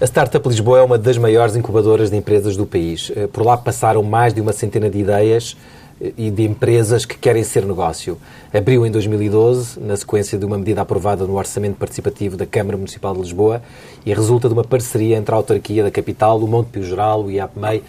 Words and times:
A 0.00 0.06
Startup 0.06 0.48
Lisboa 0.48 0.78
é 0.78 0.82
uma 0.82 0.96
das 0.96 1.18
maiores 1.18 1.54
incubadoras 1.54 2.10
de 2.10 2.16
empresas 2.16 2.56
do 2.56 2.64
país. 2.64 3.12
Eh, 3.14 3.26
Por 3.26 3.44
lá 3.44 3.54
passaram 3.58 4.02
mais 4.02 4.32
de 4.32 4.40
uma 4.40 4.50
centena 4.50 4.88
de 4.88 4.98
ideias 4.98 5.58
eh, 6.00 6.14
e 6.16 6.30
de 6.30 6.42
empresas 6.42 7.04
que 7.04 7.18
querem 7.18 7.44
ser 7.44 7.66
negócio. 7.66 8.16
Abriu 8.50 8.86
em 8.86 8.90
2012, 8.90 9.78
na 9.78 9.94
sequência 9.94 10.38
de 10.38 10.46
uma 10.46 10.56
medida 10.56 10.80
aprovada 10.80 11.26
no 11.26 11.36
Orçamento 11.36 11.76
Participativo 11.76 12.34
da 12.34 12.46
Câmara 12.46 12.78
Municipal 12.78 13.12
de 13.12 13.20
Lisboa 13.20 13.60
e 14.06 14.14
resulta 14.14 14.48
de 14.48 14.54
uma 14.54 14.64
parceria 14.64 15.18
entre 15.18 15.34
a 15.34 15.36
autarquia 15.36 15.82
da 15.82 15.90
capital, 15.90 16.38
o 16.38 16.48
Monte 16.48 16.68
Pio 16.68 16.82
Geral, 16.82 17.24
o 17.24 17.30
IAPMEI. 17.30 17.82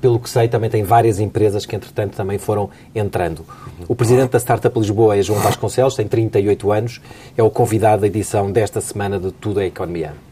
Pelo 0.00 0.18
que 0.18 0.30
sei, 0.30 0.48
também 0.48 0.70
tem 0.70 0.82
várias 0.82 1.20
empresas 1.20 1.66
que, 1.66 1.76
entretanto, 1.76 2.16
também 2.16 2.38
foram 2.38 2.70
entrando. 2.94 3.44
O 3.86 3.94
presidente 3.94 4.30
da 4.30 4.38
Startup 4.40 4.78
Lisboa 4.78 5.14
é 5.14 5.20
João 5.20 5.40
Vasconcelos, 5.40 5.94
tem 5.94 6.08
38 6.08 6.72
anos, 6.72 7.02
é 7.36 7.42
o 7.42 7.50
convidado 7.50 8.00
da 8.00 8.06
edição 8.06 8.50
desta 8.50 8.80
semana 8.80 9.20
de 9.20 9.30
Tudo 9.30 9.60
é 9.60 9.66
Economia. 9.66 10.29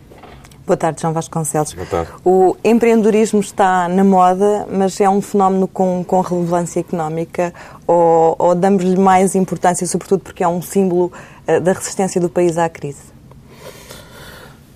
Boa 0.69 0.77
tarde, 0.77 1.01
João 1.01 1.15
Vasconcelos. 1.15 1.73
Boa 1.73 1.87
tarde. 1.87 2.13
O 2.23 2.55
empreendedorismo 2.63 3.41
está 3.41 3.89
na 3.89 4.05
moda, 4.05 4.67
mas 4.71 5.01
é 5.01 5.09
um 5.09 5.23
fenómeno 5.23 5.67
com, 5.67 6.05
com 6.05 6.21
relevância 6.21 6.81
económica 6.81 7.55
ou, 7.87 8.37
ou 8.39 8.55
damos-lhe 8.55 8.99
mais 8.99 9.35
importância, 9.35 9.87
sobretudo 9.87 10.21
porque 10.21 10.45
é 10.45 10.49
um 10.49 10.61
símbolo 10.61 11.11
eh, 11.47 11.59
da 11.59 11.73
resistência 11.73 12.21
do 12.21 12.29
país 12.29 12.59
à 12.59 12.69
crise? 12.69 13.01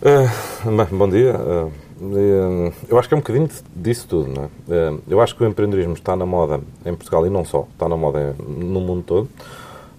Eh, 0.01 0.31
bem, 0.65 0.99
bom 0.99 1.11
dia. 1.11 1.39
Eh, 2.01 2.73
eu 2.89 2.99
acho 2.99 3.07
que 3.07 3.13
é 3.13 3.19
um 3.19 3.21
bocadinho 3.21 3.51
disso 3.77 4.09
tudo. 4.09 4.31
Não 4.31 4.45
é? 4.45 4.99
Eu 5.07 5.21
acho 5.21 5.37
que 5.37 5.45
o 5.45 5.47
empreendedorismo 5.47 5.93
está 5.93 6.17
na 6.17 6.25
moda 6.25 6.59
em 6.87 6.95
Portugal 6.95 7.27
e 7.27 7.29
não 7.29 7.45
só, 7.45 7.69
está 7.71 7.87
na 7.87 7.99
moda 7.99 8.35
no 8.39 8.81
mundo 8.81 9.03
todo, 9.03 9.29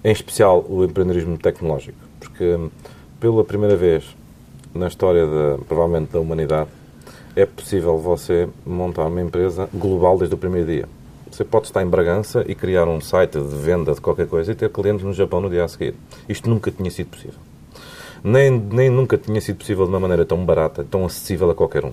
em 0.03 0.11
especial 0.11 0.65
o 0.67 0.83
empreendedorismo 0.83 1.37
tecnológico, 1.37 1.99
porque 2.19 2.57
pela 3.19 3.43
primeira 3.43 3.77
vez 3.77 4.03
na 4.73 4.87
história, 4.87 5.25
provavelmente, 5.67 6.11
da 6.11 6.19
humanidade, 6.19 6.69
é 7.35 7.45
possível 7.45 7.97
você 7.97 8.47
montar 8.65 9.05
uma 9.05 9.21
empresa 9.21 9.67
global 9.73 10.17
desde 10.17 10.35
o 10.35 10.37
primeiro 10.37 10.67
dia. 10.67 10.89
Você 11.31 11.43
pode 11.43 11.65
estar 11.65 11.81
em 11.81 11.87
Bragança 11.87 12.45
e 12.47 12.53
criar 12.53 12.87
um 12.87 13.01
site 13.01 13.39
de 13.39 13.55
venda 13.55 13.93
de 13.93 14.01
qualquer 14.01 14.27
coisa 14.27 14.51
e 14.51 14.55
ter 14.55 14.69
clientes 14.69 15.03
no 15.03 15.13
Japão 15.13 15.41
no 15.41 15.49
dia 15.49 15.63
a 15.63 15.67
seguir. 15.67 15.95
Isto 16.29 16.47
nunca 16.47 16.69
tinha 16.69 16.91
sido 16.91 17.07
possível. 17.07 17.39
Nem, 18.23 18.51
nem 18.51 18.89
nunca 18.89 19.17
tinha 19.17 19.41
sido 19.41 19.57
possível 19.57 19.85
de 19.85 19.91
uma 19.91 19.99
maneira 19.99 20.25
tão 20.25 20.45
barata, 20.45 20.85
tão 20.89 21.05
acessível 21.05 21.49
a 21.49 21.55
qualquer 21.55 21.85
um. 21.85 21.91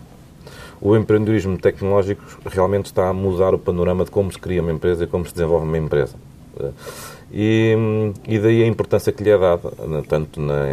O 0.81 0.97
empreendedorismo 0.97 1.59
tecnológico 1.59 2.23
realmente 2.47 2.87
está 2.87 3.09
a 3.09 3.13
mudar 3.13 3.55
o 3.55 3.59
panorama 3.59 4.05
de 4.05 4.11
como 4.11 4.31
se 4.31 4.39
cria 4.39 4.63
uma 4.63 4.73
empresa 4.73 5.05
e 5.05 5.07
como 5.07 5.27
se 5.27 5.33
desenvolve 5.33 5.67
uma 5.67 5.79
empresa. 5.79 6.17
E, 7.33 7.77
e 8.27 8.39
daí 8.41 8.65
a 8.65 8.67
importância 8.67 9.13
que 9.13 9.23
lhe 9.23 9.31
é 9.31 9.39
dada, 9.39 9.71
tanto 10.09 10.41
na, 10.41 10.65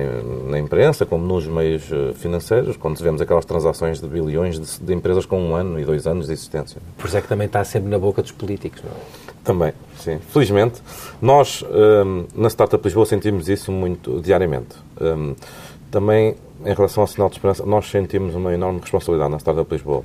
na 0.49 0.57
imprensa 0.57 1.05
como 1.05 1.23
nos 1.23 1.45
meios 1.45 1.83
eh, 1.91 2.13
financeiros, 2.15 2.75
quando 2.75 2.97
vemos 2.97 3.21
aquelas 3.21 3.45
transações 3.45 4.01
de 4.01 4.07
bilhões 4.07 4.59
de, 4.59 4.83
de, 4.83 4.93
empresas 4.93 5.25
com 5.27 5.39
um 5.39 5.55
ano 5.55 5.79
e 5.79 5.85
dois 5.85 6.07
anos 6.07 6.25
de 6.25 6.33
existência. 6.33 6.81
Por 6.97 7.07
isso 7.07 7.17
é 7.17 7.21
que 7.21 7.27
também 7.27 7.45
está 7.45 7.63
sempre 7.63 7.89
na 7.91 7.99
boca 7.99 8.23
dos 8.23 8.31
políticos, 8.31 8.81
não 8.83 8.91
é? 8.91 9.27
Também, 9.43 9.71
sim. 9.97 10.19
Felizmente, 10.29 10.81
nós 11.21 11.63
um, 11.63 12.25
na 12.35 12.49
Startup 12.49 12.83
Lisboa 12.83 13.05
sentimos 13.05 13.47
isso 13.47 13.71
muito 13.71 14.19
diariamente. 14.19 14.75
Um, 14.99 15.35
também, 15.91 16.35
em 16.65 16.73
relação 16.73 17.01
ao 17.01 17.07
sinal 17.07 17.29
de 17.29 17.35
esperança, 17.35 17.65
nós 17.65 17.89
sentimos 17.89 18.35
uma 18.35 18.53
enorme 18.53 18.79
responsabilidade 18.81 19.31
na 19.31 19.37
Startup 19.37 19.71
Lisboa. 19.71 20.03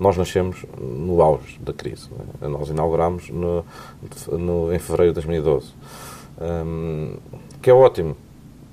Nós 0.00 0.16
nascemos 0.16 0.64
no 0.80 1.20
auge 1.20 1.58
da 1.60 1.74
crise. 1.74 2.08
Né? 2.10 2.48
Nós 2.48 2.70
inauguramos 2.70 3.28
no, 3.28 3.64
no, 4.32 4.72
em 4.72 4.78
fevereiro 4.78 5.12
de 5.12 5.26
2012. 5.26 5.74
Um, 6.40 7.16
que 7.60 7.68
é 7.68 7.74
ótimo, 7.74 8.16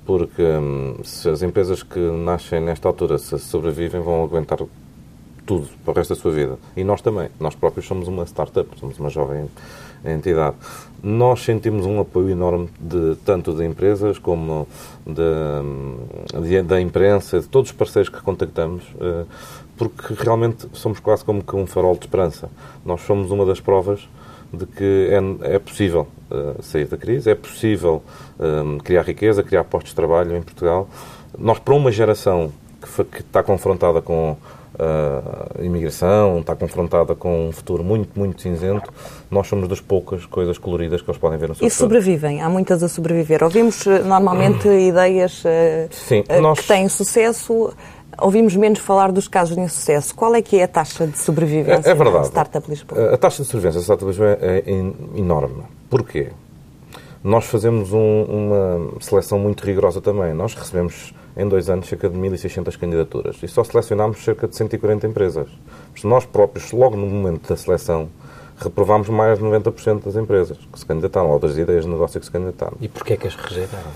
porque 0.06 0.42
um, 0.42 1.04
se 1.04 1.28
as 1.28 1.42
empresas 1.42 1.82
que 1.82 1.98
nascem 1.98 2.60
nesta 2.60 2.88
altura 2.88 3.18
se 3.18 3.38
sobrevivem, 3.38 4.00
vão 4.00 4.24
aguentar 4.24 4.58
tudo 5.44 5.68
para 5.84 5.92
o 5.92 5.94
resto 5.94 6.14
da 6.14 6.20
sua 6.20 6.32
vida. 6.32 6.58
E 6.74 6.82
nós 6.82 7.02
também. 7.02 7.28
Nós 7.38 7.54
próprios 7.54 7.86
somos 7.86 8.08
uma 8.08 8.24
startup, 8.24 8.68
somos 8.78 8.98
uma 8.98 9.10
jovem 9.10 9.48
entidade. 10.04 10.56
Nós 11.02 11.42
sentimos 11.42 11.86
um 11.86 12.00
apoio 12.00 12.30
enorme 12.30 12.68
de 12.78 13.16
tanto 13.24 13.52
de 13.54 13.64
empresas 13.64 14.18
como 14.18 14.66
de, 15.06 16.48
de, 16.48 16.62
da 16.62 16.80
imprensa, 16.80 17.40
de 17.40 17.48
todos 17.48 17.70
os 17.70 17.76
parceiros 17.76 18.08
que 18.08 18.20
contactamos, 18.22 18.84
uh, 18.94 19.26
porque 19.78 20.14
realmente 20.18 20.68
somos 20.72 20.98
quase 20.98 21.24
como 21.24 21.42
que 21.42 21.54
um 21.54 21.66
farol 21.66 21.94
de 21.94 22.06
esperança. 22.06 22.50
Nós 22.84 23.00
somos 23.02 23.30
uma 23.30 23.46
das 23.46 23.60
provas 23.60 24.08
de 24.52 24.66
que 24.66 25.10
é, 25.10 25.54
é 25.54 25.58
possível 25.58 26.08
uh, 26.30 26.62
sair 26.62 26.86
da 26.86 26.96
crise, 26.96 27.30
é 27.30 27.34
possível 27.34 28.02
um, 28.38 28.78
criar 28.78 29.02
riqueza, 29.02 29.42
criar 29.42 29.64
postos 29.64 29.90
de 29.90 29.96
trabalho 29.96 30.36
em 30.36 30.42
Portugal. 30.42 30.88
Nós, 31.38 31.58
para 31.58 31.74
uma 31.74 31.92
geração 31.92 32.50
que, 32.80 32.88
foi, 32.88 33.04
que 33.04 33.20
está 33.20 33.42
confrontada 33.42 34.00
com 34.00 34.36
a 34.78 35.60
uh, 35.60 35.64
imigração, 35.64 36.38
está 36.38 36.54
confrontada 36.56 37.14
com 37.14 37.48
um 37.48 37.52
futuro 37.52 37.84
muito, 37.84 38.18
muito 38.18 38.40
cinzento, 38.40 38.90
nós 39.30 39.46
somos 39.46 39.68
das 39.68 39.80
poucas 39.80 40.24
coisas 40.24 40.56
coloridas 40.56 41.02
que 41.02 41.10
eles 41.10 41.20
podem 41.20 41.38
ver 41.38 41.48
no 41.48 41.54
seu 41.54 41.66
E 41.66 41.70
sobrevivem, 41.70 42.40
há 42.40 42.48
muitas 42.48 42.82
a 42.82 42.88
sobreviver. 42.88 43.44
Ouvimos 43.44 43.84
normalmente 43.84 44.66
ideias 44.68 45.44
uh, 45.44 45.88
Sim, 45.90 46.24
nós... 46.40 46.60
que 46.60 46.68
têm 46.68 46.88
sucesso 46.88 47.72
ouvimos 48.20 48.54
menos 48.56 48.78
falar 48.78 49.12
dos 49.12 49.28
casos 49.28 49.56
de 49.56 49.62
insucesso. 49.62 50.14
Qual 50.14 50.34
é 50.34 50.42
que 50.42 50.58
é 50.58 50.64
a 50.64 50.68
taxa 50.68 51.06
de 51.06 51.18
sobrevivência 51.18 51.88
é, 51.88 51.92
é 51.92 51.94
verdade. 51.94 52.26
Startup 52.26 52.68
Lisboa? 52.68 53.14
A 53.14 53.16
taxa 53.16 53.42
de 53.42 53.48
sobrevivência 53.48 53.80
da 53.80 53.84
Startup 53.84 54.06
Lisboa 54.06 54.38
é, 54.40 54.62
é 54.66 55.18
enorme. 55.18 55.62
Porquê? 55.88 56.28
Nós 57.22 57.46
fazemos 57.46 57.92
um, 57.92 58.22
uma 58.22 59.00
seleção 59.00 59.38
muito 59.38 59.64
rigorosa 59.64 60.00
também. 60.00 60.32
Nós 60.32 60.54
recebemos 60.54 61.12
em 61.36 61.48
dois 61.48 61.68
anos 61.68 61.88
cerca 61.88 62.08
de 62.08 62.18
1.600 62.18 62.76
candidaturas 62.78 63.36
e 63.42 63.48
só 63.48 63.62
selecionámos 63.62 64.22
cerca 64.22 64.46
de 64.46 64.56
140 64.56 65.06
empresas. 65.06 65.48
Nós 66.04 66.24
próprios, 66.24 66.72
logo 66.72 66.96
no 66.96 67.06
momento 67.06 67.48
da 67.48 67.56
seleção, 67.56 68.08
reprovámos 68.56 69.08
mais 69.08 69.38
de 69.38 69.44
90% 69.44 70.04
das 70.04 70.16
empresas 70.16 70.56
que 70.72 70.78
se 70.78 70.86
candidataram, 70.86 71.30
ou 71.30 71.38
das 71.38 71.56
ideias 71.56 71.84
de 71.84 71.90
negócio 71.90 72.18
que 72.18 72.26
se 72.26 72.32
candidataram. 72.32 72.76
E 72.80 72.88
porquê 72.88 73.14
é 73.14 73.16
que 73.16 73.26
as 73.26 73.34
rejeitaram? 73.34 73.90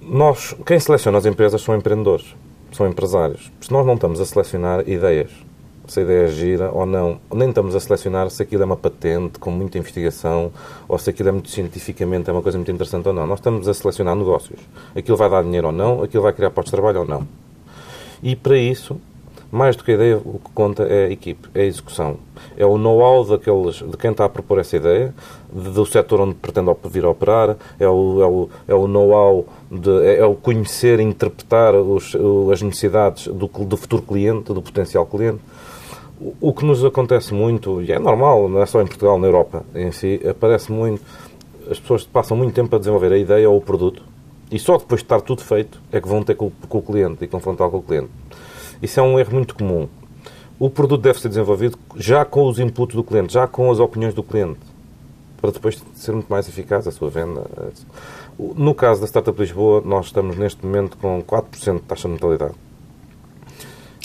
Nós, 0.00 0.54
quem 0.64 0.78
seleciona 0.78 1.18
as 1.18 1.26
empresas 1.26 1.60
são 1.60 1.74
empreendedores 1.74 2.34
são 2.72 2.86
empresários. 2.86 3.50
Se 3.60 3.72
nós 3.72 3.86
não 3.86 3.94
estamos 3.94 4.20
a 4.20 4.26
selecionar 4.26 4.88
ideias, 4.88 5.30
se 5.86 6.00
a 6.00 6.02
ideia 6.02 6.26
é 6.26 6.28
gira 6.28 6.70
ou 6.70 6.84
não, 6.84 7.18
nem 7.32 7.48
estamos 7.48 7.74
a 7.74 7.80
selecionar 7.80 8.30
se 8.30 8.42
aquilo 8.42 8.62
é 8.62 8.66
uma 8.66 8.76
patente 8.76 9.38
com 9.38 9.50
muita 9.50 9.78
investigação 9.78 10.52
ou 10.86 10.98
se 10.98 11.08
aquilo 11.08 11.30
é 11.30 11.32
muito 11.32 11.48
cientificamente 11.48 12.28
é 12.28 12.32
uma 12.32 12.42
coisa 12.42 12.58
muito 12.58 12.70
interessante 12.70 13.08
ou 13.08 13.14
não. 13.14 13.26
Nós 13.26 13.38
estamos 13.38 13.66
a 13.66 13.74
selecionar 13.74 14.14
negócios. 14.14 14.60
Aquilo 14.94 15.16
vai 15.16 15.30
dar 15.30 15.42
dinheiro 15.42 15.68
ou 15.68 15.72
não, 15.72 16.02
aquilo 16.02 16.22
vai 16.22 16.32
criar 16.32 16.50
postos 16.50 16.70
de 16.70 16.76
trabalho 16.76 17.00
ou 17.00 17.06
não. 17.06 17.26
E 18.22 18.36
para 18.36 18.58
isso, 18.58 19.00
mais 19.50 19.76
do 19.76 19.84
que 19.84 19.92
a 19.92 19.94
ideia, 19.94 20.18
o 20.18 20.38
que 20.44 20.50
conta 20.52 20.82
é 20.82 21.06
a 21.06 21.10
equipe, 21.10 21.48
é 21.54 21.62
a 21.62 21.64
execução. 21.64 22.18
É 22.56 22.66
o 22.66 22.76
know-how 22.76 23.24
daqueles, 23.24 23.76
de 23.76 23.96
quem 23.96 24.10
está 24.10 24.26
a 24.26 24.28
propor 24.28 24.58
essa 24.58 24.76
ideia, 24.76 25.14
do 25.50 25.86
setor 25.86 26.20
onde 26.20 26.34
pretende 26.34 26.70
vir 26.90 27.04
a 27.04 27.10
operar, 27.10 27.56
é 27.80 27.88
o, 27.88 28.22
é 28.22 28.26
o, 28.26 28.48
é 28.68 28.74
o 28.74 28.86
know-how, 28.86 29.46
é, 30.02 30.16
é, 30.16 30.24
o 30.24 30.34
conhecer 30.34 30.98
interpretar 31.00 31.74
os, 31.74 32.16
as 32.52 32.62
necessidades 32.62 33.26
do, 33.26 33.46
do 33.46 33.76
futuro 33.76 34.02
cliente, 34.02 34.52
do 34.52 34.62
potencial 34.62 35.04
cliente. 35.04 35.40
O 36.40 36.52
que 36.52 36.64
nos 36.64 36.84
acontece 36.84 37.32
muito, 37.32 37.80
e 37.82 37.92
é 37.92 37.98
normal, 37.98 38.48
não 38.48 38.60
é 38.60 38.66
só 38.66 38.80
em 38.80 38.86
Portugal, 38.86 39.18
na 39.18 39.26
Europa 39.26 39.64
em 39.74 39.92
si, 39.92 40.20
aparece 40.28 40.72
muito, 40.72 41.00
as 41.70 41.78
pessoas 41.78 42.04
passam 42.04 42.36
muito 42.36 42.54
tempo 42.54 42.74
a 42.74 42.78
desenvolver 42.78 43.12
a 43.12 43.18
ideia 43.18 43.48
ou 43.48 43.56
o 43.56 43.60
produto, 43.60 44.02
e 44.50 44.58
só 44.58 44.78
depois 44.78 45.00
de 45.00 45.04
estar 45.04 45.20
tudo 45.20 45.42
feito 45.42 45.80
é 45.92 46.00
que 46.00 46.08
vão 46.08 46.22
ter 46.22 46.34
com, 46.34 46.50
com 46.68 46.78
o 46.78 46.82
cliente 46.82 47.24
e 47.24 47.28
confrontar 47.28 47.68
com 47.68 47.76
o 47.76 47.82
cliente. 47.82 48.10
Isso 48.82 48.98
é 48.98 49.02
um 49.02 49.18
erro 49.18 49.34
muito 49.34 49.54
comum. 49.54 49.86
O 50.58 50.68
produto 50.68 51.02
deve 51.02 51.20
ser 51.20 51.28
desenvolvido 51.28 51.78
já 51.94 52.24
com 52.24 52.48
os 52.48 52.58
inputs 52.58 52.96
do 52.96 53.04
cliente, 53.04 53.32
já 53.32 53.46
com 53.46 53.70
as 53.70 53.78
opiniões 53.78 54.14
do 54.14 54.22
cliente. 54.22 54.58
para 55.40 55.52
depois 55.52 55.80
ser 55.94 56.12
muito 56.12 56.28
mais 56.28 56.48
eficaz 56.48 56.86
a 56.86 56.90
sua 56.90 57.08
venda. 57.10 57.44
No 58.38 58.74
caso 58.74 59.00
da 59.00 59.06
Startup 59.06 59.38
Lisboa, 59.40 59.82
nós 59.84 60.06
estamos 60.06 60.36
neste 60.36 60.64
momento 60.64 60.96
com 60.98 61.22
4% 61.22 61.74
de 61.74 61.80
taxa 61.82 62.02
de 62.02 62.08
mortalidade. 62.08 62.54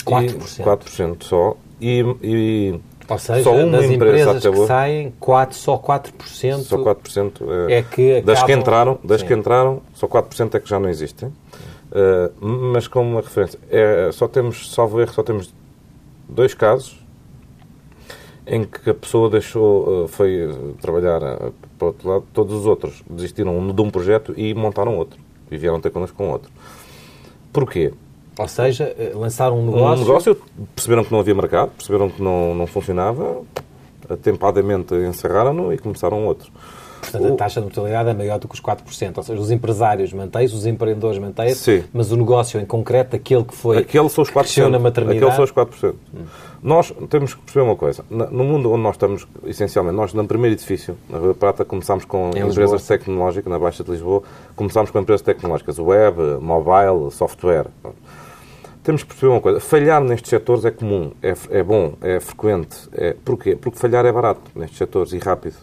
4%? 0.04 0.58
E 0.58 0.62
4% 0.62 1.22
só. 1.22 1.56
E, 1.80 2.04
e 2.22 2.80
ou 3.08 3.18
seja, 3.18 3.42
só 3.42 3.54
uma 3.54 3.78
das 3.78 3.90
empresa 3.90 4.30
empresas 4.32 4.60
que 4.60 4.66
saem, 4.66 5.14
4, 5.20 5.56
só 5.56 5.78
4%, 5.78 6.62
só 6.62 6.78
4% 6.78 7.68
é, 7.68 7.78
é 7.78 7.82
que 7.82 8.12
acabam... 8.12 8.24
das 8.24 8.42
que 8.42 8.52
entraram, 8.52 8.98
das 9.04 9.22
que 9.22 9.34
entraram, 9.34 9.82
só 9.94 10.08
4% 10.08 10.54
é 10.54 10.60
que 10.60 10.68
já 10.68 10.80
não 10.80 10.88
existem. 10.88 11.28
Uh, 11.28 12.44
mas 12.44 12.88
como 12.88 13.10
uma 13.10 13.20
referência, 13.20 13.58
é, 13.70 14.10
só 14.12 14.26
temos, 14.26 14.72
salvo 14.72 15.00
erro, 15.00 15.12
só 15.12 15.22
temos 15.22 15.54
dois 16.28 16.54
casos 16.54 16.98
em 18.46 18.64
que 18.64 18.90
a 18.90 18.94
pessoa 18.94 19.30
deixou, 19.30 20.04
uh, 20.04 20.08
foi 20.08 20.74
trabalhar 20.80 21.22
uh, 21.22 21.54
para 21.84 21.84
o 21.84 21.86
outro 21.86 22.08
lado, 22.08 22.24
todos 22.32 22.54
os 22.54 22.66
outros 22.66 23.02
desistiram 23.08 23.72
de 23.72 23.82
um 23.82 23.90
projeto 23.90 24.34
e 24.36 24.54
montaram 24.54 24.96
outro. 24.96 25.18
E 25.50 25.56
vieram 25.56 25.80
ter 25.80 25.90
connosco 25.90 26.16
com 26.16 26.30
outro. 26.30 26.50
Porquê? 27.52 27.92
Ou 28.38 28.48
seja, 28.48 28.94
eh, 28.98 29.12
lançaram 29.14 29.58
um 29.60 29.66
negócio... 29.66 30.02
Um 30.02 30.06
negócio, 30.06 30.42
perceberam 30.74 31.04
que 31.04 31.12
não 31.12 31.20
havia 31.20 31.34
mercado, 31.34 31.70
perceberam 31.70 32.10
que 32.10 32.20
não, 32.20 32.54
não 32.54 32.66
funcionava, 32.66 33.42
atempadamente 34.08 34.94
encerraram-no 34.94 35.72
e 35.72 35.78
começaram 35.78 36.26
outro. 36.26 36.50
Portanto, 37.10 37.32
a 37.32 37.36
taxa 37.36 37.60
de 37.60 37.66
mortalidade 37.66 38.08
é 38.08 38.14
maior 38.14 38.38
do 38.38 38.48
que 38.48 38.54
os 38.54 38.60
4%. 38.60 39.16
Ou 39.16 39.22
seja, 39.22 39.40
os 39.40 39.50
empresários 39.50 40.12
mantêm-se, 40.12 40.54
os 40.54 40.66
empreendedores 40.66 41.18
mantêm-se, 41.18 41.84
mas 41.92 42.12
o 42.12 42.16
negócio 42.16 42.60
em 42.60 42.66
concreto, 42.66 43.16
aquele 43.16 43.44
que 43.44 43.54
foi 43.54 43.78
aquele 43.78 44.08
são 44.08 44.22
os 44.22 44.30
4%, 44.30 44.68
na 44.68 44.78
maternidade... 44.78 45.18
Aquele 45.18 45.36
são 45.36 45.44
os 45.44 45.52
4%. 45.52 45.94
Hum. 46.14 46.24
Nós 46.64 46.94
temos 47.10 47.34
que 47.34 47.42
perceber 47.42 47.66
uma 47.66 47.76
coisa. 47.76 48.02
No 48.08 48.42
mundo 48.42 48.72
onde 48.72 48.82
nós 48.82 48.94
estamos, 48.94 49.28
essencialmente, 49.44 49.96
nós 49.96 50.14
no 50.14 50.26
primeiro 50.26 50.56
edifício, 50.56 50.96
na 51.10 51.18
Rua 51.18 51.34
Prata, 51.34 51.62
começámos 51.62 52.06
com 52.06 52.30
em 52.34 52.40
empresas 52.40 52.56
Lisboa. 52.56 52.98
tecnológicas, 52.98 53.52
na 53.52 53.58
Baixa 53.58 53.84
de 53.84 53.90
Lisboa, 53.90 54.22
começámos 54.56 54.90
com 54.90 54.98
empresas 54.98 55.20
tecnológicas, 55.20 55.78
web, 55.78 56.16
mobile, 56.40 57.10
software. 57.10 57.66
Temos 58.82 59.02
que 59.02 59.08
perceber 59.08 59.32
uma 59.32 59.40
coisa. 59.42 59.60
Falhar 59.60 60.02
nestes 60.02 60.30
setores 60.30 60.64
é 60.64 60.70
comum, 60.70 61.12
é, 61.22 61.34
é 61.50 61.62
bom, 61.62 61.94
é 62.00 62.18
frequente. 62.18 62.88
É, 62.92 63.14
porquê? 63.24 63.56
Porque 63.56 63.78
falhar 63.78 64.06
é 64.06 64.12
barato 64.12 64.40
nestes 64.54 64.78
setores 64.78 65.12
e 65.12 65.18
rápido. 65.18 65.56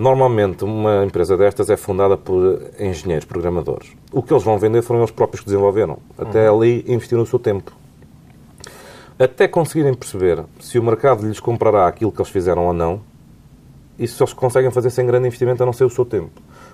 Normalmente, 0.00 0.64
uma 0.64 1.04
empresa 1.04 1.36
destas 1.36 1.68
é 1.68 1.76
fundada 1.76 2.16
por 2.16 2.58
engenheiros, 2.78 3.26
programadores. 3.26 3.90
O 4.10 4.22
que 4.22 4.32
eles 4.32 4.42
vão 4.42 4.58
vender 4.58 4.80
foram 4.80 5.00
eles 5.00 5.10
próprios 5.10 5.40
que 5.42 5.46
desenvolveram. 5.48 5.98
Até 6.16 6.50
uhum. 6.50 6.56
ali 6.56 6.82
investiram 6.88 7.22
o 7.22 7.26
seu 7.26 7.38
tempo. 7.38 7.70
Até 9.18 9.46
conseguirem 9.46 9.92
perceber 9.92 10.42
se 10.58 10.78
o 10.78 10.82
mercado 10.82 11.26
lhes 11.26 11.38
comprará 11.38 11.86
aquilo 11.86 12.10
que 12.10 12.18
eles 12.18 12.32
fizeram 12.32 12.64
ou 12.64 12.72
não, 12.72 13.02
isso 13.98 14.22
eles 14.22 14.32
conseguem 14.32 14.70
fazer 14.70 14.88
sem 14.88 15.06
grande 15.06 15.26
investimento 15.26 15.62
a 15.62 15.66
não 15.66 15.72
ser 15.74 15.84
o 15.84 15.90
seu 15.90 16.06
tempo. 16.06 16.30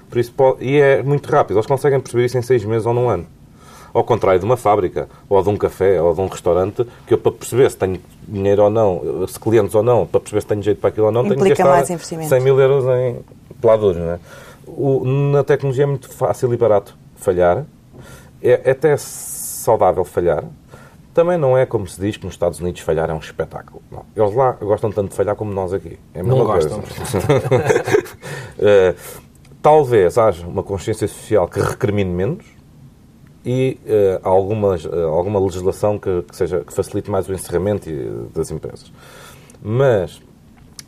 Por 0.08 0.19
isso, 0.19 0.32
pode, 0.32 0.64
e 0.64 0.81
é 0.81 1.02
muito 1.02 1.29
rápido. 1.29 1.56
Eles 1.56 1.67
conseguem 1.67 1.99
perceber 1.99 2.26
isso 2.26 2.38
em 2.38 2.43
seis 2.43 2.64
meses 2.64 2.87
ou 2.87 2.94
num 2.94 3.08
ano. 3.08 3.26
Ao 3.96 4.04
contrário 4.04 4.38
de 4.38 4.44
uma 4.44 4.58
fábrica, 4.58 5.08
ou 5.26 5.43
de 5.43 5.48
um 5.48 5.56
café, 5.56 6.02
ou 6.02 6.12
de 6.12 6.20
um 6.20 6.26
restaurante, 6.26 6.87
que 7.06 7.14
eu, 7.14 7.19
para 7.19 7.32
perceber 7.32 7.70
se 7.70 7.78
tenho 7.78 7.98
dinheiro 8.28 8.64
ou 8.64 8.70
não, 8.70 9.26
se 9.26 9.40
clientes 9.40 9.75
ou 9.75 9.82
não, 9.82 10.06
para 10.06 10.20
perceber 10.20 10.43
se 10.43 10.46
tenho 10.46 10.62
jeito 10.62 10.78
para 10.78 10.90
aquilo 10.90 11.06
ou 11.06 11.12
não, 11.12 11.22
Implica 11.25 11.43
tenho 11.43 11.56
que 11.56 11.62
gastar 11.62 12.19
mais 12.19 12.28
100 12.28 12.40
mil 12.40 12.60
euros 12.60 12.84
em 12.84 13.25
peladores. 13.58 13.98
Não 13.98 14.10
é? 14.10 14.19
O, 14.66 15.02
na 15.04 15.43
tecnologia 15.43 15.84
é 15.84 15.87
muito 15.87 16.10
fácil 16.10 16.52
e 16.52 16.56
barato 16.58 16.94
falhar. 17.16 17.64
É, 18.43 18.60
é 18.64 18.70
até 18.72 18.94
saudável 18.98 20.04
falhar. 20.04 20.44
Também 21.14 21.38
não 21.38 21.56
é 21.56 21.64
como 21.64 21.88
se 21.88 21.98
diz 21.98 22.19
que 22.19 22.26
nos 22.26 22.34
Estados 22.34 22.60
Unidos 22.60 22.82
falhar 22.82 23.08
é 23.08 23.14
um 23.14 23.19
espetáculo. 23.19 23.81
Não. 23.90 24.04
Eles 24.14 24.34
lá 24.34 24.52
gostam 24.52 24.93
tanto 24.93 25.08
de 25.08 25.16
falhar 25.16 25.34
como 25.34 25.50
nós 25.50 25.72
aqui. 25.72 25.98
É 26.12 26.20
a 26.20 26.22
mesma 26.22 26.38
não 26.38 26.44
coisa. 26.44 26.69
gostam. 26.69 26.81
uh, 28.58 28.94
talvez 29.62 30.19
haja 30.19 30.46
uma 30.46 30.62
consciência 30.62 31.08
social 31.08 31.48
que 31.48 31.58
recrimine 31.58 32.10
menos, 32.10 32.44
e 33.46 33.78
uh, 33.84 34.28
algumas, 34.28 34.84
uh, 34.84 35.06
alguma 35.06 35.38
legislação 35.38 36.00
que, 36.00 36.22
que, 36.22 36.34
seja, 36.34 36.64
que 36.64 36.75
facilite 36.75 37.08
mais 37.08 37.28
o 37.28 37.32
encerramento 37.32 37.88
das 38.34 38.50
empresas. 38.50 38.93
Mas, 39.62 40.20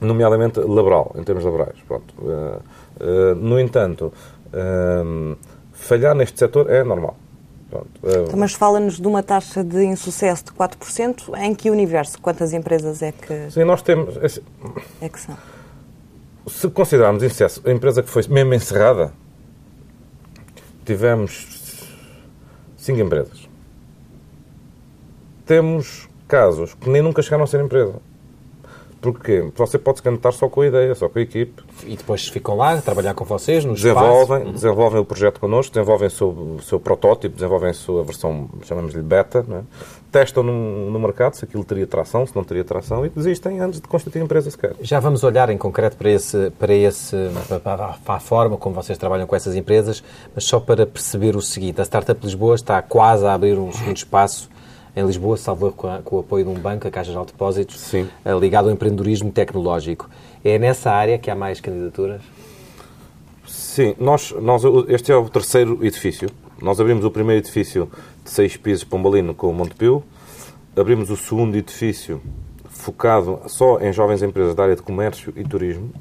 nomeadamente 0.00 0.58
laboral, 0.58 1.14
em 1.16 1.22
termos 1.22 1.44
laborais. 1.44 1.76
Pronto. 1.86 2.12
Uh, 2.18 3.34
no 3.36 3.60
entanto, 3.60 4.12
falhar 5.72 6.16
neste 6.16 6.36
setor 6.36 6.68
é 6.68 6.82
normal. 6.82 7.16
Pronto. 7.70 8.36
Mas 8.36 8.54
fala-nos 8.54 8.98
de 8.98 9.06
uma 9.06 9.22
taxa 9.22 9.62
de 9.62 9.84
insucesso 9.84 10.46
de 10.46 10.52
4%. 10.52 11.38
Em 11.38 11.54
que 11.54 11.70
universo? 11.70 12.20
Quantas 12.20 12.52
empresas 12.52 13.02
é 13.02 13.12
que. 13.12 13.52
Sim, 13.52 13.62
nós 13.64 13.82
temos. 13.82 14.16
É 15.00 15.08
que 15.08 15.20
são. 15.20 15.36
Se 16.48 16.68
considerarmos 16.70 17.22
insucesso 17.22 17.62
a 17.64 17.70
empresa 17.70 18.02
que 18.02 18.08
foi 18.08 18.24
mesmo 18.28 18.54
encerrada, 18.54 19.12
tivemos 20.84 21.57
cinco 22.88 23.02
empresas. 23.02 23.46
Temos 25.44 26.08
casos 26.26 26.72
que 26.72 26.88
nem 26.88 27.02
nunca 27.02 27.20
chegaram 27.22 27.44
a 27.44 27.46
ser 27.46 27.60
empresa. 27.60 28.00
Porque 29.00 29.50
você 29.54 29.78
pode 29.78 29.98
se 29.98 30.02
candidatar 30.02 30.32
só 30.32 30.48
com 30.48 30.62
a 30.62 30.66
ideia, 30.66 30.94
só 30.94 31.08
com 31.08 31.18
a 31.18 31.22
equipe. 31.22 31.62
E 31.86 31.96
depois 31.96 32.26
ficam 32.26 32.56
lá, 32.56 32.80
trabalhar 32.80 33.14
com 33.14 33.24
vocês, 33.24 33.64
nos 33.64 33.80
desenvolvem, 33.80 34.38
espaço. 34.38 34.52
desenvolvem 34.52 35.00
o 35.00 35.04
projeto 35.04 35.38
connosco, 35.38 35.72
desenvolvem 35.72 36.08
o 36.08 36.10
seu, 36.10 36.28
o 36.28 36.60
seu 36.62 36.80
protótipo, 36.80 37.34
desenvolvem 37.34 37.70
a 37.70 37.74
sua 37.74 38.02
versão, 38.02 38.48
chamamos-lhe 38.64 39.02
beta, 39.02 39.46
é? 39.48 39.60
testam 40.10 40.42
no, 40.42 40.90
no, 40.90 40.98
mercado 40.98 41.34
se 41.34 41.44
aquilo 41.44 41.62
teria 41.64 41.86
tração, 41.86 42.26
se 42.26 42.34
não 42.34 42.42
teria 42.42 42.64
tração 42.64 43.06
e 43.06 43.08
desistem 43.08 43.60
antes 43.60 43.80
de 43.80 43.86
constituir 43.86 44.22
a 44.22 44.24
empresa 44.24 44.50
sequer. 44.50 44.74
Já 44.80 44.98
vamos 44.98 45.22
olhar 45.22 45.48
em 45.50 45.58
concreto 45.58 45.96
para, 45.96 46.10
esse, 46.10 46.50
para, 46.58 46.74
esse, 46.74 47.16
para, 47.62 47.92
para 48.04 48.14
a 48.14 48.20
forma 48.20 48.56
como 48.56 48.74
vocês 48.74 48.98
trabalham 48.98 49.26
com 49.26 49.36
essas 49.36 49.54
empresas, 49.54 50.02
mas 50.34 50.44
só 50.44 50.58
para 50.58 50.86
perceber 50.86 51.36
o 51.36 51.40
seguinte, 51.40 51.80
a 51.80 51.84
Startup 51.84 52.20
Lisboa 52.24 52.56
está 52.56 52.82
quase 52.82 53.24
a 53.24 53.34
abrir 53.34 53.58
um 53.58 53.72
segundo 53.72 53.96
espaço 53.96 54.50
em 54.98 55.06
Lisboa, 55.06 55.36
salvo 55.36 55.70
com, 55.72 56.02
com, 56.02 56.16
o 56.16 56.18
apoio 56.20 56.44
de 56.44 56.50
um 56.50 56.54
banco, 56.54 56.88
a 56.88 56.90
Caixa 56.90 57.12
de 57.12 57.26
Depósitos, 57.26 57.78
Sim. 57.78 58.08
Eh, 58.24 58.32
ligado 58.38 58.68
ao 58.68 58.74
empreendedorismo 58.74 59.30
tecnológico. 59.30 60.10
É 60.44 60.58
nessa 60.58 60.90
área 60.90 61.18
que 61.18 61.30
há 61.30 61.34
mais 61.34 61.60
candidaturas? 61.60 62.20
Sim, 63.46 63.94
nós, 63.98 64.32
nós, 64.32 64.62
este 64.88 65.12
é 65.12 65.16
o 65.16 65.28
terceiro 65.28 65.78
edifício. 65.84 66.28
Nós 66.60 66.80
abrimos 66.80 67.04
o 67.04 67.10
primeiro 67.10 67.40
edifício 67.40 67.88
de 68.24 68.30
seis 68.30 68.56
pisos 68.56 68.82
Pombalino 68.82 69.34
com 69.34 69.48
o 69.48 69.54
Montepio, 69.54 70.02
abrimos 70.76 71.10
o 71.10 71.16
segundo 71.16 71.56
edifício 71.56 72.20
focado 72.68 73.40
só 73.46 73.78
em 73.80 73.92
jovens 73.92 74.22
empresas 74.22 74.54
da 74.54 74.64
área 74.64 74.76
de 74.76 74.82
comércio 74.82 75.32
e 75.36 75.44
turismo, 75.44 75.92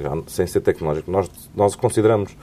já 0.00 0.10
sem 0.26 0.46
ser 0.46 0.60
tecnológico. 0.60 1.10
Nós, 1.10 1.30
nós 1.54 1.76
consideramos 1.76 2.36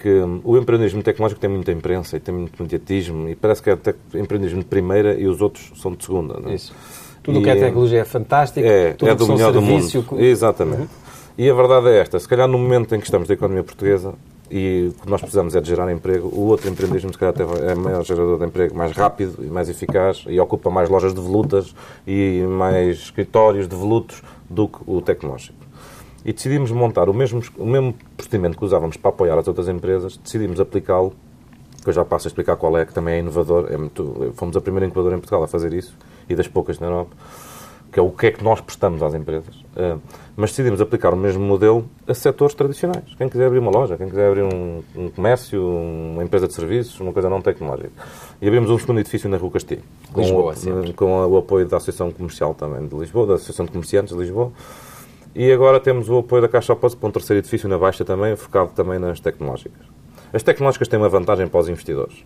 que 0.00 0.08
o 0.44 0.56
empreendedorismo 0.56 1.02
tecnológico 1.02 1.40
tem 1.40 1.50
muita 1.50 1.70
imprensa 1.70 2.16
e 2.16 2.20
tem 2.20 2.34
muito 2.34 2.60
mediatismo 2.62 3.28
e 3.28 3.36
parece 3.36 3.62
que 3.62 3.68
é 3.68 3.74
até 3.74 3.90
empreendedorismo 4.14 4.60
de 4.60 4.64
primeira 4.64 5.14
e 5.14 5.26
os 5.26 5.42
outros 5.42 5.70
são 5.76 5.92
de 5.92 6.04
segunda. 6.04 6.40
Não 6.40 6.50
é? 6.50 6.54
Isso. 6.54 6.74
Tudo 7.22 7.38
o 7.38 7.42
que 7.42 7.50
é 7.50 7.54
tecnologia 7.54 8.00
é 8.00 8.04
fantástico, 8.04 8.66
é, 8.66 8.94
tudo 8.94 9.10
é 9.10 9.14
do 9.14 9.28
melhor 9.28 9.52
do 9.52 9.60
mundo. 9.60 9.82
Serviço... 9.82 10.18
Exatamente. 10.18 10.80
Uhum. 10.80 10.88
E 11.36 11.50
a 11.50 11.54
verdade 11.54 11.88
é 11.88 11.98
esta, 11.98 12.18
se 12.18 12.26
calhar 12.26 12.48
no 12.48 12.58
momento 12.58 12.94
em 12.94 12.98
que 12.98 13.04
estamos 13.04 13.28
da 13.28 13.34
economia 13.34 13.62
portuguesa 13.62 14.14
e 14.50 14.90
o 14.90 15.02
que 15.02 15.10
nós 15.10 15.20
precisamos 15.20 15.54
é 15.54 15.60
de 15.60 15.68
gerar 15.68 15.92
emprego, 15.92 16.28
o 16.28 16.46
outro 16.46 16.68
empreendedorismo 16.68 17.12
se 17.12 17.18
calhar 17.18 17.34
é 17.62 17.74
maior 17.74 18.02
gerador 18.04 18.38
de 18.38 18.46
emprego, 18.46 18.74
mais 18.74 18.92
rápido 18.92 19.44
e 19.44 19.46
mais 19.46 19.68
eficaz 19.68 20.24
e 20.26 20.40
ocupa 20.40 20.70
mais 20.70 20.88
lojas 20.88 21.14
de 21.14 21.20
volutas 21.20 21.74
e 22.06 22.42
mais 22.48 22.96
escritórios 22.98 23.68
de 23.68 23.76
volutos 23.76 24.22
do 24.48 24.66
que 24.66 24.78
o 24.86 25.00
tecnológico 25.02 25.59
e 26.24 26.32
decidimos 26.32 26.70
montar 26.70 27.08
o 27.08 27.14
mesmo, 27.14 27.42
o 27.56 27.66
mesmo 27.66 27.94
procedimento 28.16 28.58
que 28.58 28.64
usávamos 28.64 28.96
para 28.96 29.10
apoiar 29.10 29.38
as 29.38 29.48
outras 29.48 29.68
empresas, 29.68 30.16
decidimos 30.16 30.60
aplicá-lo, 30.60 31.12
que 31.82 31.88
eu 31.88 31.92
já 31.92 32.04
passo 32.04 32.26
a 32.26 32.28
explicar 32.28 32.56
qual 32.56 32.76
é, 32.76 32.84
que 32.84 32.92
também 32.92 33.14
é 33.14 33.18
inovador, 33.20 33.68
é 33.70 33.76
muito, 33.76 34.32
fomos 34.34 34.56
a 34.56 34.60
primeira 34.60 34.86
incubadora 34.86 35.16
em 35.16 35.18
Portugal 35.18 35.42
a 35.42 35.48
fazer 35.48 35.72
isso, 35.72 35.96
e 36.28 36.34
das 36.34 36.46
poucas 36.46 36.78
na 36.78 36.86
Europa, 36.88 37.16
que 37.90 37.98
é 37.98 38.02
o 38.02 38.10
que 38.10 38.26
é 38.26 38.30
que 38.30 38.44
nós 38.44 38.60
prestamos 38.60 39.02
às 39.02 39.14
empresas. 39.14 39.56
Uh, 39.74 40.00
mas 40.36 40.50
decidimos 40.50 40.80
aplicar 40.80 41.12
o 41.12 41.16
mesmo 41.16 41.42
modelo 41.42 41.84
a 42.06 42.14
setores 42.14 42.54
tradicionais. 42.54 43.14
Quem 43.18 43.28
quiser 43.28 43.46
abrir 43.46 43.58
uma 43.58 43.70
loja, 43.70 43.96
quem 43.96 44.08
quiser 44.08 44.28
abrir 44.28 44.42
um, 44.42 44.82
um 44.94 45.10
comércio, 45.10 45.60
uma 45.60 46.22
empresa 46.22 46.46
de 46.46 46.54
serviços, 46.54 47.00
uma 47.00 47.12
coisa 47.12 47.28
não 47.28 47.42
tecnológica. 47.42 47.90
E 48.40 48.46
abrimos 48.46 48.70
um 48.70 48.78
segundo 48.78 49.00
edifício 49.00 49.28
na 49.28 49.36
Rua 49.36 49.50
Castilho. 49.50 49.82
Com, 50.12 50.20
Lisboa, 50.20 50.54
o, 50.54 50.94
com 50.94 51.26
o 51.26 51.36
apoio 51.36 51.66
da 51.66 51.78
Associação 51.78 52.12
Comercial 52.12 52.54
também 52.54 52.86
de 52.86 52.94
Lisboa, 52.94 53.26
da 53.26 53.34
Associação 53.34 53.66
de 53.66 53.72
Comerciantes 53.72 54.14
de 54.14 54.20
Lisboa. 54.20 54.52
E 55.34 55.52
agora 55.52 55.78
temos 55.78 56.08
o 56.08 56.18
apoio 56.18 56.42
da 56.42 56.48
Caixa 56.48 56.72
Oposto 56.72 56.98
para 56.98 57.08
um 57.08 57.12
terceiro 57.12 57.38
edifício 57.38 57.68
na 57.68 57.78
Baixa 57.78 58.04
também, 58.04 58.34
focado 58.34 58.70
também 58.72 58.98
nas 58.98 59.20
tecnológicas. 59.20 59.86
As 60.32 60.42
tecnológicas 60.42 60.88
têm 60.88 60.98
uma 60.98 61.08
vantagem 61.08 61.46
para 61.46 61.60
os 61.60 61.68
investidores. 61.68 62.24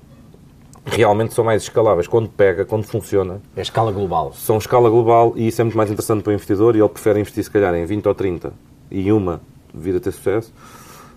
Realmente 0.86 1.34
são 1.34 1.44
mais 1.44 1.62
escaláveis. 1.62 2.06
Quando 2.06 2.28
pega, 2.28 2.64
quando 2.64 2.84
funciona... 2.84 3.40
É 3.56 3.62
escala 3.62 3.90
global. 3.90 4.32
São 4.32 4.58
escala 4.58 4.88
global 4.88 5.32
e 5.36 5.48
isso 5.48 5.60
é 5.60 5.64
muito 5.64 5.76
mais 5.76 5.90
interessante 5.90 6.22
para 6.22 6.30
o 6.30 6.34
investidor 6.34 6.76
e 6.76 6.80
ele 6.80 6.88
prefere 6.88 7.20
investir, 7.20 7.44
se 7.44 7.50
calhar, 7.50 7.74
em 7.74 7.84
20 7.84 8.06
ou 8.06 8.14
30 8.14 8.52
e 8.90 9.10
uma 9.12 9.40
devido 9.72 9.96
a 9.96 10.00
ter 10.00 10.12
sucesso 10.12 10.52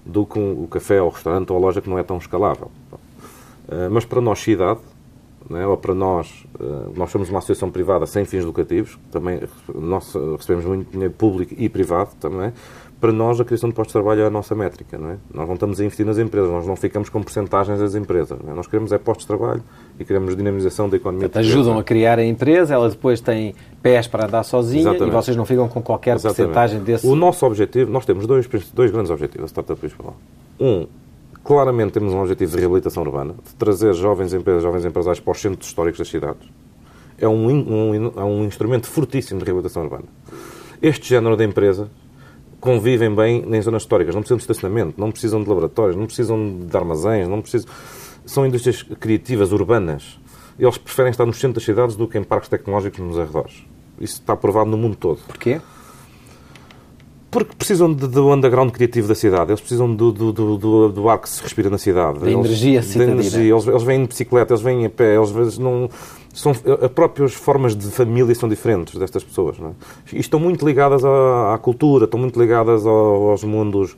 do 0.05 0.25
que 0.25 0.39
o 0.39 0.67
café 0.69 1.01
ou 1.01 1.09
o 1.09 1.11
restaurante 1.11 1.51
ou 1.51 1.57
a 1.57 1.59
loja 1.59 1.81
que 1.81 1.89
não 1.89 1.99
é 1.99 2.03
tão 2.03 2.17
escalável. 2.17 2.71
Eh, 3.69 3.89
mas 3.89 4.05
para 4.05 4.21
nós, 4.21 4.39
cidade, 4.39 4.79
é? 5.51 5.65
ou 5.65 5.77
para 5.77 5.93
nós, 5.93 6.45
eh, 6.59 6.63
nós 6.95 7.11
somos 7.11 7.29
uma 7.29 7.39
associação 7.39 7.69
privada 7.69 8.05
sem 8.05 8.25
fins 8.25 8.43
lucrativos, 8.43 8.97
também 9.11 9.41
nós 9.73 10.13
recebemos 10.37 10.65
muito 10.65 10.91
dinheiro 10.91 11.13
público 11.13 11.53
e 11.57 11.69
privado 11.69 12.11
também, 12.19 12.53
para 12.99 13.11
nós 13.11 13.39
a 13.39 13.45
criação 13.45 13.69
de 13.69 13.75
postos 13.75 13.91
de 13.93 13.99
trabalho 13.99 14.21
é 14.21 14.25
a 14.25 14.29
nossa 14.29 14.55
métrica, 14.55 14.97
não 14.97 15.11
é? 15.11 15.17
Nós 15.31 15.47
não 15.47 15.53
estamos 15.53 15.79
a 15.79 15.85
investir 15.85 16.05
nas 16.05 16.17
empresas, 16.17 16.49
nós 16.49 16.65
não 16.65 16.75
ficamos 16.75 17.09
com 17.09 17.21
porcentagens 17.21 17.79
das 17.79 17.93
empresas, 17.93 18.39
é? 18.47 18.53
Nós 18.53 18.65
queremos 18.65 18.91
é 18.91 18.97
postos 18.97 19.25
de 19.25 19.27
trabalho 19.27 19.63
e 19.99 20.05
queremos 20.05 20.35
dinamização 20.35 20.89
da 20.89 20.97
economia. 20.97 21.29
Portanto, 21.29 21.43
ajudam 21.43 21.77
a 21.77 21.83
criar 21.83 22.17
a 22.17 22.25
empresa, 22.25 22.73
ela 22.73 22.89
depois 22.89 23.21
tem 23.21 23.53
pés 23.83 24.07
para 24.07 24.25
andar 24.25 24.43
sozinha 24.43 24.81
Exatamente. 24.81 25.09
e 25.09 25.11
vocês 25.11 25.37
não 25.37 25.45
ficam 25.45 25.67
com 25.67 25.81
qualquer 25.81 26.19
porcentagem 26.19 26.81
desse... 26.81 27.05
O 27.05 27.15
nosso 27.15 27.45
objetivo, 27.45 27.91
nós 27.91 28.03
temos 28.03 28.25
dois, 28.25 28.47
dois 28.73 28.89
grandes 28.89 29.11
objetivos 29.11 29.51
da 29.51 29.61
Startup 29.61 29.79
Lisboa. 29.85 30.13
Um, 30.59 30.87
claramente 31.47 31.93
temos 31.93 32.13
um 32.13 32.19
objetivo 32.19 32.51
de 32.51 32.57
reabilitação 32.59 33.03
urbana, 33.03 33.33
de 33.33 33.55
trazer 33.55 33.93
jovens 33.93 34.33
empresas, 34.33 34.61
jovens 34.61 34.83
empresários 34.83 35.21
para 35.21 35.31
os 35.31 35.39
centros 35.39 35.69
históricos 35.69 35.97
das 35.97 36.09
cidades. 36.09 36.45
É 37.17 37.25
um, 37.25 37.47
um, 37.49 38.11
é 38.17 38.23
um 38.23 38.43
instrumento 38.43 38.85
fortíssimo 38.87 39.39
de 39.39 39.45
reabilitação 39.45 39.83
urbana. 39.83 40.03
Este 40.81 41.07
género 41.07 41.37
de 41.37 41.45
empresa 41.45 41.89
convivem 42.59 43.15
bem 43.15 43.45
em 43.47 43.61
zonas 43.61 43.83
históricas, 43.83 44.13
não 44.13 44.21
precisam 44.21 44.37
de 44.37 44.43
estacionamento, 44.43 44.99
não 44.99 45.09
precisam 45.09 45.41
de 45.41 45.47
laboratórios, 45.47 45.95
não 45.95 46.05
precisam 46.05 46.59
de 46.59 46.75
armazéns, 46.77 47.29
não 47.29 47.41
precisam... 47.41 47.71
São 48.25 48.45
indústrias 48.45 48.83
criativas, 48.83 49.53
urbanas. 49.53 50.19
Eles 50.59 50.77
preferem 50.77 51.11
estar 51.11 51.25
no 51.25 51.31
centro 51.31 51.53
das 51.53 51.63
cidades 51.63 51.95
do 51.95 52.09
que 52.09 52.17
em 52.17 52.23
parques 52.25 52.49
tecnológicos 52.49 52.99
nos 52.99 53.17
arredores. 53.17 53.63
Isso 54.01 54.15
está 54.15 54.35
provado 54.35 54.69
no 54.69 54.77
mundo 54.77 54.97
todo. 54.97 55.19
Porquê? 55.25 55.61
Porque 57.29 57.53
precisam 57.55 57.93
de, 57.93 58.07
do 58.07 58.31
underground 58.31 58.71
criativo 58.71 59.07
da 59.07 59.15
cidade, 59.15 59.51
eles 59.51 59.59
precisam 59.59 59.93
do, 59.93 60.11
do, 60.11 60.31
do, 60.31 60.89
do 60.89 61.09
ar 61.09 61.19
que 61.19 61.29
se 61.29 61.41
respira 61.43 61.69
na 61.69 61.77
cidade. 61.77 62.19
Da 62.19 62.31
energia 62.31 62.81
cidadina. 62.81 63.17
Da 63.17 63.21
energia. 63.21 63.53
Eles, 63.53 63.67
eles 63.67 63.83
vêm 63.83 64.01
de 64.03 64.07
bicicleta, 64.07 64.53
eles 64.53 64.63
vêm 64.63 64.85
a 64.85 64.89
pé, 64.89 65.15
eles 65.15 65.57
não 65.57 65.89
são 66.37 66.51
as 66.51 66.91
próprias 66.91 67.33
formas 67.33 67.75
de 67.75 67.87
família 67.87 68.33
são 68.35 68.47
diferentes 68.47 68.97
destas 68.97 69.23
pessoas. 69.23 69.57
Não 69.57 69.69
é? 69.69 69.71
E 70.13 70.19
estão 70.19 70.39
muito 70.39 70.65
ligadas 70.65 71.03
à, 71.03 71.55
à 71.55 71.57
cultura, 71.57 72.05
estão 72.05 72.19
muito 72.19 72.39
ligadas 72.39 72.85
ao, 72.85 73.31
aos 73.31 73.43
mundos. 73.43 73.97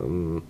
Hum, 0.00 0.40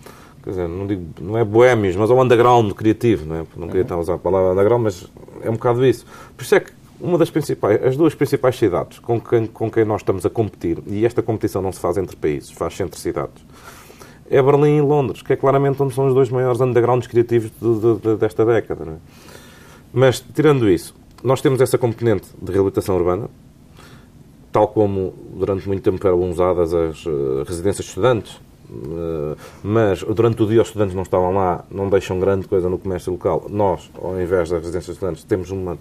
quer 0.44 0.50
dizer, 0.50 0.68
não, 0.68 0.86
digo, 0.86 1.02
não 1.20 1.38
é 1.38 1.44
boémios, 1.44 1.96
mas 1.96 2.10
ao 2.10 2.20
underground 2.20 2.72
criativo. 2.72 3.26
Não, 3.26 3.36
é? 3.36 3.44
não 3.56 3.66
queria 3.66 3.82
estar 3.82 3.94
a 3.94 3.98
usar 3.98 4.14
a 4.14 4.18
palavra 4.18 4.52
underground, 4.52 4.82
mas 4.82 5.06
é 5.42 5.48
um 5.48 5.54
bocado 5.54 5.84
isso. 5.86 6.04
Por 6.36 6.44
isso 6.44 6.54
é 6.54 6.60
que 6.60 6.70
uma 7.02 7.18
das 7.18 7.30
principais, 7.30 7.84
as 7.84 7.96
duas 7.96 8.14
principais 8.14 8.56
cidades 8.56 9.00
com 9.00 9.20
quem, 9.20 9.46
com 9.46 9.68
quem 9.68 9.84
nós 9.84 10.02
estamos 10.02 10.24
a 10.24 10.30
competir, 10.30 10.78
e 10.86 11.04
esta 11.04 11.20
competição 11.20 11.60
não 11.60 11.72
se 11.72 11.80
faz 11.80 11.98
entre 11.98 12.14
países, 12.14 12.50
faz-se 12.52 12.82
entre 12.82 12.98
cidades, 12.98 13.44
é 14.30 14.40
Berlim 14.40 14.78
e 14.78 14.80
Londres, 14.80 15.20
que 15.20 15.32
é 15.32 15.36
claramente 15.36 15.82
onde 15.82 15.94
são 15.94 16.06
os 16.06 16.14
dois 16.14 16.30
maiores 16.30 16.60
undergrounds 16.60 17.08
criativos 17.08 17.50
de, 17.60 17.80
de, 17.80 18.00
de, 18.00 18.16
desta 18.16 18.46
década. 18.46 18.84
É? 18.84 18.94
Mas, 19.92 20.20
tirando 20.20 20.70
isso, 20.70 20.94
nós 21.22 21.42
temos 21.42 21.60
essa 21.60 21.76
componente 21.76 22.28
de 22.40 22.50
reabilitação 22.50 22.96
urbana, 22.96 23.28
tal 24.50 24.68
como 24.68 25.12
durante 25.34 25.66
muito 25.66 25.82
tempo 25.82 26.06
eram 26.06 26.30
usadas 26.30 26.72
as 26.72 27.04
uh, 27.04 27.42
residências 27.46 27.84
de 27.84 27.90
estudantes, 27.90 28.40
uh, 28.70 29.36
mas 29.62 30.02
durante 30.02 30.42
o 30.42 30.46
dia 30.46 30.62
os 30.62 30.68
estudantes 30.68 30.94
não 30.94 31.02
estavam 31.02 31.34
lá, 31.34 31.64
não 31.70 31.90
deixam 31.90 32.18
grande 32.18 32.46
coisa 32.46 32.70
no 32.70 32.78
comércio 32.78 33.12
local. 33.12 33.46
Nós, 33.50 33.90
ao 34.00 34.18
invés 34.20 34.48
das 34.48 34.60
residências 34.60 34.86
de 34.86 34.92
estudantes, 34.92 35.24
temos 35.24 35.50
uma 35.50 35.76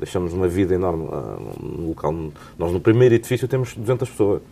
deixamos 0.00 0.32
uma 0.32 0.48
vida 0.48 0.74
enorme 0.74 1.04
uh, 1.04 1.38
no 1.62 1.88
local. 1.88 2.12
Nós 2.58 2.72
no 2.72 2.80
primeiro 2.80 3.14
edifício 3.14 3.46
temos 3.46 3.74
200 3.74 4.08
pessoas. 4.08 4.42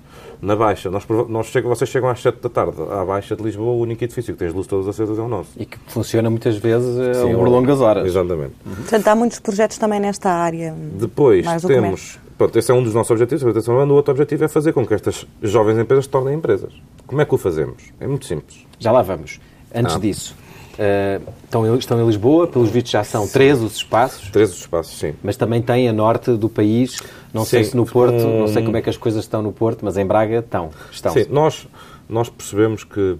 Na 0.41 0.55
Baixa, 0.55 0.89
nós, 0.89 1.05
nós 1.29 1.47
chegam, 1.47 1.69
vocês 1.69 1.91
chegam 1.91 2.09
às 2.09 2.21
7 2.21 2.41
da 2.41 2.49
tarde. 2.49 2.77
À 2.91 3.05
Baixa 3.05 3.35
de 3.35 3.43
Lisboa, 3.43 3.73
o 3.73 3.81
único 3.81 4.05
edifício 4.05 4.35
que 4.35 4.39
tem 4.39 4.49
as 4.49 4.55
luzes 4.55 4.69
todas 4.69 4.87
acesas 4.87 5.19
é 5.19 5.23
o 5.23 5.27
nosso. 5.27 5.51
E 5.57 5.67
que 5.67 5.77
funciona 5.89 6.31
muitas 6.31 6.57
vezes 6.57 6.97
eh, 6.97 7.15
Sim, 7.15 7.35
por 7.35 7.49
longas 7.49 7.81
horas. 7.81 8.07
Exatamente. 8.07 8.53
Uhum. 8.65 8.75
Portanto, 8.77 9.09
há 9.09 9.17
muitos 9.17 9.41
projetos 9.41 9.79
também 9.79 9.99
nesta 9.99 10.31
área. 10.31 10.73
Depois 10.73 11.45
temos. 11.63 12.21
Pronto, 12.37 12.57
esse 12.57 12.71
é 12.71 12.75
um 12.75 12.85
dos 12.85 12.95
nossos 12.95 13.11
objetivos, 13.11 13.69
a 13.69 13.73
O 13.73 13.95
outro 13.95 14.13
objetivo 14.13 14.45
é 14.45 14.49
fazer 14.49 14.73
com 14.73 14.87
que 14.87 14.95
estas 14.95 15.27
jovens 15.43 15.77
empresas 15.77 16.05
se 16.05 16.11
tornem 16.11 16.37
empresas. 16.37 16.73
Como 17.05 17.21
é 17.21 17.25
que 17.25 17.35
o 17.35 17.39
fazemos? 17.39 17.83
É 17.99 18.07
muito 18.07 18.27
simples. 18.27 18.65
Já 18.79 18.93
lá 18.93 19.03
vamos. 19.03 19.41
Antes 19.75 19.97
ah. 19.97 19.99
disso, 19.99 20.37
Uh, 20.79 21.33
estão, 21.43 21.77
estão 21.77 22.01
em 22.01 22.07
Lisboa, 22.07 22.47
pelos 22.47 22.71
vistos 22.71 22.93
já 22.93 23.03
são 23.03 23.27
três 23.27 23.61
os 23.61 23.75
espaços. 23.75 24.31
Três 24.31 24.51
os 24.53 24.61
espaços, 24.61 24.97
sim. 24.97 25.13
Mas 25.25 25.37
também 25.37 25.61
tem 25.61 25.89
a 25.89 25.93
norte 25.93 26.31
do 26.37 26.49
país, 26.49 27.03
não 27.35 27.45
sim, 27.45 27.51
sei 27.51 27.65
se 27.65 27.77
no 27.77 27.85
Porto, 27.85 28.15
um... 28.15 28.41
não 28.41 28.49
sei 28.49 28.63
como 28.63 28.77
é 28.77 28.83
que 28.83 28.89
as 28.89 28.97
coisas 28.97 29.25
estão 29.25 29.43
no 29.43 29.53
Porto, 29.53 29.85
mas 29.85 29.97
em 29.97 30.07
Braga 30.07 30.39
estão. 30.39 30.71
estão. 30.93 31.13
Sim, 31.13 31.27
nós, 31.31 31.67
nós 32.09 32.29
percebemos 32.29 32.85
que 32.85 33.17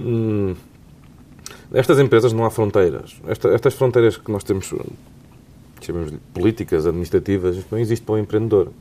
hum, 0.00 0.56
estas 1.72 2.00
empresas 2.00 2.32
não 2.32 2.44
há 2.44 2.50
fronteiras. 2.50 3.14
Esta, 3.28 3.50
estas 3.50 3.74
fronteiras 3.74 4.16
que 4.16 4.30
nós 4.32 4.42
temos, 4.42 4.74
chamamos 5.80 6.12
políticas, 6.34 6.86
administrativas, 6.86 7.56
não 7.70 7.78
existe 7.78 8.04
para 8.04 8.16
o 8.16 8.18
empreendedor. 8.18 8.72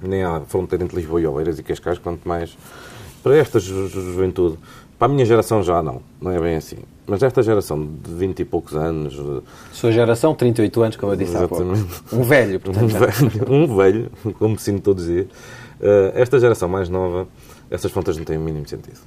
Nem 0.00 0.22
há 0.22 0.40
fronteira 0.40 0.82
entre 0.82 0.96
Lisboa 0.96 1.20
e 1.20 1.26
Oeiras 1.26 1.58
e 1.58 1.62
Cascais, 1.62 1.98
quanto 1.98 2.26
mais 2.26 2.56
para 3.22 3.36
esta 3.36 3.60
ju 3.60 3.88
juventude. 3.88 4.56
Para 5.00 5.10
a 5.10 5.14
minha 5.14 5.24
geração 5.24 5.62
já 5.62 5.82
não, 5.82 6.02
não 6.20 6.30
é 6.30 6.38
bem 6.38 6.56
assim. 6.56 6.76
Mas 7.06 7.22
esta 7.22 7.42
geração 7.42 7.82
de 7.82 8.12
20 8.12 8.40
e 8.40 8.44
poucos 8.44 8.76
anos. 8.76 9.18
Sua 9.72 9.90
geração, 9.90 10.34
38 10.34 10.82
anos, 10.82 10.96
como 10.96 11.12
eu 11.12 11.16
disse 11.16 11.34
Exatamente. 11.34 11.80
há 11.80 11.86
pouco. 11.86 12.16
Um 12.16 12.22
velho, 12.22 12.60
portanto. 12.60 12.84
Um 12.84 12.88
velho, 12.88 13.50
um 13.50 13.76
velho 13.76 14.10
como 14.38 14.50
me 14.50 14.60
sinto 14.60 14.82
todos 14.82 15.04
os 15.04 15.08
dias. 15.08 15.24
Uh, 15.24 16.12
esta 16.12 16.38
geração 16.38 16.68
mais 16.68 16.90
nova, 16.90 17.26
essas 17.70 17.90
fronteiras 17.90 18.18
não 18.18 18.26
têm 18.26 18.36
o 18.36 18.42
mínimo 18.42 18.68
sentido. 18.68 19.00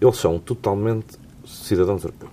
Eles 0.00 0.16
são 0.16 0.40
totalmente 0.40 1.16
cidadãos 1.46 2.02
europeus. 2.02 2.32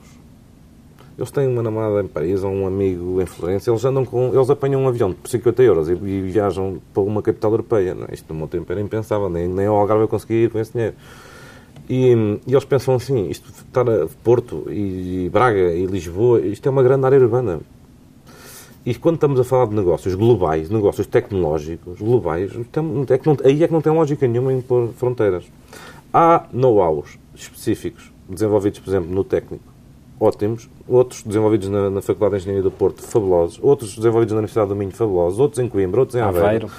Eles 1.15 1.29
têm 1.29 1.48
uma 1.48 1.62
namorada 1.62 2.01
em 2.01 2.08
Paris 2.08 2.43
ou 2.43 2.51
um 2.51 2.65
amigo 2.65 3.22
em 3.22 3.25
Florença, 3.27 3.69
eles 3.69 3.86
andam 3.86 4.03
com. 4.03 4.34
Eles 4.34 4.50
apanham 4.50 4.81
um 4.81 4.88
avião 4.88 5.13
por 5.13 5.29
50 5.29 5.62
euros 5.62 5.89
e, 5.89 5.91
e 5.91 6.22
viajam 6.22 6.81
para 6.91 7.03
uma 7.03 7.22
capital 7.22 7.51
europeia. 7.51 7.93
Não, 7.93 8.05
é? 8.05 8.15
isto 8.15 8.34
no 8.34 8.39
meu 8.39 8.48
tempo 8.48 8.72
era 8.72 8.81
impensável, 8.81 9.29
nem, 9.29 9.48
nem 9.48 9.67
ao 9.67 9.75
Algarve 9.75 10.05
eu 10.05 10.08
conseguia 10.08 10.46
ir 10.46 10.50
com 10.50 10.58
esse 10.58 10.72
dinheiro. 10.72 10.96
E, 11.89 12.13
e, 12.46 12.53
eles 12.53 12.65
pensam 12.65 12.96
assim, 12.96 13.29
isto 13.29 13.50
estar 13.50 13.89
a 13.89 14.08
Porto 14.24 14.65
e 14.69 15.27
Braga 15.34 15.74
e 15.74 15.88
Lisboa, 15.88 16.39
isto 16.39 16.67
é 16.67 16.69
uma 16.69 16.84
grande 16.84 17.05
área 17.05 17.19
urbana. 17.19 17.60
E 18.86 18.93
quando 18.93 19.15
estamos 19.15 19.39
a 19.39 19.43
falar 19.43 19.65
de 19.67 19.75
negócios 19.75 20.13
globais, 20.13 20.69
negócios 20.69 21.08
tecnológicos 21.08 22.00
globais, 22.00 22.51
é 22.55 23.17
que 23.17 23.27
não, 23.27 23.38
aí 23.43 23.63
é 23.63 23.67
que 23.67 23.74
não 23.74 23.81
tem 23.81 23.91
lógica 23.91 24.27
nenhuma 24.27 24.53
em 24.53 24.62
pôr 24.62 24.89
fronteiras. 24.89 25.46
Há 26.13 26.46
know-hows 26.53 27.17
específicos 27.36 28.12
desenvolvidos, 28.27 28.79
por 28.79 28.91
exemplo, 28.91 29.10
no 29.10 29.24
técnico, 29.24 29.63
ótimos, 30.19 30.69
outros 30.88 31.24
desenvolvidos 31.24 31.69
na, 31.69 31.89
na, 31.89 32.01
Faculdade 32.01 32.36
de 32.36 32.41
Engenharia 32.41 32.63
do 32.63 32.72
Porto, 32.72 33.01
fabulosos, 33.01 33.60
outros 33.62 33.96
desenvolvidos 33.96 34.34
na 34.34 34.39
Universidade 34.39 34.69
do 34.69 34.75
Minho, 34.75 34.91
fabulosos, 34.91 35.39
outros 35.39 35.60
em 35.60 35.67
Coimbra, 35.67 36.01
outros 36.01 36.15
em 36.15 36.22
Aveiro. 36.22 36.46
Aveiro 36.46 36.72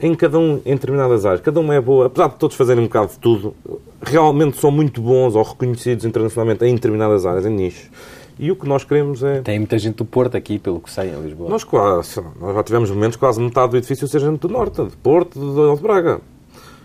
em 0.00 0.14
cada 0.14 0.38
um, 0.38 0.60
em 0.64 0.74
determinadas 0.74 1.26
áreas. 1.26 1.40
Cada 1.40 1.60
uma 1.60 1.74
é 1.74 1.80
boa, 1.80 2.06
apesar 2.06 2.28
de 2.28 2.36
todos 2.36 2.56
fazerem 2.56 2.82
um 2.82 2.86
bocado 2.86 3.12
de 3.12 3.18
tudo, 3.18 3.54
realmente 4.02 4.58
são 4.58 4.70
muito 4.70 5.00
bons 5.00 5.34
ou 5.34 5.42
reconhecidos 5.42 6.04
internacionalmente 6.04 6.64
em 6.64 6.74
determinadas 6.74 7.26
áreas, 7.26 7.46
em 7.46 7.50
nichos. 7.50 7.90
E 8.38 8.52
o 8.52 8.56
que 8.56 8.68
nós 8.68 8.84
queremos 8.84 9.22
é. 9.24 9.40
Tem 9.40 9.58
muita 9.58 9.76
gente 9.78 9.96
do 9.96 10.04
Porto 10.04 10.36
aqui, 10.36 10.58
pelo 10.58 10.80
que 10.80 10.90
sei, 10.90 11.10
em 11.10 11.20
Lisboa. 11.22 11.50
Nós, 11.50 11.64
quase, 11.64 12.22
nós 12.40 12.54
já 12.54 12.62
tivemos 12.62 12.90
momentos 12.90 13.16
quase 13.16 13.40
metade 13.40 13.72
do 13.72 13.76
edifício 13.76 14.06
ser 14.06 14.20
gente 14.20 14.38
do 14.38 14.48
Norte, 14.48 14.82
de 14.84 14.96
Porto, 14.96 15.38
de, 15.40 15.76
de 15.76 15.82
Braga. 15.82 16.20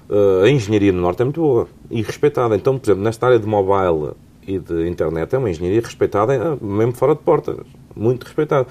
Uh, 0.10 0.43
a 0.43 0.50
engenharia 0.50 0.91
no 0.91 1.00
Norte 1.00 1.22
é 1.22 1.25
muito 1.25 1.41
boa 1.41 1.67
e 1.91 2.01
respeitada. 2.01 2.55
Então, 2.55 2.79
por 2.79 2.88
exemplo, 2.88 3.03
nesta 3.03 3.27
área 3.27 3.38
de 3.38 3.46
mobile 3.46 4.13
e 4.48 4.58
de 4.58 4.88
internet, 4.89 5.34
é 5.36 5.38
uma 5.38 5.50
engenharia 5.50 5.79
respeitada, 5.79 6.34
eh, 6.34 6.58
mesmo 6.60 6.93
fora 6.93 7.13
de 7.13 7.22
portas. 7.22 7.58
Muito 7.96 8.24
respeitada. 8.24 8.67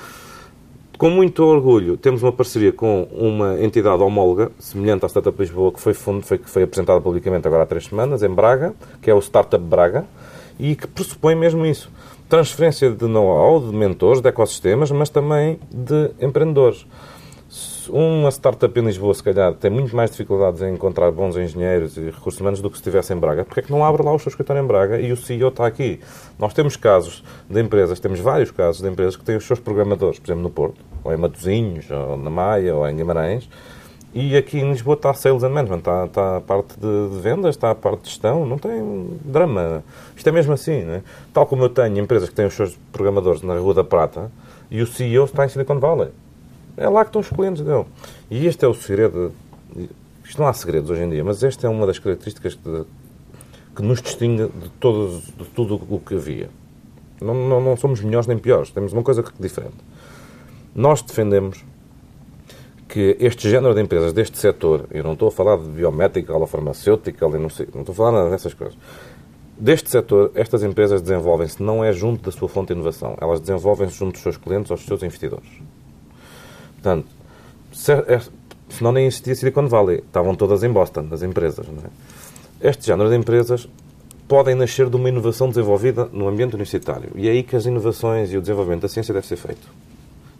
Com 1.03 1.11
muito 1.11 1.43
orgulho, 1.43 1.97
temos 1.97 2.23
uma 2.23 2.31
parceria 2.31 2.73
com 2.73 3.09
uma 3.11 3.61
entidade 3.61 4.01
homóloga, 4.01 4.53
semelhante 4.57 5.05
à 5.05 5.09
Startup 5.09 5.37
Lisboa, 5.37 5.73
que 5.73 5.81
foi, 5.81 5.95
fundo, 5.95 6.25
foi, 6.25 6.39
foi 6.39 6.63
apresentada 6.63 7.01
publicamente 7.01 7.45
agora 7.45 7.65
há 7.65 7.67
três 7.67 7.87
semanas, 7.87 8.23
em 8.23 8.29
Braga, 8.29 8.73
que 9.03 9.11
é 9.11 9.15
o 9.15 9.19
Startup 9.19 9.61
Braga, 9.61 10.05
e 10.61 10.77
que 10.77 10.87
pressupõe 10.87 11.35
mesmo 11.35 11.67
isso. 11.67 11.91
Transferência 12.29 12.89
de 12.89 13.05
know-how, 13.07 13.59
de 13.59 13.75
mentores, 13.75 14.21
de 14.21 14.29
ecossistemas, 14.29 14.93
mas 14.93 15.09
também 15.11 15.59
de 15.73 16.13
empreendedores 16.21 16.87
uma 17.89 18.31
startup 18.31 18.79
em 18.79 18.85
Lisboa, 18.85 19.15
se 19.15 19.23
calhar, 19.23 19.53
tem 19.55 19.71
muito 19.71 19.95
mais 19.95 20.11
dificuldades 20.11 20.63
em 20.63 20.73
encontrar 20.73 21.11
bons 21.11 21.37
engenheiros 21.37 21.97
e 21.97 22.07
recursos 22.07 22.41
humanos 22.41 22.61
do 22.61 22.71
que 22.71 22.77
se 22.77 22.81
estivesse 22.81 23.13
em 23.13 23.17
Braga, 23.17 23.45
porque 23.45 23.61
é 23.61 23.63
que 23.63 23.71
não 23.71 23.85
abre 23.85 24.03
lá 24.03 24.13
o 24.13 24.19
seu 24.19 24.31
escritório 24.31 24.63
em 24.63 24.67
Braga 24.67 25.01
e 25.01 25.13
o 25.13 25.17
CEO 25.17 25.49
está 25.49 25.67
aqui? 25.67 26.01
Nós 26.39 26.55
temos 26.55 26.77
casos 26.77 27.23
de 27.49 27.61
empresas, 27.61 28.01
temos 28.01 28.21
vários 28.21 28.51
casos 28.51 28.81
de 28.81 28.89
empresas 28.89 29.17
que 29.17 29.25
têm 29.25 29.37
os 29.37 29.45
seus 29.45 29.59
programadores, 29.59 30.19
por 30.19 30.27
exemplo, 30.27 30.43
no 30.43 30.51
Porto, 30.51 30.83
ou 31.05 31.13
em 31.13 31.17
Matosinhos, 31.17 31.91
ou 31.91 32.17
na 32.17 32.31
Maia, 32.31 32.75
ou 32.75 32.89
em 32.89 32.97
Guimarães, 32.97 33.49
e 34.15 34.37
aqui 34.37 34.59
em 34.59 34.71
Lisboa 34.71 34.95
está 34.95 35.15
Sales 35.15 35.43
and 35.43 35.49
Management, 35.49 35.79
está, 35.79 36.05
está 36.05 36.37
a 36.37 36.41
parte 36.41 36.79
de, 36.79 37.21
vendas, 37.21 37.57
está 37.57 37.71
a 37.71 37.75
parte 37.75 38.03
de 38.03 38.11
gestão, 38.11 38.45
não 38.45 38.59
tem 38.59 39.09
drama. 39.25 39.83
Isto 40.15 40.29
é 40.29 40.33
mesmo 40.33 40.53
assim, 40.53 40.73
é? 40.73 41.03
Tal 41.33 41.47
como 41.47 41.65
eu 41.65 41.71
tenho 41.71 41.99
empresas 41.99 42.29
que 42.29 42.35
têm 42.35 42.45
os 42.45 42.53
seus 42.53 42.79
programadores 42.93 43.41
na 43.41 43.57
Rua 43.57 43.73
da 43.73 43.85
Prata 43.85 44.31
e 44.71 44.83
o 44.83 44.87
CEO 44.87 45.25
está 45.25 45.47
em 45.47 45.49
Silicon 45.49 45.79
Valley. 45.79 46.11
É 46.77 46.89
lá 46.91 47.05
que 47.05 47.09
estão 47.09 47.23
os 47.23 47.31
clientes 47.31 47.63
dele. 47.63 47.87
E 48.31 48.47
este 48.47 48.65
é 48.67 48.69
o 48.69 48.75
segredo. 48.75 49.33
Isto 50.23 50.41
não 50.41 50.47
há 50.47 50.53
segredos 50.53 50.91
hoje 50.91 51.03
em 51.03 51.09
dia, 51.09 51.25
mas 51.25 51.43
esta 51.43 51.67
é 51.67 51.71
uma 51.71 51.87
das 51.87 51.99
características 51.99 52.59
que 53.75 53.83
nos 53.83 54.03
distingue 54.03 54.47
de, 54.47 54.69
todos, 54.79 55.23
de 55.25 55.45
tudo 55.55 55.81
o 55.89 55.99
que 55.99 56.15
havia. 56.15 56.51
Não, 57.19 57.35
não, 57.35 57.61
não, 57.61 57.77
somos 57.77 58.03
melhores 58.03 58.27
nem 58.27 58.37
piores, 58.37 58.71
temos 58.71 58.93
uma 58.93 59.03
coisa 59.03 59.25
diferente. 59.41 59.77
Nós 60.75 61.03
defendemos 61.03 61.65
que 62.89 63.17
este 63.21 63.49
género 63.49 63.75
de 63.75 63.81
empresas 63.81 64.13
deste 64.13 64.39
setor, 64.39 64.87
eu 64.91 65.03
não 65.03 65.15
estou 65.15 65.29
a 65.29 65.33
falar 65.33 65.57
de 65.57 65.69
biométrica 65.69 66.35
ou 66.35 66.47
farmacêutica, 66.47 67.27
não, 67.29 67.49
sei, 67.49 67.67
não 67.73 67.81
estou 67.81 67.93
a 67.93 67.97
falar 67.97 68.13
nada 68.13 68.31
dessas 68.31 68.53
coisas. 68.53 68.77
Deste 69.59 69.91
setor, 69.91 70.31
estas 70.35 70.63
empresas 70.63 71.01
desenvolvem-se 71.01 71.63
não 71.63 71.85
é 71.85 71.93
junto 71.93 72.25
da 72.25 72.37
sua 72.37 72.49
fonte 72.49 72.69
de 72.69 72.75
inovação, 72.75 73.17
elas 73.21 73.41
desenvolvem-se 73.41 73.97
junto 73.97 74.13
dos 74.13 74.23
seus 74.23 74.37
clientes 74.37 74.71
ou 74.71 74.77
dos 74.77 74.85
seus 74.85 75.03
investidores. 75.03 75.49
Portanto, 76.75 77.07
se, 77.73 77.93
é, 77.93 78.21
nem 78.93 79.07
existia 79.07 79.35
Silicon 79.35 79.69
Valley. 79.69 79.99
Estavam 79.99 80.35
todas 80.35 80.63
em 80.63 80.71
Boston, 80.71 81.09
as 81.11 81.23
empresas. 81.23 81.67
É? 82.61 82.69
Este 82.69 82.87
género 82.87 83.09
de 83.09 83.17
empresas 83.17 83.69
podem 84.27 84.55
nascer 84.55 84.89
de 84.89 84.97
uma 84.97 85.09
inovação 85.09 85.49
desenvolvida 85.49 86.09
no 86.13 86.29
ambiente 86.29 86.55
universitário. 86.55 87.11
E 87.15 87.29
é 87.29 87.33
aí 87.33 87.43
que 87.43 87.57
as 87.57 87.67
inovações 87.67 88.33
e 88.33 88.37
o 88.37 88.41
desenvolvimento 88.41 88.83
da 88.83 88.89
ciência 88.89 89.13
deve 89.13 89.27
ser 89.27 89.37
feito. 89.37 89.69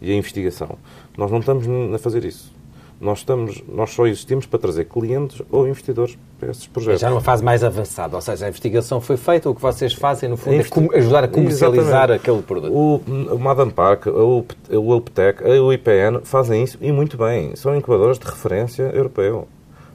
E 0.03 0.11
a 0.11 0.15
investigação. 0.15 0.77
Nós 1.17 1.31
não 1.31 1.39
estamos 1.39 1.65
a 1.95 1.97
fazer 1.97 2.25
isso. 2.25 2.53
Nós, 2.99 3.19
estamos, 3.19 3.61
nós 3.67 3.89
só 3.89 4.05
existimos 4.07 4.45
para 4.45 4.59
trazer 4.59 4.85
clientes 4.85 5.41
ou 5.51 5.67
investidores 5.67 6.17
para 6.39 6.51
esses 6.51 6.67
projetos. 6.67 7.01
Já 7.01 7.09
numa 7.09 7.21
fase 7.21 7.43
mais 7.43 7.63
avançada, 7.63 8.15
ou 8.15 8.21
seja, 8.21 8.45
a 8.45 8.49
investigação 8.49 9.01
foi 9.01 9.17
feita, 9.17 9.49
o 9.49 9.55
que 9.55 9.61
vocês 9.61 9.93
fazem, 9.93 10.29
no 10.29 10.37
fundo, 10.37 10.55
é 10.55 10.97
ajudar 10.99 11.23
a 11.23 11.27
comercializar 11.27 12.09
Exatamente. 12.09 12.21
aquele 12.21 12.41
produto. 12.43 12.73
O, 12.73 13.01
o 13.35 13.39
Madame 13.39 13.73
Park, 13.73 14.07
o, 14.07 14.45
UPTEC, 14.69 15.43
o 15.43 15.73
IPN 15.73 16.21
fazem 16.23 16.63
isso 16.63 16.77
e 16.79 16.91
muito 16.91 17.17
bem. 17.17 17.55
São 17.55 17.75
incubadores 17.75 18.17
de 18.17 18.25
referência 18.25 18.83
europeu 18.83 19.47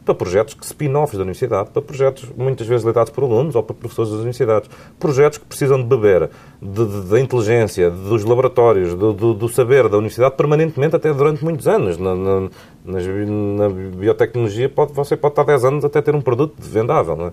para 0.08 0.14
projetos 0.14 0.54
que 0.54 0.64
spin-offs 0.64 1.18
da 1.18 1.22
universidade, 1.22 1.68
para 1.68 1.82
projetos 1.82 2.24
muitas 2.34 2.66
vezes 2.66 2.84
liderados 2.84 3.12
por 3.12 3.24
alunos 3.24 3.54
ou 3.54 3.62
por 3.62 3.74
professores 3.74 4.10
das 4.10 4.20
universidades. 4.20 4.70
Projetos 4.98 5.36
que 5.36 5.44
precisam 5.44 5.78
de 5.78 5.84
beber 5.84 6.30
da 6.62 7.20
inteligência, 7.20 7.90
dos 7.90 8.24
laboratórios, 8.24 8.94
do, 8.94 9.12
do, 9.12 9.34
do, 9.34 9.48
saber 9.50 9.86
da 9.88 9.98
universidade 9.98 10.34
permanentemente, 10.34 10.96
até 10.96 11.12
durante 11.12 11.44
muitos 11.44 11.68
anos. 11.68 11.98
Na, 11.98 12.14
na, 12.14 12.48
na 12.86 13.68
biotecnologia, 13.68 14.68
pode, 14.70 14.94
você 14.94 15.14
pode 15.14 15.32
estar 15.32 15.44
10 15.44 15.64
anos 15.66 15.84
até 15.84 16.00
ter 16.00 16.14
um 16.14 16.22
produto 16.22 16.54
vendável. 16.58 17.14
Não 17.14 17.26
é? 17.26 17.32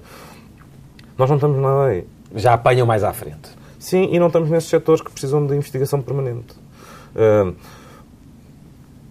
Nós 1.17 1.29
não 1.29 1.38
estamos 1.38 1.58
nada 1.58 1.86
aí. 1.86 2.05
Já 2.36 2.55
apanham 2.55 2.86
mais 2.86 3.03
à 3.05 3.13
frente. 3.13 3.50
Sim, 3.79 4.10
e 4.12 4.20
não 4.20 4.27
estamos 4.27 4.50
nesses 4.50 4.70
setores 4.70 5.01
que 5.01 5.12
precisam 5.12 5.46
de 5.48 5.55
investigação 5.55 6.01
permanente. 6.01 6.53
Uh, 7.15 7.55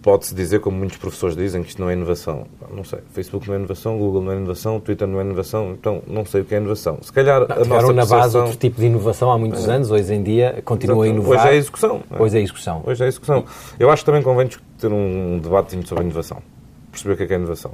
pode-se 0.05 0.35
dizer, 0.35 0.59
como 0.59 0.77
muitos 0.77 0.97
professores 0.97 1.35
dizem, 1.35 1.63
que 1.63 1.69
isto 1.69 1.81
não 1.81 1.89
é 1.89 1.93
inovação. 1.93 2.45
Não 2.71 2.83
sei. 2.83 2.99
Facebook 3.11 3.47
não 3.47 3.55
é 3.55 3.57
inovação, 3.57 3.97
Google 3.97 4.21
não 4.21 4.33
é 4.33 4.35
inovação, 4.35 4.79
Twitter 4.79 5.07
não 5.07 5.19
é 5.19 5.23
inovação, 5.23 5.71
então 5.71 6.03
não 6.05 6.23
sei 6.23 6.41
o 6.41 6.45
que 6.45 6.53
é 6.53 6.59
inovação. 6.59 6.99
Se 7.01 7.11
calhar 7.11 7.39
não, 7.39 7.55
a 7.55 7.65
nossa 7.65 7.91
na 7.91 8.05
base 8.05 8.37
outro 8.37 8.55
tipo 8.55 8.79
de 8.79 8.85
inovação 8.85 9.31
há 9.31 9.37
muitos 9.39 9.67
é. 9.67 9.71
anos, 9.71 9.89
hoje 9.89 10.13
em 10.13 10.21
dia 10.21 10.61
continua 10.63 11.07
Exato. 11.07 11.09
a 11.09 11.21
inovar. 11.21 11.39
Hoje 11.39 11.47
é 11.47 11.49
a 11.49 11.55
execução. 11.55 12.03
Hoje 12.19 12.35
é 12.35 12.39
a 12.39 12.43
execução. 12.43 12.83
Hoje 12.85 13.01
é 13.01 13.05
a 13.05 13.07
execução. 13.07 13.45
Eu 13.79 13.89
acho 13.89 14.03
que 14.03 14.05
também 14.05 14.21
convém 14.21 14.47
ter 14.77 14.93
um 14.93 15.39
debate 15.39 15.87
sobre 15.87 16.03
inovação. 16.03 16.39
Perceber 16.95 17.13
o 17.13 17.17
que 17.17 17.23
é, 17.23 17.27
que 17.27 17.33
é 17.33 17.35
inovação. 17.35 17.73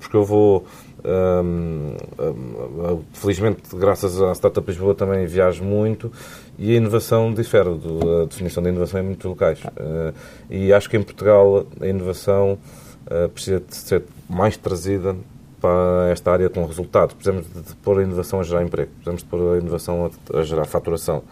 Porque 0.00 0.16
eu 0.16 0.24
vou 0.24 0.66
um, 1.04 1.96
um, 2.18 3.02
felizmente, 3.12 3.62
graças 3.74 4.20
à 4.20 4.32
Startup 4.32 4.68
Lisboa, 4.68 4.92
também 4.92 5.24
viajo 5.24 5.62
muito 5.62 6.10
e 6.58 6.72
a 6.72 6.74
inovação 6.74 7.32
difere. 7.32 7.76
Do, 7.76 8.22
a 8.22 8.24
definição 8.24 8.60
da 8.60 8.70
inovação 8.70 9.00
em 9.00 9.04
muitos 9.04 9.24
locais. 9.24 9.60
Uh, 9.62 10.12
e 10.50 10.72
acho 10.72 10.90
que 10.90 10.96
em 10.96 11.02
Portugal 11.02 11.64
a 11.80 11.86
inovação 11.86 12.58
uh, 13.06 13.28
precisa 13.28 13.60
de 13.60 13.76
ser 13.76 14.02
mais 14.28 14.56
trazida 14.56 15.14
para 15.60 16.10
esta 16.10 16.32
área 16.32 16.50
com 16.50 16.64
resultados. 16.66 17.14
Precisamos 17.14 17.46
de, 17.46 17.62
de 17.62 17.74
pôr 17.76 18.00
a 18.00 18.02
inovação 18.02 18.40
a 18.40 18.42
gerar 18.42 18.64
emprego, 18.64 18.90
precisamos 18.90 19.22
de 19.22 19.28
pôr 19.28 19.54
a 19.54 19.58
inovação 19.58 20.10
a, 20.34 20.38
a 20.38 20.42
gerar 20.42 20.64
faturação. 20.64 21.22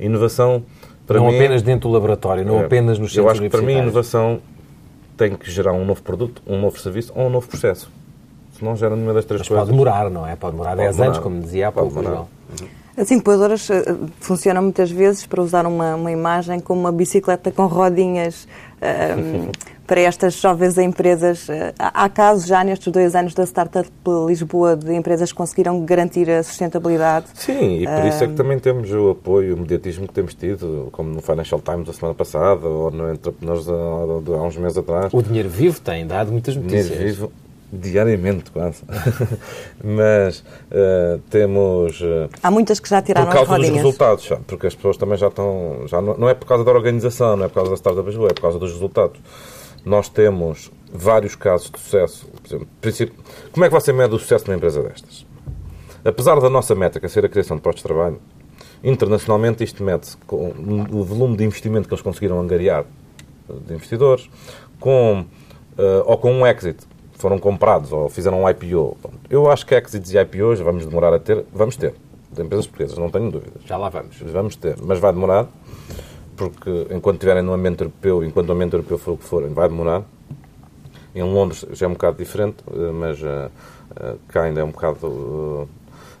Inovação, 0.00 0.64
para 1.06 1.20
não 1.20 1.28
mim, 1.28 1.36
apenas 1.36 1.62
dentro 1.62 1.88
do 1.88 1.94
laboratório, 1.94 2.44
não 2.44 2.60
é, 2.60 2.64
apenas 2.64 2.98
nos 2.98 3.12
centros 3.12 3.26
Eu 3.26 3.30
acho 3.30 3.40
que 3.42 3.48
para 3.48 3.62
mim 3.62 3.78
inovação 3.78 4.40
tem 5.16 5.34
que 5.34 5.50
gerar 5.50 5.72
um 5.72 5.84
novo 5.84 6.02
produto, 6.02 6.42
um 6.46 6.60
novo 6.60 6.78
serviço 6.78 7.12
ou 7.14 7.26
um 7.26 7.30
novo 7.30 7.48
processo 7.48 7.90
se 8.56 8.64
não 8.64 8.76
gera 8.76 8.94
nenhuma 8.94 9.12
das 9.12 9.24
três 9.24 9.40
Mas 9.40 9.48
coisas. 9.48 9.64
pode 9.66 9.72
demorar, 9.76 10.08
não 10.08 10.26
é? 10.26 10.36
Pode 10.36 10.52
demorar 10.52 10.70
pode 10.70 10.82
10 10.82 10.96
demorar. 10.96 11.10
anos, 11.10 11.22
como 11.22 11.40
dizia 11.40 11.68
há 11.68 11.72
pouco. 11.72 12.28
As 12.96 13.10
incubadoras 13.10 13.68
eh, 13.70 13.82
funcionam 14.20 14.62
muitas 14.62 14.90
vezes, 14.90 15.26
para 15.26 15.42
usar 15.42 15.66
uma, 15.66 15.96
uma 15.96 16.12
imagem, 16.12 16.60
como 16.60 16.80
uma 16.80 16.92
bicicleta 16.92 17.50
com 17.50 17.66
rodinhas 17.66 18.46
um, 18.80 19.50
para 19.84 20.00
estas 20.00 20.34
jovens 20.34 20.78
empresas. 20.78 21.48
Eh, 21.48 21.74
há 21.76 22.08
casos 22.08 22.46
já 22.46 22.62
nestes 22.62 22.92
dois 22.92 23.16
anos 23.16 23.34
da 23.34 23.42
Startup 23.44 23.90
Lisboa 24.28 24.76
de 24.76 24.94
empresas 24.94 25.32
que 25.32 25.36
conseguiram 25.36 25.84
garantir 25.84 26.30
a 26.30 26.40
sustentabilidade? 26.44 27.26
Sim, 27.34 27.82
e 27.82 27.84
por 27.84 28.04
isso 28.06 28.22
é 28.22 28.28
que 28.28 28.34
também 28.34 28.60
temos 28.60 28.88
o 28.92 29.10
apoio, 29.10 29.56
o 29.56 29.58
mediatismo 29.58 30.06
que 30.06 30.14
temos 30.14 30.32
tido, 30.34 30.88
como 30.92 31.10
no 31.10 31.20
Financial 31.20 31.60
Times 31.60 31.86
da 31.86 31.92
semana 31.92 32.14
passada 32.14 32.64
ou 32.64 32.92
no 32.92 33.12
Entrepreneurs 33.12 33.68
há, 33.68 33.72
há 33.72 34.42
uns 34.42 34.56
meses 34.56 34.78
atrás. 34.78 35.12
O 35.12 35.20
dinheiro 35.20 35.48
vivo 35.48 35.80
tem 35.80 36.06
dado 36.06 36.30
muitas 36.30 36.54
notícias. 36.54 36.86
Dinheiro 36.86 37.06
vivo 37.06 37.32
diariamente 37.78 38.50
quase. 38.50 38.82
Mas 39.82 40.40
uh, 40.40 41.18
temos. 41.30 42.00
Uh, 42.00 42.28
Há 42.42 42.50
muitas 42.50 42.80
que 42.80 42.88
já 42.88 43.02
tiraram 43.02 43.26
Por 43.26 43.34
causa 43.34 43.58
dos 43.58 43.68
resultados, 43.68 44.28
porque 44.46 44.66
as 44.66 44.74
pessoas 44.74 44.96
também 44.96 45.18
já 45.18 45.28
estão. 45.28 45.82
Já 45.86 46.00
não, 46.00 46.16
não, 46.16 46.28
é 46.28 46.34
por 46.34 46.46
causa 46.46 46.64
da 46.64 46.70
organização, 46.70 47.36
não 47.36 47.44
é 47.44 47.48
por 47.48 47.54
causa 47.54 47.70
da 47.70 47.76
Startup 47.76 48.06
Lisboa, 48.06 48.30
é 48.30 48.34
por 48.34 48.42
causa 48.42 48.58
dos 48.58 48.72
resultados. 48.72 49.20
Nós 49.84 50.08
temos 50.08 50.70
vários 50.92 51.34
casos 51.36 51.70
de 51.70 51.78
sucesso. 51.78 52.26
Por 52.80 52.88
exemplo, 52.88 53.14
como 53.52 53.64
é 53.64 53.68
que 53.68 53.74
você 53.74 53.92
mede 53.92 54.14
o 54.14 54.18
sucesso 54.18 54.44
de 54.44 54.50
uma 54.50 54.56
empresa 54.56 54.82
destas? 54.82 55.26
Apesar 56.04 56.40
da 56.40 56.48
nossa 56.48 56.74
métrica 56.74 57.08
ser 57.08 57.24
a 57.24 57.28
criação 57.28 57.56
de 57.56 57.62
postos 57.62 57.82
de 57.82 57.88
trabalho, 57.88 58.20
internacionalmente 58.82 59.64
isto 59.64 59.82
mede-se 59.82 60.16
com 60.26 60.52
o 60.92 61.02
volume 61.02 61.36
de 61.36 61.44
investimento 61.44 61.88
que 61.88 61.94
eles 61.94 62.02
conseguiram 62.02 62.38
angariar 62.38 62.84
de 63.66 63.74
investidores, 63.74 64.28
com, 64.78 65.20
uh, 65.78 66.02
ou 66.04 66.18
com 66.18 66.32
um 66.32 66.46
exit 66.46 66.78
foram 67.24 67.38
comprados 67.38 67.90
ou 67.90 68.10
fizeram 68.10 68.42
um 68.42 68.50
IPO. 68.50 68.98
Eu 69.30 69.50
acho 69.50 69.64
que 69.64 69.74
exits 69.74 70.12
e 70.12 70.18
IPOs 70.18 70.60
vamos 70.60 70.84
demorar 70.84 71.14
a 71.14 71.18
ter, 71.18 71.42
vamos 71.54 71.74
ter, 71.74 71.94
de 72.30 72.42
empresas 72.42 72.66
portuguesas, 72.66 72.98
não 72.98 73.08
tenho 73.08 73.30
dúvidas. 73.30 73.62
Já 73.64 73.78
lá 73.78 73.88
vamos. 73.88 74.18
Vamos 74.20 74.56
ter, 74.56 74.76
mas 74.82 74.98
vai 74.98 75.10
demorar, 75.10 75.46
porque 76.36 76.86
enquanto 76.90 77.14
estiverem 77.14 77.42
no 77.42 77.54
ambiente 77.54 77.80
europeu, 77.80 78.22
enquanto 78.22 78.50
o 78.50 78.52
ambiente 78.52 78.74
europeu 78.74 78.98
for 78.98 79.12
o 79.12 79.16
que 79.16 79.24
forem, 79.24 79.54
vai 79.54 79.66
demorar. 79.70 80.02
Em 81.14 81.22
Londres 81.22 81.64
já 81.72 81.86
é 81.86 81.88
um 81.88 81.94
bocado 81.94 82.18
diferente, 82.18 82.56
eh, 82.70 82.92
mas 82.92 83.22
uh, 83.22 83.50
uh, 83.92 84.18
cá 84.28 84.42
ainda 84.42 84.60
é 84.60 84.64
um 84.64 84.70
bocado. 84.70 85.06
Uh, 85.06 85.68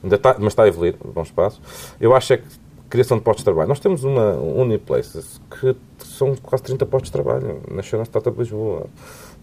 ainda 0.02 0.16
está, 0.16 0.36
mas 0.38 0.54
está 0.54 0.62
a 0.62 0.68
evoluir, 0.68 0.96
bom 1.04 1.22
espaço. 1.22 1.60
Eu 2.00 2.16
acho 2.16 2.32
é 2.32 2.38
que 2.38 2.46
criação 2.88 3.18
de 3.18 3.24
postos 3.24 3.42
de 3.42 3.44
trabalho. 3.44 3.68
Nós 3.68 3.80
temos 3.80 4.04
uma 4.04 4.34
Uniplaces 4.36 5.40
que 5.50 5.76
são 5.98 6.36
quase 6.36 6.62
30 6.62 6.86
postos 6.86 7.10
de 7.10 7.12
trabalho. 7.12 7.60
Nasceu 7.70 7.98
na 7.98 8.04
Startup 8.04 8.38
Lisboa. 8.38 8.86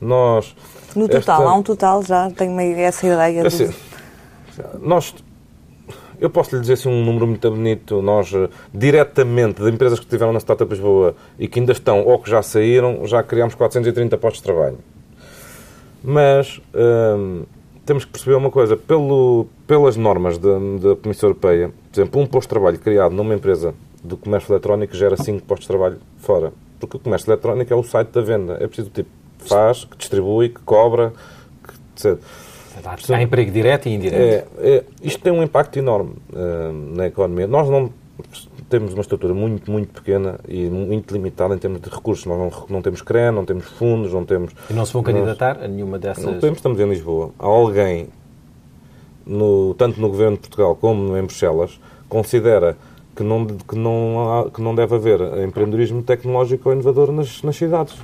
Nós... 0.01 0.55
No 0.95 1.07
total, 1.07 1.19
esta... 1.19 1.33
há 1.35 1.53
um 1.53 1.63
total 1.63 2.03
já? 2.03 2.29
Tenho 2.31 2.59
essa 2.79 3.05
ideia. 3.05 3.45
Assim, 3.45 3.67
de... 3.67 3.75
Nós... 4.81 5.13
Eu 6.19 6.29
posso 6.29 6.55
lhe 6.55 6.61
dizer 6.61 6.73
assim, 6.73 6.89
um 6.89 7.03
número 7.03 7.25
muito 7.25 7.49
bonito. 7.49 8.01
Nós, 8.01 8.31
eh, 8.31 8.47
diretamente, 8.71 9.61
de 9.61 9.69
empresas 9.69 9.97
que 9.97 10.05
estiveram 10.05 10.31
na 10.31 10.39
Startup 10.39 10.71
Lisboa 10.71 11.15
e 11.39 11.47
que 11.47 11.59
ainda 11.59 11.71
estão 11.71 12.05
ou 12.05 12.19
que 12.19 12.29
já 12.29 12.43
saíram, 12.43 13.07
já 13.07 13.23
criámos 13.23 13.55
430 13.55 14.17
postos 14.19 14.39
de 14.39 14.43
trabalho. 14.43 14.77
Mas 16.03 16.61
hum, 16.75 17.43
temos 17.85 18.05
que 18.05 18.11
perceber 18.11 18.35
uma 18.35 18.51
coisa. 18.51 18.77
Pelo, 18.77 19.47
pelas 19.65 19.97
normas 19.97 20.37
da, 20.37 20.59
da 20.79 20.95
Comissão 20.95 21.29
Europeia, 21.29 21.71
por 21.91 21.99
exemplo, 21.99 22.21
um 22.21 22.27
posto 22.27 22.47
de 22.47 22.49
trabalho 22.49 22.77
criado 22.77 23.15
numa 23.15 23.33
empresa 23.33 23.73
do 24.03 24.15
comércio 24.15 24.53
eletrónico 24.53 24.95
gera 24.95 25.17
5 25.17 25.43
postos 25.45 25.63
de 25.63 25.67
trabalho 25.69 25.97
fora. 26.17 26.53
Porque 26.79 26.97
o 26.97 26.99
comércio 26.99 27.31
eletrónico 27.31 27.73
é 27.73 27.75
o 27.75 27.83
site 27.83 28.09
da 28.09 28.21
venda. 28.21 28.57
É 28.59 28.67
preciso 28.67 28.91
tipo 28.91 29.09
faz, 29.47 29.85
que 29.85 29.97
distribui, 29.97 30.49
que 30.49 30.61
cobra, 30.61 31.13
que, 31.63 32.07
etc. 32.07 32.23
Há 33.13 33.21
emprego 33.21 33.51
direto 33.51 33.87
e 33.87 33.93
indireto. 33.93 34.49
É, 34.59 34.75
é, 34.75 34.83
isto 35.03 35.21
tem 35.21 35.31
um 35.31 35.43
impacto 35.43 35.77
enorme 35.77 36.13
uh, 36.33 36.71
na 36.95 37.07
economia. 37.07 37.45
Nós 37.45 37.69
não 37.69 37.91
temos 38.69 38.93
uma 38.93 39.01
estrutura 39.01 39.33
muito, 39.33 39.69
muito 39.69 39.93
pequena 39.93 40.39
e 40.47 40.69
muito 40.69 41.13
limitada 41.13 41.53
em 41.53 41.57
termos 41.57 41.81
de 41.81 41.89
recursos. 41.89 42.25
Nós 42.25 42.37
não, 42.37 42.65
não 42.69 42.81
temos 42.81 43.01
CRE, 43.01 43.29
não 43.31 43.45
temos 43.45 43.65
fundos, 43.65 44.13
não 44.13 44.23
temos... 44.23 44.53
E 44.69 44.73
não 44.73 44.85
se 44.85 44.93
vão 44.93 45.03
candidatar 45.03 45.55
nós, 45.55 45.65
a 45.65 45.67
nenhuma 45.67 45.99
dessas... 45.99 46.23
Não 46.23 46.39
temos, 46.39 46.59
estamos 46.59 46.79
em 46.79 46.87
Lisboa. 46.87 47.31
Há 47.37 47.45
alguém, 47.45 48.07
no, 49.25 49.73
tanto 49.73 49.99
no 49.99 50.07
Governo 50.07 50.37
de 50.37 50.41
Portugal 50.43 50.75
como 50.75 51.17
em 51.17 51.23
Bruxelas, 51.23 51.79
considera 52.07 52.77
que 53.13 53.23
não, 53.23 53.45
que 53.45 53.75
não, 53.75 54.39
há, 54.39 54.49
que 54.49 54.61
não 54.61 54.73
deve 54.73 54.95
haver 54.95 55.19
empreendedorismo 55.43 56.01
tecnológico 56.01 56.69
ou 56.69 56.73
inovador 56.73 57.11
nas, 57.11 57.43
nas 57.43 57.55
cidades. 57.55 57.95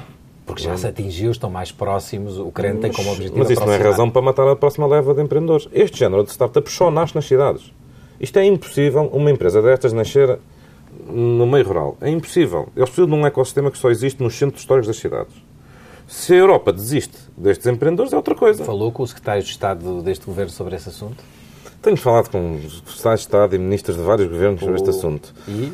Porque 0.48 0.64
já 0.64 0.78
se 0.78 0.88
atingiu, 0.88 1.30
estão 1.30 1.50
mais 1.50 1.74
próximos, 1.74 2.40
o 2.40 2.50
crente 2.50 2.80
tem 2.80 2.92
como 2.92 3.12
objetivo 3.12 3.38
Mas 3.38 3.50
isso 3.50 3.60
não 3.60 3.74
é 3.74 3.78
razão 3.78 4.10
para 4.10 4.22
matar 4.22 4.48
a 4.48 4.56
próxima 4.56 4.88
leva 4.88 5.14
de 5.14 5.22
empreendedores. 5.22 5.68
Este 5.74 6.00
género 6.00 6.24
de 6.24 6.32
startups 6.32 6.74
só 6.74 6.90
nasce 6.90 7.14
nas 7.14 7.26
cidades. 7.26 7.74
Isto 8.18 8.40
é 8.40 8.46
impossível 8.46 9.10
uma 9.12 9.30
empresa 9.30 9.62
destas 9.62 9.92
nascer 9.92 10.40
no 11.06 11.46
meio 11.46 11.68
rural. 11.68 11.98
É 12.00 12.10
impossível. 12.10 12.70
Eles 12.78 12.90
precisam 12.90 13.08
de 13.08 13.14
um 13.14 13.28
ecossistema 13.28 13.70
que 13.70 13.78
só 13.78 13.92
existe 13.92 14.24
nos 14.24 14.36
centros 14.36 14.62
históricos 14.62 14.88
das 14.88 14.96
cidades. 14.96 15.36
Se 16.08 16.34
a 16.34 16.38
Europa 16.38 16.72
desiste 16.72 17.18
destes 17.36 17.68
empreendedores, 17.68 18.14
é 18.14 18.16
outra 18.16 18.34
coisa. 18.34 18.64
Falou 18.64 18.90
com 18.90 19.04
o 19.04 19.08
secretário 19.08 19.44
de 19.44 19.50
Estado 19.50 20.02
deste 20.02 20.26
governo 20.26 20.50
sobre 20.50 20.78
esse 20.78 20.88
assunto? 20.88 21.22
Tenho 21.82 21.98
falado 21.98 22.30
com 22.30 22.58
secretários 22.86 23.20
de 23.20 23.26
Estado 23.26 23.54
e 23.54 23.60
ministros 23.60 23.98
de 23.98 24.02
vários 24.02 24.30
governos 24.30 24.62
sobre 24.62 24.76
este 24.76 24.90
assunto. 24.90 25.36
E? 25.46 25.74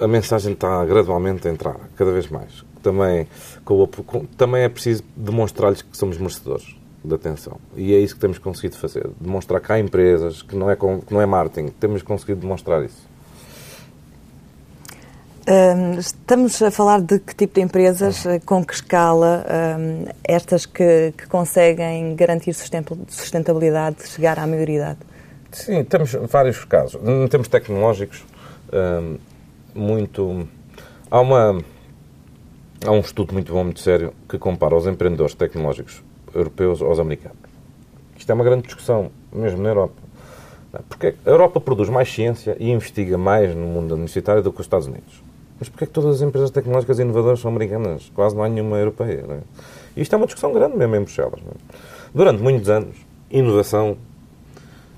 A 0.00 0.08
mensagem 0.08 0.54
está 0.54 0.82
gradualmente 0.86 1.46
a 1.46 1.50
entrar, 1.50 1.78
cada 1.94 2.10
vez 2.10 2.28
mais 2.28 2.65
também, 2.86 3.26
com 3.64 3.84
com, 3.86 4.24
também 4.26 4.62
é 4.62 4.68
preciso 4.68 5.02
demonstrar-lhes 5.16 5.82
que 5.82 5.96
somos 5.96 6.16
merecedores 6.18 6.76
de 7.04 7.14
atenção. 7.14 7.58
E 7.76 7.92
é 7.92 7.98
isso 7.98 8.14
que 8.14 8.20
temos 8.20 8.38
conseguido 8.38 8.76
fazer. 8.76 9.08
Demonstrar 9.20 9.60
que 9.60 9.72
há 9.72 9.78
empresas, 9.78 10.42
que 10.42 10.54
não 10.54 10.70
é, 10.70 10.76
que 10.76 11.12
não 11.12 11.20
é 11.20 11.26
marketing, 11.26 11.68
temos 11.80 12.02
conseguido 12.02 12.40
demonstrar 12.40 12.84
isso. 12.84 13.16
Um, 15.48 15.98
estamos 15.98 16.60
a 16.60 16.70
falar 16.72 17.00
de 17.00 17.20
que 17.20 17.34
tipo 17.34 17.54
de 17.54 17.60
empresas, 17.60 18.26
eh, 18.26 18.40
com 18.40 18.64
que 18.64 18.74
escala, 18.74 19.46
um, 19.78 20.06
estas 20.24 20.66
que, 20.66 21.14
que, 21.16 21.28
conseguem 21.28 22.16
garantir 22.16 22.52
sustentabilidade, 22.52 24.08
chegar 24.08 24.40
à 24.40 24.46
maioridade? 24.46 24.98
Sim, 25.52 25.84
temos 25.84 26.12
vários 26.28 26.64
casos. 26.64 27.00
Em 27.00 27.28
termos 27.28 27.46
tecnológicos, 27.46 28.24
um, 28.72 29.18
muito. 29.72 30.48
Há, 31.08 31.20
uma, 31.20 31.62
há 32.84 32.90
um 32.90 33.00
estudo 33.00 33.32
muito 33.32 33.52
bom, 33.52 33.64
muito 33.64 33.80
sério, 33.80 34.12
que 34.28 34.38
compara 34.38 34.74
os 34.76 34.86
empreendedores 34.86 35.34
tecnológicos 35.34 36.02
europeus 36.34 36.82
aos 36.82 36.98
americanos. 36.98 37.38
Isto 38.16 38.30
é 38.30 38.34
uma 38.34 38.44
grande 38.44 38.62
discussão, 38.62 39.10
mesmo 39.32 39.62
na 39.62 39.68
Europa. 39.68 40.06
Porque 40.88 41.14
a 41.24 41.30
Europa 41.30 41.60
produz 41.60 41.88
mais 41.88 42.12
ciência 42.12 42.56
e 42.60 42.70
investiga 42.70 43.16
mais 43.16 43.54
no 43.54 43.66
mundo 43.66 43.92
universitário 43.92 44.42
do 44.42 44.52
que 44.52 44.60
os 44.60 44.66
Estados 44.66 44.86
Unidos. 44.86 45.22
Mas 45.58 45.68
porquê 45.68 45.84
é 45.84 45.86
que 45.86 45.92
todas 45.92 46.16
as 46.16 46.22
empresas 46.22 46.50
tecnológicas 46.50 46.98
inovadoras 46.98 47.40
são 47.40 47.50
americanas? 47.50 48.10
Quase 48.14 48.36
não 48.36 48.44
há 48.44 48.48
nenhuma 48.48 48.76
europeia. 48.76 49.24
Não 49.26 49.34
é? 49.36 49.40
E 49.96 50.02
isto 50.02 50.12
é 50.12 50.16
uma 50.16 50.26
discussão 50.26 50.52
grande 50.52 50.76
mesmo 50.76 50.96
em 50.96 51.00
Bruxelas. 51.00 51.40
É? 51.40 51.76
Durante 52.14 52.42
muitos 52.42 52.68
anos, 52.68 52.96
inovação... 53.30 53.96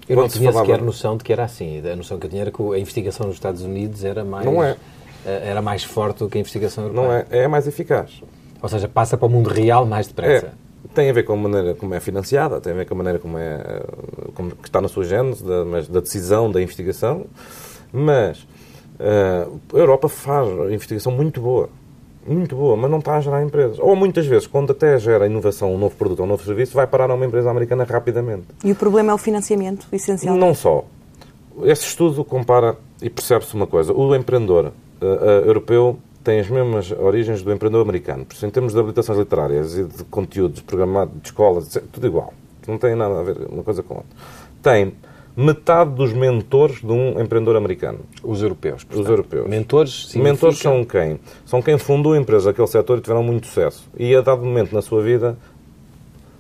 Eu 0.09 0.17
não 0.17 0.29
tinha 0.29 0.51
falava... 0.51 0.67
sequer 0.67 0.85
noção 0.85 1.17
de 1.17 1.23
que 1.23 1.33
era 1.33 1.45
assim. 1.45 1.87
A 1.87 1.95
noção 1.95 2.19
que 2.19 2.27
eu 2.27 2.31
tinha 2.31 2.43
era 2.43 2.51
que 2.51 2.63
a 2.63 2.79
investigação 2.79 3.27
nos 3.27 3.37
Estados 3.37 3.63
Unidos 3.63 4.05
era 4.05 4.25
mais... 4.25 4.45
Não 4.45 4.65
é. 4.65 4.77
Eh, 5.25 5.51
era 5.51 5.63
mais 5.63 5.85
forte 5.85 6.19
do 6.19 6.29
que 6.29 6.39
a 6.39 6.41
investigação 6.41 6.85
europeia. 6.85 7.07
Não 7.07 7.13
é. 7.13 7.45
É 7.45 7.49
mais 7.49 7.67
eficaz. 7.67 8.23
Ou 8.61 8.69
seja, 8.69 8.89
passa 8.89 9.17
para 9.17 9.27
o 9.27 9.31
mundo 9.31 9.49
real 9.49 9.87
mais 9.87 10.09
depressa. 10.09 10.47
É. 10.47 10.51
Tem 10.95 11.11
a 11.11 11.13
ver 11.13 11.25
com 11.25 11.35
a 11.35 11.37
maneira 11.37 11.75
como 11.75 11.95
é 11.95 12.01
financiada, 12.01 12.61
tem 12.61 12.73
a 12.73 12.77
ver 12.77 12.87
com 12.87 12.95
a 12.95 12.97
maneira 12.97 13.19
como 13.19 13.37
é 13.39 13.83
como, 14.35 14.51
que 14.53 14.69
está 14.69 14.81
na 14.81 14.89
sua 14.89 15.05
gênese, 15.05 15.45
da, 15.45 15.65
da 15.65 16.01
decisão 16.01 16.51
da 16.51 16.63
investigação, 16.63 17.27
mas 17.93 18.47
Uh, 18.99 19.61
a 19.75 19.79
Europa 19.79 20.09
faz 20.09 20.49
investigação 20.73 21.13
muito 21.13 21.41
boa. 21.41 21.71
Muito 22.27 22.57
boa, 22.57 22.77
mas 22.77 22.91
não 22.91 22.99
está 22.99 23.17
a 23.17 23.21
gerar 23.21 23.43
empresas. 23.43 23.79
Ou 23.79 23.97
muitas 23.97 24.27
vezes, 24.27 24.47
quando 24.47 24.73
até 24.73 24.99
gera 24.99 25.27
inovação, 25.27 25.73
um 25.73 25.79
novo 25.79 25.97
produto 25.97 26.21
ou 26.21 26.27
um 26.27 26.29
novo 26.29 26.45
serviço, 26.45 26.75
vai 26.75 26.87
parar 26.87 27.11
a 27.11 27.15
uma 27.15 27.25
empresa 27.25 27.51
americana 27.51 27.85
rapidamente. 27.85 28.49
E 28.63 28.73
o 28.73 28.75
problema 28.75 29.13
é 29.13 29.15
o 29.15 29.19
financiamento, 29.19 29.87
essencial? 29.93 30.37
Não 30.37 30.53
só. 30.53 30.85
Esse 31.63 31.85
estudo 31.85 32.23
compara 32.25 32.77
e 33.01 33.09
percebe-se 33.09 33.55
uma 33.55 33.67
coisa. 33.67 33.95
O 33.95 34.15
empreendedor 34.15 34.73
uh, 35.01 35.47
europeu 35.47 35.99
tem 36.25 36.41
as 36.41 36.49
mesmas 36.49 36.91
origens 36.93 37.43
do 37.43 37.53
empreendedor 37.53 37.83
americano. 37.83 38.25
Por 38.25 38.35
isso, 38.35 38.45
em 38.45 38.51
termos 38.51 38.73
de 38.75 38.79
habilitações 38.79 39.19
literárias 39.19 39.77
e 39.79 39.85
de 39.85 40.05
conteúdos 40.05 40.61
programados, 40.61 41.15
de 41.23 41.29
escolas, 41.29 41.79
tudo 41.91 42.07
igual. 42.07 42.35
Não 42.67 42.77
tem 42.77 42.95
nada 42.95 43.19
a 43.19 43.23
ver 43.23 43.49
uma 43.51 43.63
coisa 43.63 43.83
com 43.83 43.95
a 43.95 43.97
outra. 43.99 44.17
Tem 44.63 44.93
metade 45.35 45.91
dos 45.93 46.13
mentores 46.13 46.81
de 46.81 46.93
um 46.93 47.21
empreendedor 47.21 47.57
americano. 47.57 48.01
Os 48.23 48.43
europeus. 48.43 48.85
Portanto. 48.85 49.05
Os 49.05 49.09
europeus. 49.09 49.49
Mentores 49.49 50.09
significa... 50.09 50.33
Mentores 50.33 50.59
são 50.59 50.85
quem? 50.85 51.21
São 51.47 51.63
quem 51.63 51.79
fundou 51.79 52.13
a 52.13 52.19
empresa 52.19 52.51
daquele 52.51 52.67
setor 52.67 52.99
e 52.99 53.01
tiveram 53.01 53.23
muito 53.23 53.47
sucesso. 53.47 53.89
E 53.97 54.15
a 54.15 54.21
dado 54.21 54.45
momento 54.45 54.75
na 54.75 54.83
sua 54.83 55.01
vida, 55.01 55.39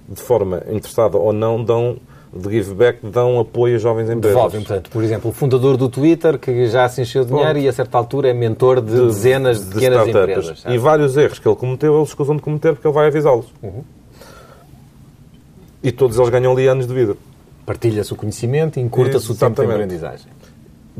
de 0.09 0.21
forma 0.21 0.63
interessada 0.69 1.17
ou 1.17 1.33
não, 1.33 1.63
dão 1.63 1.97
de 2.33 2.51
give 2.51 2.75
back, 2.75 2.99
dão 3.07 3.41
apoio 3.41 3.77
a 3.77 3.79
jovens 3.79 4.11
empresas. 4.11 4.37
Devolvem, 4.37 4.61
portanto, 4.63 4.91
por 4.91 5.03
exemplo, 5.03 5.31
o 5.31 5.33
fundador 5.33 5.77
do 5.77 5.89
Twitter, 5.89 6.39
que 6.39 6.67
já 6.69 6.89
se 6.89 7.01
encheu 7.01 7.25
de 7.25 7.31
dinheiro 7.31 7.59
e 7.59 7.69
a 7.69 7.73
certa 7.73 7.97
altura 7.97 8.29
é 8.29 8.35
mentor 8.35 8.81
de, 8.81 8.93
de 8.93 9.07
dezenas 9.07 9.61
de, 9.61 9.67
de 9.67 9.75
pequenas 9.75 10.09
empresas. 10.09 10.65
E 10.67 10.79
vários 10.79 11.17
erros 11.17 11.39
que 11.39 11.49
ele 11.49 11.57
cometeu, 11.57 11.95
ele 11.95 12.03
escusam 12.03 12.37
de 12.37 12.43
cometer 12.43 12.75
porque 12.75 12.87
ele 12.87 12.95
vai 12.95 13.07
avisá-los. 13.07 13.47
Uhum. 13.63 13.83
E 15.83 15.93
todos 15.93 16.19
eles 16.19 16.29
ganham 16.29 16.53
ali 16.53 16.67
anos 16.67 16.87
de 16.87 16.95
vida. 16.95 17.17
Partilha-se 17.65 18.13
o 18.13 18.17
conhecimento 18.17 18.79
e 18.79 18.83
encurta-se 18.83 19.31
o 19.31 19.35
tempo 19.35 19.65
de 19.65 19.71
aprendizagem. 19.71 20.27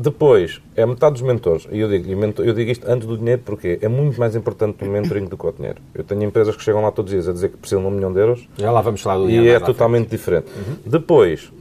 Depois, 0.01 0.61
é 0.77 0.85
metade 0.85 1.15
dos 1.15 1.21
mentores. 1.23 1.67
E 1.69 1.77
eu 1.77 1.89
digo, 1.89 2.09
eu 2.41 2.53
digo 2.53 2.71
isto 2.71 2.89
antes 2.89 3.05
do 3.05 3.17
dinheiro 3.17 3.41
porque 3.43 3.77
é 3.81 3.87
muito 3.89 4.17
mais 4.17 4.33
importante 4.33 4.81
o 4.81 4.87
mentoring 4.87 5.25
do 5.25 5.37
que 5.37 5.45
o 5.45 5.51
dinheiro. 5.51 5.81
Eu 5.93 6.05
tenho 6.05 6.23
empresas 6.23 6.55
que 6.55 6.63
chegam 6.63 6.81
lá 6.81 6.89
todos 6.89 7.11
os 7.11 7.15
dias 7.15 7.27
a 7.27 7.33
dizer 7.33 7.49
que 7.49 7.57
precisam 7.57 7.81
de 7.81 7.87
um 7.89 7.91
milhão 7.91 8.13
de 8.13 8.17
euros. 8.17 8.47
Já 8.57 8.71
lá 8.71 8.79
vamos 8.79 9.01
falar 9.01 9.17
do 9.17 9.27
dinheiro. 9.27 9.45
E 9.47 9.49
é 9.49 9.59
totalmente 9.59 10.07
diferente. 10.07 10.47
Uhum. 10.55 10.77
Depois, 10.85 11.51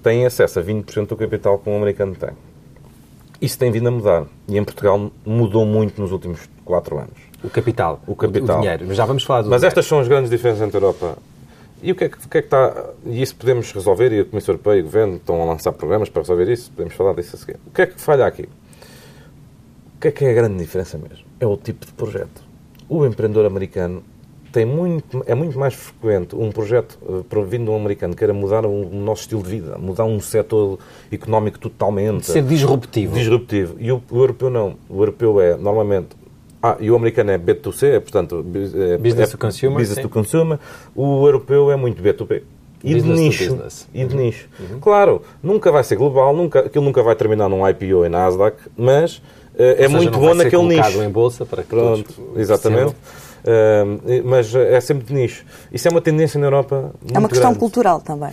têm 0.00 0.24
acesso 0.24 0.60
a 0.60 0.62
20% 0.62 1.08
do 1.08 1.16
capital 1.16 1.58
que 1.58 1.68
um 1.68 1.76
americano 1.76 2.14
tem. 2.14 2.30
Isso 3.40 3.58
tem 3.58 3.72
vindo 3.72 3.88
a 3.88 3.90
mudar. 3.90 4.26
E 4.46 4.56
em 4.56 4.62
Portugal 4.62 5.10
mudou 5.26 5.66
muito 5.66 6.00
nos 6.00 6.12
últimos 6.12 6.48
4 6.64 6.98
anos. 6.98 7.18
O 7.42 7.50
capital. 7.50 8.00
O 8.06 8.14
capital. 8.14 8.58
O 8.58 8.60
dinheiro. 8.60 8.84
Mas 8.86 8.96
já 8.96 9.06
vamos 9.06 9.24
falar 9.24 9.42
do 9.42 9.50
Mas 9.50 9.60
dinheiro. 9.60 9.66
estas 9.72 9.86
são 9.86 9.98
as 9.98 10.06
grandes 10.06 10.30
diferenças 10.30 10.62
entre 10.62 10.76
a 10.76 10.80
Europa 10.80 11.18
e 11.82 11.92
o 11.92 11.94
que, 11.94 12.04
é 12.04 12.08
que, 12.08 12.16
o 12.16 12.28
que, 12.28 12.38
é 12.38 12.40
que, 12.40 12.46
está. 12.46 12.90
E 13.06 13.22
isso 13.22 13.36
podemos 13.36 13.70
resolver, 13.72 14.12
e 14.12 14.20
a 14.20 14.24
Comissão 14.24 14.54
Europeia 14.54 14.78
e 14.78 14.80
o 14.80 14.84
Governo 14.84 15.16
estão 15.16 15.40
a 15.40 15.44
lançar 15.44 15.72
programas 15.72 16.08
para 16.08 16.22
resolver 16.22 16.50
isso, 16.50 16.70
podemos 16.72 16.94
falar 16.94 17.14
disso 17.14 17.36
a 17.36 17.38
seguir. 17.38 17.58
O 17.66 17.70
que 17.70 17.82
é 17.82 17.86
que 17.86 18.00
falha 18.00 18.26
aqui? 18.26 18.48
O 19.96 20.00
que 20.00 20.08
é 20.08 20.10
que 20.10 20.24
é 20.24 20.30
a 20.30 20.34
grande 20.34 20.58
diferença 20.58 20.98
mesmo? 20.98 21.24
É 21.40 21.46
o 21.46 21.56
tipo 21.56 21.86
de 21.86 21.92
projeto. 21.92 22.42
O 22.88 23.04
empreendedor 23.04 23.46
americano 23.46 24.02
tem 24.52 24.64
muito, 24.64 25.22
é 25.26 25.34
muito 25.34 25.58
mais 25.58 25.74
frequente 25.74 26.34
um 26.34 26.50
projeto 26.50 26.98
uh, 27.02 27.42
vindo 27.44 27.64
de 27.66 27.70
um 27.70 27.76
americano 27.76 28.14
que 28.14 28.18
queira 28.18 28.32
mudar 28.32 28.64
o, 28.64 28.88
nosso 28.90 29.22
estilo 29.22 29.42
de 29.42 29.50
vida, 29.50 29.78
mudar 29.78 30.04
um 30.04 30.20
setor 30.20 30.78
económico 31.12 31.58
totalmente. 31.58 32.26
Ser 32.26 32.42
disruptivo. 32.42 33.14
Disruptivo. 33.14 33.76
E 33.78 33.92
o, 33.92 34.02
o 34.10 34.18
europeu 34.18 34.50
não. 34.50 34.76
O 34.88 35.00
europeu 35.00 35.40
é, 35.40 35.56
normalmente, 35.56 36.08
ah, 36.62 36.76
e 36.80 36.90
o 36.90 36.96
americano 36.96 37.30
é 37.30 37.38
B2C, 37.38 37.86
é, 37.86 38.00
portanto, 38.00 38.44
é, 38.74 38.98
business 38.98 39.30
to 39.30 39.38
consumer. 39.38 39.78
Business 39.78 39.96
sim. 39.96 40.02
to 40.02 40.08
consumer. 40.08 40.58
O 40.94 41.24
europeu 41.26 41.70
é 41.70 41.76
muito 41.76 42.02
B2B. 42.02 42.42
E 42.82 42.94
business 42.94 43.16
de 43.16 43.22
nicho. 43.22 43.58
E 43.94 44.04
de 44.04 44.14
uhum. 44.14 44.20
nicho. 44.22 44.48
Uhum. 44.58 44.80
Claro, 44.80 45.22
nunca 45.42 45.70
vai 45.70 45.82
ser 45.84 45.96
global, 45.96 46.34
nunca, 46.34 46.60
aquilo 46.60 46.84
nunca 46.84 47.02
vai 47.02 47.14
terminar 47.14 47.48
num 47.48 47.68
IPO 47.68 48.04
em 48.06 48.08
Nasdaq, 48.08 48.56
mas 48.76 49.16
uh, 49.16 49.22
é 49.56 49.76
seja, 49.76 49.88
muito 49.88 50.18
bom 50.18 50.34
naquele 50.34 50.62
nicho. 50.62 51.02
em 51.02 51.10
bolsa 51.10 51.44
para 51.44 51.62
que 51.62 51.68
Pronto, 51.68 52.32
exatamente. 52.36 52.94
Uh, 53.44 54.22
mas 54.24 54.52
é 54.54 54.80
sempre 54.80 55.06
de 55.06 55.14
nicho. 55.14 55.44
Isso 55.72 55.86
é 55.86 55.90
uma 55.90 56.00
tendência 56.00 56.38
na 56.40 56.46
Europa. 56.46 56.92
é 57.12 57.18
uma 57.18 57.28
questão 57.28 57.50
grande. 57.50 57.60
cultural 57.60 58.00
também. 58.00 58.32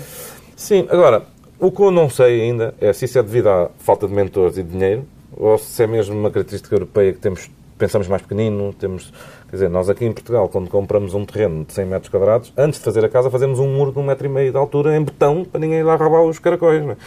Sim, 0.56 0.88
agora, 0.90 1.26
o 1.60 1.72
que 1.72 1.82
eu 1.82 1.92
não 1.92 2.10
sei 2.10 2.42
ainda 2.42 2.74
é 2.82 2.92
se 2.92 3.06
isso 3.06 3.18
é 3.20 3.24
devido 3.24 3.50
à 3.50 3.70
falta 3.80 4.08
de 4.08 4.14
mentores 4.14 4.58
e 4.58 4.64
de 4.64 4.70
dinheiro 4.70 5.06
ou 5.36 5.58
se 5.58 5.84
é 5.84 5.88
mesmo 5.88 6.18
uma 6.18 6.32
característica 6.32 6.74
europeia 6.74 7.14
que 7.14 7.20
temos 7.20 7.50
pensamos 7.78 8.08
mais 8.08 8.22
pequenino, 8.22 8.74
temos, 8.74 9.12
quer 9.50 9.56
dizer, 9.56 9.70
nós 9.70 9.90
aqui 9.90 10.06
em 10.06 10.12
Portugal, 10.12 10.48
quando 10.50 10.70
compramos 10.70 11.14
um 11.14 11.26
terreno 11.26 11.66
de 11.66 11.74
100 11.74 11.86
metros 11.86 12.10
quadrados, 12.10 12.54
antes 12.58 12.80
de 12.80 12.86
fazer 12.86 13.04
a 13.04 13.10
casa, 13.10 13.30
fazemos 13.30 13.60
um 13.60 13.68
muro 13.68 13.92
de 13.92 14.00
um 14.00 14.04
metro 14.04 14.26
e 14.26 14.30
meio 14.30 14.52
de 14.52 14.58
altura 14.58 14.96
em 14.96 15.04
betão 15.04 15.44
para 15.44 15.60
ninguém 15.60 15.80
ir 15.80 15.84
lá 15.84 15.96
roubar 15.96 16.24
os 16.24 16.40
caracóis. 16.40 16.84
Não 16.84 16.92
é? 16.92 16.98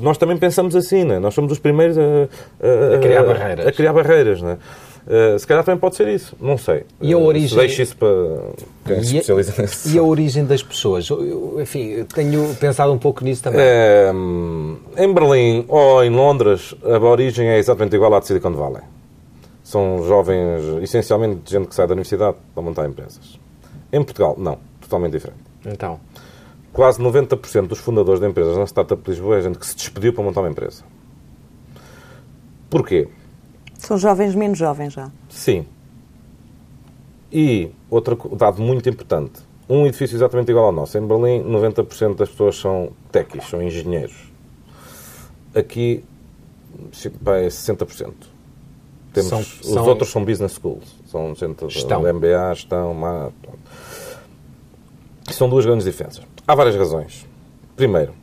Nós 0.00 0.16
também 0.18 0.36
pensamos 0.36 0.74
assim, 0.76 1.04
não 1.04 1.16
é? 1.16 1.18
nós 1.18 1.34
somos 1.34 1.52
os 1.52 1.58
primeiros 1.58 1.98
a, 1.98 2.02
a, 2.02 2.96
a 2.96 2.98
criar 2.98 3.24
barreiras. 3.24 3.66
A 3.66 3.72
criar 3.72 3.92
barreiras 3.92 4.42
não 4.42 4.50
é? 4.50 4.58
Uh, 5.04 5.36
se 5.36 5.44
calhar 5.46 5.64
também 5.64 5.80
pode 5.80 5.96
ser 5.96 6.06
isso, 6.06 6.36
não 6.40 6.56
sei. 6.56 6.84
E 7.00 7.12
a 7.12 7.18
origem... 7.18 7.58
Deixe 7.58 7.82
isso 7.82 7.96
para 7.96 8.08
quem 8.86 9.02
se 9.02 9.16
especializa 9.16 9.60
nisso. 9.60 9.88
E 9.88 9.98
a 9.98 10.02
origem 10.02 10.44
das 10.44 10.62
pessoas? 10.62 11.10
Eu, 11.10 11.58
enfim, 11.60 12.04
tenho 12.14 12.54
pensado 12.54 12.92
um 12.92 12.98
pouco 12.98 13.24
nisso 13.24 13.42
também. 13.42 13.60
É, 13.60 14.12
em 14.96 15.12
Berlim 15.12 15.64
ou 15.66 16.04
em 16.04 16.10
Londres, 16.10 16.72
a 16.84 16.98
origem 16.98 17.48
é 17.48 17.58
exatamente 17.58 17.96
igual 17.96 18.14
à 18.14 18.20
de 18.20 18.28
Silicon 18.28 18.52
Valley. 18.52 18.82
São 19.72 20.04
jovens, 20.06 20.82
essencialmente, 20.82 21.50
gente 21.50 21.66
que 21.66 21.74
sai 21.74 21.86
da 21.86 21.94
universidade 21.94 22.36
para 22.52 22.62
montar 22.62 22.86
empresas. 22.86 23.40
Em 23.90 24.04
Portugal, 24.04 24.34
não. 24.38 24.58
Totalmente 24.82 25.12
diferente. 25.12 25.40
Então? 25.64 25.98
Quase 26.74 27.00
90% 27.00 27.68
dos 27.68 27.78
fundadores 27.78 28.20
de 28.20 28.28
empresas 28.28 28.54
na 28.58 28.66
Startup 28.66 29.02
de 29.02 29.10
Lisboa 29.10 29.38
é 29.38 29.40
gente 29.40 29.58
que 29.58 29.66
se 29.66 29.74
despediu 29.74 30.12
para 30.12 30.22
montar 30.22 30.42
uma 30.42 30.50
empresa. 30.50 30.84
Porquê? 32.68 33.08
São 33.78 33.96
jovens 33.96 34.34
menos 34.34 34.58
jovens 34.58 34.92
já. 34.92 35.10
Sim. 35.30 35.64
E 37.32 37.70
outro 37.88 38.36
dado 38.36 38.60
muito 38.60 38.90
importante. 38.90 39.40
Um 39.70 39.86
edifício 39.86 40.16
exatamente 40.16 40.50
igual 40.50 40.66
ao 40.66 40.72
nosso. 40.72 40.98
Em 40.98 41.06
Berlim, 41.06 41.44
90% 41.44 42.14
das 42.14 42.28
pessoas 42.28 42.58
são 42.58 42.92
techies, 43.10 43.48
são 43.48 43.62
engenheiros. 43.62 44.30
Aqui, 45.54 46.04
é 46.92 47.46
60%. 47.48 48.31
Temos, 49.12 49.28
são, 49.28 49.40
os 49.40 49.60
são... 49.60 49.86
outros 49.86 50.10
são 50.10 50.24
business 50.24 50.52
schools. 50.52 50.84
São 51.06 51.34
gente 51.34 51.64
estão. 51.66 52.02
de 52.02 52.12
MBA, 52.12 52.52
estão, 52.52 52.94
má, 52.94 53.30
São 55.30 55.48
duas 55.48 55.66
grandes 55.66 55.84
diferenças. 55.84 56.24
Há 56.46 56.54
várias 56.54 56.74
razões. 56.76 57.26
Primeiro, 57.76 58.14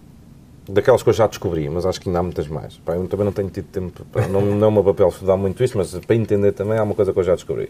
daquelas 0.68 1.02
que 1.02 1.10
eu 1.10 1.14
já 1.14 1.28
descobri, 1.28 1.68
mas 1.70 1.86
acho 1.86 2.00
que 2.00 2.10
ainda 2.10 2.20
há 2.20 2.24
muitas 2.24 2.48
mais. 2.48 2.78
Pá, 2.78 2.96
eu 2.96 3.08
também 3.08 3.26
não 3.26 3.32
tenho 3.32 3.50
tido 3.50 3.66
tempo, 3.66 4.06
para, 4.06 4.28
não, 4.28 4.42
não 4.42 4.66
é 4.66 4.70
o 4.70 4.72
meu 4.72 4.84
papel 4.84 5.10
estudar 5.10 5.36
muito 5.36 5.64
isso, 5.64 5.78
mas 5.78 5.94
para 5.94 6.16
entender 6.16 6.52
também 6.52 6.78
há 6.78 6.84
uma 6.84 6.96
coisa 6.96 7.12
que 7.12 7.20
eu 7.20 7.24
já 7.24 7.34
descobri. 7.36 7.70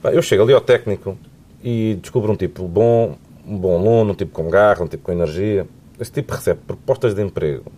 Pá, 0.00 0.12
eu 0.12 0.22
chego 0.22 0.42
ali 0.42 0.52
ao 0.52 0.60
técnico 0.60 1.18
e 1.62 1.98
descubro 2.00 2.32
um 2.32 2.36
tipo 2.36 2.66
bom, 2.66 3.16
um 3.46 3.58
bom 3.58 3.76
aluno, 3.76 4.12
um 4.12 4.14
tipo 4.14 4.32
com 4.32 4.48
garra, 4.48 4.84
um 4.84 4.88
tipo 4.88 5.02
com 5.02 5.12
energia. 5.12 5.66
Esse 5.98 6.12
tipo 6.12 6.32
recebe 6.32 6.60
propostas 6.66 7.14
de 7.14 7.22
emprego 7.22 7.70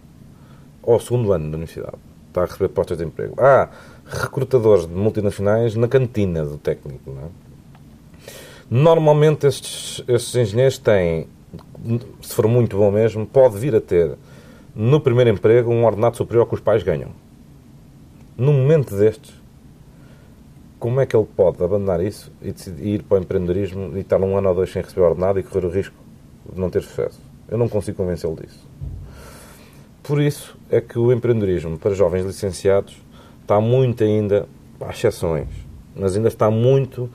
ao 0.82 1.00
segundo 1.00 1.32
ano 1.32 1.50
da 1.50 1.56
universidade. 1.56 1.96
Está 2.28 2.42
a 2.42 2.44
receber 2.44 2.68
propostas 2.68 2.98
de 2.98 3.04
emprego. 3.04 3.34
Ah, 3.38 3.70
recrutadores 4.06 4.86
de 4.86 4.94
multinacionais 4.94 5.74
na 5.74 5.88
cantina 5.88 6.44
do 6.44 6.58
técnico. 6.58 7.10
É? 7.10 7.28
Normalmente 8.70 9.46
estes, 9.46 10.02
estes 10.08 10.34
engenheiros 10.34 10.78
têm, 10.78 11.26
se 12.20 12.34
for 12.34 12.48
muito 12.48 12.76
bom 12.76 12.90
mesmo, 12.90 13.26
pode 13.26 13.58
vir 13.58 13.74
a 13.74 13.80
ter 13.80 14.16
no 14.74 15.00
primeiro 15.00 15.30
emprego 15.30 15.70
um 15.70 15.84
ordenado 15.84 16.16
superior 16.16 16.46
que 16.46 16.54
os 16.54 16.60
pais 16.60 16.82
ganham. 16.82 17.10
Num 18.36 18.52
momento 18.52 18.96
destes, 18.96 19.32
como 20.78 21.00
é 21.00 21.06
que 21.06 21.16
ele 21.16 21.26
pode 21.36 21.62
abandonar 21.62 22.02
isso 22.02 22.32
e, 22.42 22.52
decidir, 22.52 22.86
ir 22.86 23.02
para 23.04 23.18
o 23.18 23.22
empreendedorismo 23.22 23.96
e 23.96 24.00
estar 24.00 24.20
um 24.20 24.36
ano 24.36 24.48
ou 24.48 24.54
dois 24.54 24.72
sem 24.72 24.82
receber 24.82 25.02
ordenado 25.02 25.38
e 25.38 25.42
correr 25.42 25.66
o 25.66 25.70
risco 25.70 25.94
de 26.52 26.60
não 26.60 26.68
ter 26.68 26.82
sucesso? 26.82 27.20
Eu 27.48 27.56
não 27.56 27.68
consigo 27.68 27.96
convencê-lo 27.96 28.36
disso. 28.36 28.66
Por 30.02 30.20
isso 30.20 30.56
é 30.68 30.80
que 30.80 30.98
o 30.98 31.12
empreendedorismo 31.12 31.78
para 31.78 31.94
jovens 31.94 32.26
licenciados 32.26 33.03
está 33.44 33.60
muito 33.60 34.02
ainda, 34.02 34.46
há 34.80 34.90
exceções, 34.90 35.48
mas 35.94 36.16
ainda 36.16 36.28
está 36.28 36.50
muito 36.50 37.08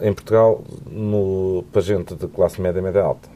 em 0.00 0.12
Portugal 0.12 0.62
no, 0.90 1.64
para 1.72 1.80
gente 1.80 2.14
de 2.14 2.26
classe 2.26 2.60
média 2.60 2.80
e 2.80 2.82
média 2.82 3.02
alta. 3.02 3.28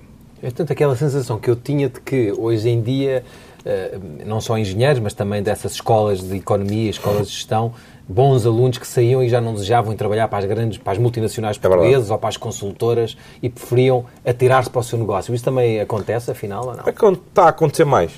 É 0.43 0.51
tanto 0.51 0.73
aquela 0.73 0.95
sensação 0.97 1.39
que 1.39 1.49
eu 1.49 1.57
tinha 1.57 1.89
de 1.89 2.01
que 2.01 2.33
hoje 2.33 2.69
em 2.69 2.81
dia, 2.81 3.25
eh, 3.65 3.99
não 4.25 4.41
só 4.41 4.57
engenheiros, 4.57 5.01
mas 5.01 5.13
também 5.13 5.43
dessas 5.43 5.73
escolas 5.73 6.21
de 6.21 6.37
economia, 6.37 6.91
escolas 6.91 7.27
de 7.29 7.35
gestão, 7.35 7.73
bons 8.09 8.47
alunos 8.47 8.79
que 8.79 8.87
saíam 8.87 9.23
e 9.23 9.29
já 9.29 9.41
não 9.41 9.55
desejavam 9.55 9.95
trabalhar 9.97 10.29
para 10.29 10.39
as 10.39 10.45
grandes, 10.45 10.79
para 10.79 10.93
as 10.93 10.99
multinacionais 10.99 11.57
É 11.57 11.61
portuguesas 11.61 12.11
ou 12.11 12.19
para 12.19 12.29
as 12.29 12.37
consultoras 12.37 13.17
e 13.43 13.49
preferiam 13.49 14.05
atirar-se 14.25 14.71
para 14.71 14.81
o 14.81 14.85
seu 14.85 14.99
negócio. 14.99 15.35
Isso 15.35 15.45
também 15.45 15.81
acontece, 15.81 16.31
afinal, 16.31 16.67
ou 16.67 16.77
não? 16.77 16.85
É 16.87 16.93
que 16.93 17.05
está 17.05 17.45
a 17.45 17.49
acontecer 17.49 17.85
mais. 17.85 18.13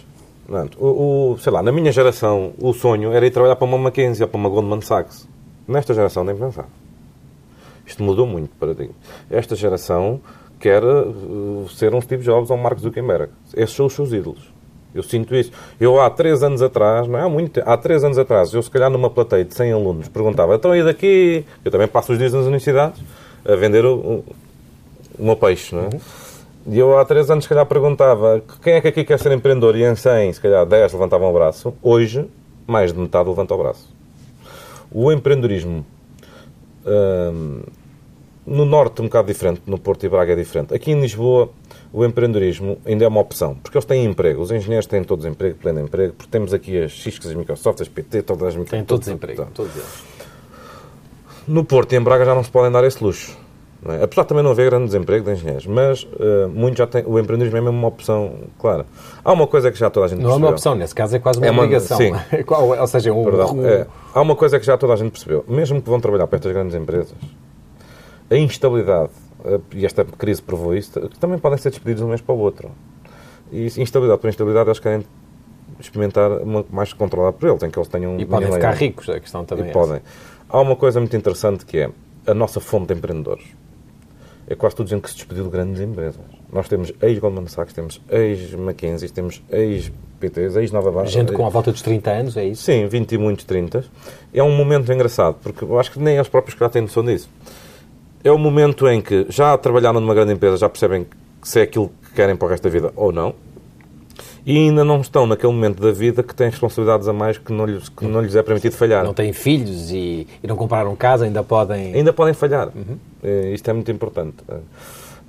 O, 0.79 1.33
o- 1.33 1.39
sei 1.39 1.53
lá, 1.53 1.63
na 1.63 1.71
minha 1.73 1.93
geração, 1.93 2.53
o 2.61 2.73
sonho 2.73 3.13
era 3.13 3.25
ir 3.27 3.31
trabalhar 3.31 3.57
para 3.57 3.65
uma 3.67 3.79
Mackenzie 3.79 4.23
ou 4.23 4.29
para 4.29 4.39
uma 4.39 4.49
Goldman 4.49 4.81
Sachs. 4.81 5.29
Nesta 5.69 5.95
geração, 5.95 6.25
nem 6.25 6.35
pensar. 6.37 6.67
Isto 7.87 8.03
mudou 8.03 8.27
muito 8.27 8.51
para 8.59 8.69
paradigma. 8.75 8.95
Esta 9.31 9.55
geração 9.57 10.21
quer 10.59 10.83
uh, 10.85 11.67
ser 11.71 11.95
um 11.95 12.01
Steve 12.01 12.23
Jobs 12.25 12.51
ou 12.51 12.57
um 12.57 12.61
Mark 12.61 12.79
Zuckerberg. 12.79 13.31
Esses 13.55 13.75
são 13.75 13.87
os 13.87 13.93
seus 13.95 14.13
ídolos. 14.13 14.53
Eu 14.95 15.03
sinto 15.05 15.35
isso. 15.37 15.53
Eu 15.81 16.01
há 16.01 16.11
três 16.11 16.43
anos 16.43 16.63
atrás, 16.63 17.07
não 17.07 17.19
é 17.19 17.23
há 17.23 17.29
muito 17.29 17.53
tempo, 17.53 17.71
há 17.71 17.77
três 17.77 18.03
anos 18.03 18.19
atrás, 18.19 18.53
eu 18.53 18.61
se 18.61 18.69
calhar 18.71 18.91
numa 18.91 19.09
plateia 19.09 19.45
de 19.45 19.55
100 19.55 19.73
alunos 19.73 20.09
perguntava, 20.09 20.57
então 20.57 20.75
e 20.75 20.83
daqui? 20.83 21.45
Eu 21.65 21.71
também 21.71 21.87
passo 21.87 22.11
os 22.13 22.19
dias 22.19 22.33
nas 22.33 22.43
universidades 22.43 23.01
a 23.45 23.55
vender 23.55 23.85
o, 23.85 23.95
o, 23.95 24.25
o 25.17 25.25
meu 25.25 25.37
peixe, 25.37 25.77
não 25.77 25.85
é? 25.85 25.91
E 26.67 26.79
eu 26.79 26.99
há 26.99 27.05
três 27.05 27.31
anos, 27.31 27.45
se 27.45 27.49
calhar, 27.49 27.67
perguntava 27.67 28.43
quem 28.63 28.75
é 28.75 28.81
que 28.81 28.89
aqui 28.89 29.05
quer 29.05 29.19
ser 29.19 29.33
empreendedor? 29.33 29.77
E 29.77 29.85
em 29.85 29.95
100, 29.95 30.35
se 30.35 30.41
calhar 30.41 30.67
10 30.67 30.93
levantavam 30.93 31.31
o 31.31 31.33
braço. 31.33 31.75
Hoje, 31.83 32.29
mais 32.67 32.93
de 32.93 32.99
metade 32.99 33.29
levanta 33.29 33.55
o 33.55 33.59
braço. 33.59 33.89
O 34.93 35.11
empreendedorismo 35.11 35.87
hum, 36.87 37.63
no 38.47 38.65
Norte 38.65 39.01
um 39.01 39.05
bocado 39.05 39.29
diferente, 39.29 39.63
no 39.67 39.79
Porto 39.79 40.05
e 40.05 40.09
Braga 40.09 40.33
é 40.33 40.37
diferente. 40.37 40.75
Aqui 40.75 40.91
em 40.91 41.01
Lisboa 41.01 41.51
o 41.93 42.05
empreendedorismo 42.05 42.79
ainda 42.85 43.05
é 43.05 43.09
uma 43.09 43.21
opção, 43.21 43.55
porque 43.55 43.77
eles 43.77 43.85
têm 43.85 44.05
emprego. 44.05 44.43
Os 44.43 44.51
engenheiros 44.51 44.87
têm 44.87 45.03
todos 45.03 45.25
emprego, 45.25 45.57
pleno 45.59 45.81
emprego, 45.81 46.15
porque 46.15 46.31
temos 46.31 46.55
aqui 46.55 46.81
as 46.81 46.93
Ciscas, 47.03 47.31
as 47.31 47.37
Microsoft, 47.37 47.81
as 47.81 47.89
PT, 47.89 48.23
todas 48.23 48.57
as 48.57 48.69
Têm 48.69 48.85
todos 48.85 49.09
emprego, 49.09 49.47
todos 49.55 49.75
eles. 49.75 50.05
no 51.49 51.65
Porto 51.65 51.93
e 51.93 51.97
em 51.97 52.01
Braga 52.01 52.25
já 52.25 52.35
não 52.35 52.45
se 52.45 52.51
podem 52.51 52.71
dar 52.71 52.85
esse 52.85 53.03
luxo. 53.03 53.37
É? 53.89 54.03
Apesar 54.05 54.23
de 54.23 54.29
também 54.29 54.45
não 54.45 54.51
haver 54.51 54.69
grande 54.69 54.87
desemprego 54.87 55.25
de 55.25 55.33
engenheiros, 55.33 55.67
mas 55.67 56.03
uh, 56.03 56.49
muitos 56.53 56.79
já 56.79 56.87
têm, 56.87 57.03
o 57.07 57.19
empreendedorismo 57.19 57.57
é 57.57 57.61
mesmo 57.63 57.79
uma 57.79 57.89
opção 57.89 58.35
clara. 58.59 58.85
Há 59.25 59.33
uma 59.33 59.47
coisa 59.47 59.71
que 59.73 59.79
já 59.79 59.89
toda 59.89 60.07
a 60.07 60.09
gente 60.09 60.19
Não 60.21 60.31
é 60.31 60.35
uma 60.35 60.49
percebeu. 60.49 60.55
opção, 60.55 60.75
nesse 60.75 60.95
caso 60.95 61.17
é 61.17 61.19
quase 61.19 61.39
uma 61.39 61.47
É 61.47 61.51
uma- 61.51 61.63
obrigação. 61.63 61.97
sim. 61.97 62.13
ou 62.47 62.87
seja, 62.87 63.13
um, 63.13 63.25
Perdão, 63.25 63.55
um- 63.57 63.67
é. 63.67 63.87
há 64.15 64.21
uma 64.21 64.37
coisa 64.37 64.61
que 64.61 64.67
já 64.67 64.77
toda 64.77 64.93
a 64.93 64.97
gente 64.97 65.13
percebeu. 65.13 65.45
Mesmo 65.49 65.81
que 65.81 65.89
vão 65.89 65.99
trabalhar 65.99 66.27
para 66.27 66.37
estas 66.37 66.53
grandes 66.53 66.75
empresas, 66.75 67.15
a 68.31 68.37
instabilidade, 68.37 69.11
e 69.75 69.87
esta 69.87 70.05
crise 70.05 70.43
provou 70.43 70.75
isso, 70.75 71.01
também 71.19 71.39
podem 71.39 71.57
ser 71.59 71.71
despedidos 71.71 72.01
de 72.03 72.05
um 72.07 72.09
mês 72.09 72.21
para 72.21 72.35
o 72.35 72.39
outro. 72.39 72.71
E 73.51 73.67
instabilidade 73.67 74.21
por 74.21 74.29
instabilidade, 74.29 74.69
eles 74.69 74.79
querem 74.79 75.05
experimentar 75.81 76.31
uma, 76.43 76.65
mais 76.71 76.93
controlado 76.93 77.39
por 77.39 77.49
eles, 77.49 77.63
em 77.63 77.71
que 77.71 77.79
eles 77.79 77.89
tenham 77.89 78.21
e 78.21 78.27
podem 78.27 78.53
ficar 78.53 78.73
ricos, 78.75 79.09
a 79.09 79.19
questão 79.19 79.45
também 79.45 79.65
E 79.67 79.69
é 79.71 79.73
podem. 79.73 80.01
Há 80.49 80.61
uma 80.61 80.77
coisa 80.77 81.01
muito 81.01 81.17
interessante 81.17 81.65
que 81.65 81.79
é 81.79 81.91
a 82.27 82.35
nossa 82.35 82.61
fonte 82.61 82.89
de 82.93 82.95
empreendedores. 82.99 83.45
É 84.51 84.57
quase 84.57 84.75
tudo 84.75 84.91
gente 84.91 85.03
que 85.03 85.11
se 85.11 85.15
despediu 85.15 85.45
de 85.45 85.51
grandes 85.51 85.81
empresas. 85.81 86.21
Nós 86.53 86.67
temos 86.67 86.93
ex-Goldman 87.01 87.47
Sachs, 87.47 87.73
temos 87.73 88.01
ex-Mackenzie, 88.11 89.09
temos 89.09 89.41
ex-PTs, 89.49 90.57
ex-Nova 90.57 90.91
Barra. 90.91 91.07
Gente 91.07 91.33
com 91.33 91.47
a 91.47 91.49
volta 91.49 91.71
dos 91.71 91.81
30 91.83 92.11
anos, 92.11 92.37
é 92.37 92.47
isso? 92.47 92.65
Sim, 92.65 92.89
20 92.89 93.13
e 93.13 93.19
muitos 93.19 93.45
30. 93.45 93.85
É 94.35 94.43
um 94.43 94.51
momento 94.51 94.93
engraçado, 94.93 95.37
porque 95.41 95.63
eu 95.63 95.79
acho 95.79 95.93
que 95.93 96.01
nem 96.01 96.17
eles 96.17 96.27
próprios 96.27 96.55
que 96.55 96.61
já 96.65 96.69
têm 96.69 96.83
noção 96.83 97.05
disso. 97.05 97.31
É 98.25 98.33
o 98.33 98.37
momento 98.37 98.89
em 98.89 99.01
que 99.01 99.25
já 99.29 99.57
trabalharam 99.57 100.01
numa 100.01 100.15
grande 100.15 100.33
empresa, 100.33 100.57
já 100.57 100.69
percebem 100.69 101.05
que 101.05 101.49
se 101.49 101.61
é 101.61 101.63
aquilo 101.63 101.93
que 102.03 102.13
querem 102.13 102.35
para 102.35 102.47
o 102.47 102.49
resto 102.49 102.65
da 102.65 102.71
vida 102.71 102.93
ou 102.97 103.13
não, 103.13 103.33
e 104.45 104.57
ainda 104.57 104.85
não 104.85 105.01
estão 105.01 105.27
naquele 105.27 105.53
momento 105.53 105.81
da 105.83 105.93
vida 105.93 106.23
que 106.23 106.35
têm 106.35 106.49
responsabilidades 106.51 107.07
a 107.09 107.13
mais 107.13 107.39
que 107.39 107.53
não 107.53 107.67
lhes, 107.67 107.89
que 107.89 108.05
não 108.07 108.21
lhes 108.21 108.35
é 108.35 108.43
permitido 108.43 108.73
falhar. 108.77 109.05
Não 109.05 109.15
têm 109.15 109.33
filhos 109.33 109.91
e, 109.91 110.27
e 110.43 110.47
não 110.47 110.57
compraram 110.57 110.95
casa, 110.97 111.25
ainda 111.25 111.43
podem... 111.43 111.95
Ainda 111.95 112.13
podem 112.13 112.35
falhar. 112.35 112.69
Eh, 113.23 113.53
Isto 113.55 113.71
é 113.71 113.73
muito 113.73 113.91
importante. 113.91 114.37
Eh, 114.49 114.57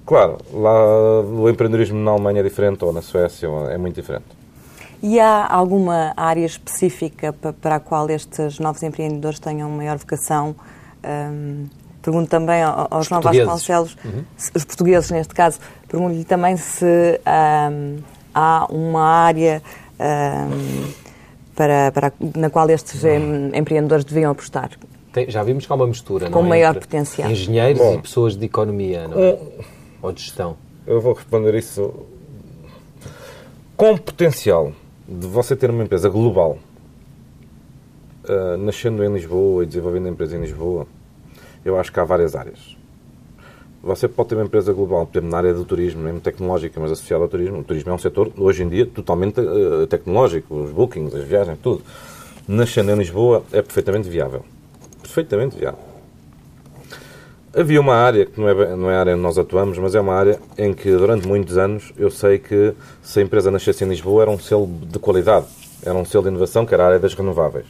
Claro, 0.04 0.38
lá 0.52 1.21
o 1.21 1.47
empreendedorismo 1.47 1.97
na 1.97 2.12
Alemanha 2.12 2.39
é 2.39 2.43
diferente, 2.43 2.84
ou 2.84 2.91
na 2.91 3.02
Suécia, 3.04 3.47
ou- 3.50 3.69
é 3.69 3.78
muito 3.78 3.95
diferente. 3.95 4.26
E 5.02 5.19
há 5.19 5.47
alguma 5.47 6.12
área 6.17 6.45
específica 6.45 7.32
pa- 7.32 7.54
para 7.54 7.76
a 7.76 7.80
qual 7.80 8.10
estes 8.10 8.60
novos 8.60 8.82
empreendedores 8.84 9.39
tenham 9.39 9.69
maior 9.69 9.97
vocação? 9.97 10.56
Hum, 11.06 11.65
pergunto 12.02 12.30
também 12.30 12.62
ao- 12.63 12.88
aos 12.89 13.06
Os 13.06 13.10
novos 13.12 13.24
portugueses. 13.26 13.45
Vasconcelos, 13.47 13.97
se- 14.36 14.52
os 14.56 14.65
portugueses 14.65 15.12
neste 15.12 15.34
caso, 15.36 15.60
pergunto-lhe 15.88 16.26
também 16.26 16.58
se 16.58 17.19
hum, 17.71 17.97
há 18.34 18.67
uma 18.70 19.04
área 19.04 19.62
hum, 20.00 20.91
para, 21.56 21.91
para, 21.91 22.13
na 22.36 22.50
qual 22.50 22.70
estes 22.70 23.04
em- 23.04 23.52
empreendedores 23.58 24.04
deviam 24.06 24.32
apostar. 24.32 24.72
Tem- 25.13 25.30
já 25.30 25.44
vimos 25.44 25.65
que 25.65 25.72
há 25.72 25.76
uma 25.76 25.88
mistura, 25.88 26.30
Com 26.30 26.39
não 26.39 26.46
é? 26.46 26.50
maior 26.50 26.70
Entre 26.76 26.82
potencial. 26.88 27.30
Engenheiros 27.30 27.82
Bom. 27.82 27.96
e 27.96 28.02
pessoas 28.02 28.36
de 28.38 28.46
economia, 28.46 29.08
não 29.08 29.20
é? 29.20 29.38
Ou 30.02 30.12
de 30.12 30.22
gestão. 30.22 30.56
Eu 30.88 31.00
vou 31.02 31.13
responder 31.13 31.54
isso 31.56 31.94
com 33.78 33.91
o 33.94 34.00
potencial 34.00 34.72
de 35.08 35.28
você 35.28 35.56
ter 35.56 35.70
uma 35.70 35.84
empresa 35.84 36.08
global, 36.10 36.58
ah, 38.28 38.56
nascendo 38.58 39.04
em 39.04 39.13
Lisboa 39.13 39.63
e 39.63 39.65
desenvolvendo 39.65 40.08
a 40.08 40.10
empresa 40.10 40.38
em 40.38 40.41
Lisboa, 40.41 40.88
eu 41.65 41.78
acho 41.80 41.91
que 41.91 42.00
há 42.00 42.04
várias 42.04 42.36
áreas. 42.36 42.78
Você 43.84 44.08
pode 44.08 44.30
ter 44.30 44.36
uma 44.36 44.46
empresa 44.46 44.72
global, 44.72 45.08
por 45.08 45.17
exemplo, 45.17 45.32
na 45.32 45.38
área 45.38 45.54
do 45.54 45.65
turismo, 45.65 46.04
mesmo 46.04 46.20
tecnológica, 46.20 46.80
mas 46.80 46.91
associada 46.91 47.24
ao 47.24 47.30
turismo. 47.30 47.60
O 47.60 47.63
turismo 47.63 47.91
é 47.91 47.94
um 47.96 47.98
setor, 47.98 48.32
hoje 48.38 48.62
em 48.63 48.70
dia, 48.70 48.86
totalmente 48.86 49.39
ah, 49.39 49.88
tecnológico. 49.88 50.54
Os 50.54 50.72
bookings, 50.72 51.15
as 51.15 51.24
viagens, 51.24 51.58
tudo. 51.63 51.82
Nascendo 52.48 52.91
em 52.91 52.96
Lisboa 52.96 53.44
é 53.52 53.62
perfeitamente 53.62 54.08
viável. 54.08 54.46
Perfeitamente 55.02 55.58
viável. 55.58 55.80
Havia 57.54 57.82
uma 57.82 57.96
área, 57.96 58.26
que 58.26 58.39
não 58.39 58.48
é, 58.48 58.76
não 58.76 58.89
é 58.89 58.96
a 58.96 59.00
área 59.00 59.13
onde 59.13 59.24
nós 59.24 59.38
atuamos, 59.38 59.78
mas 59.78 59.94
é 59.94 60.00
uma 60.00 60.13
área 60.13 60.39
em 60.58 60.74
que 60.74 60.89
durante 60.91 61.28
muitos 61.28 61.58
anos 61.58 61.91
eu 61.98 62.10
sei 62.10 62.38
que 62.39 62.74
se 63.02 63.20
a 63.20 63.24
empresa 63.24 63.52
nascesse 63.52 63.84
em 63.84 63.89
Lisboa 63.89 64.22
era 64.22 64.32
um 64.32 64.39
selo 64.39 64.67
de 64.67 64.98
qualidade, 65.00 65.48
era 65.84 65.94
um 65.96 66.06
selo 66.06 66.24
de 66.24 66.30
inovação, 66.30 66.65
que 66.65 66.74
era 66.74 66.84
a 66.84 66.88
área 66.88 67.00
das 67.00 67.13
renováveis. 67.13 67.65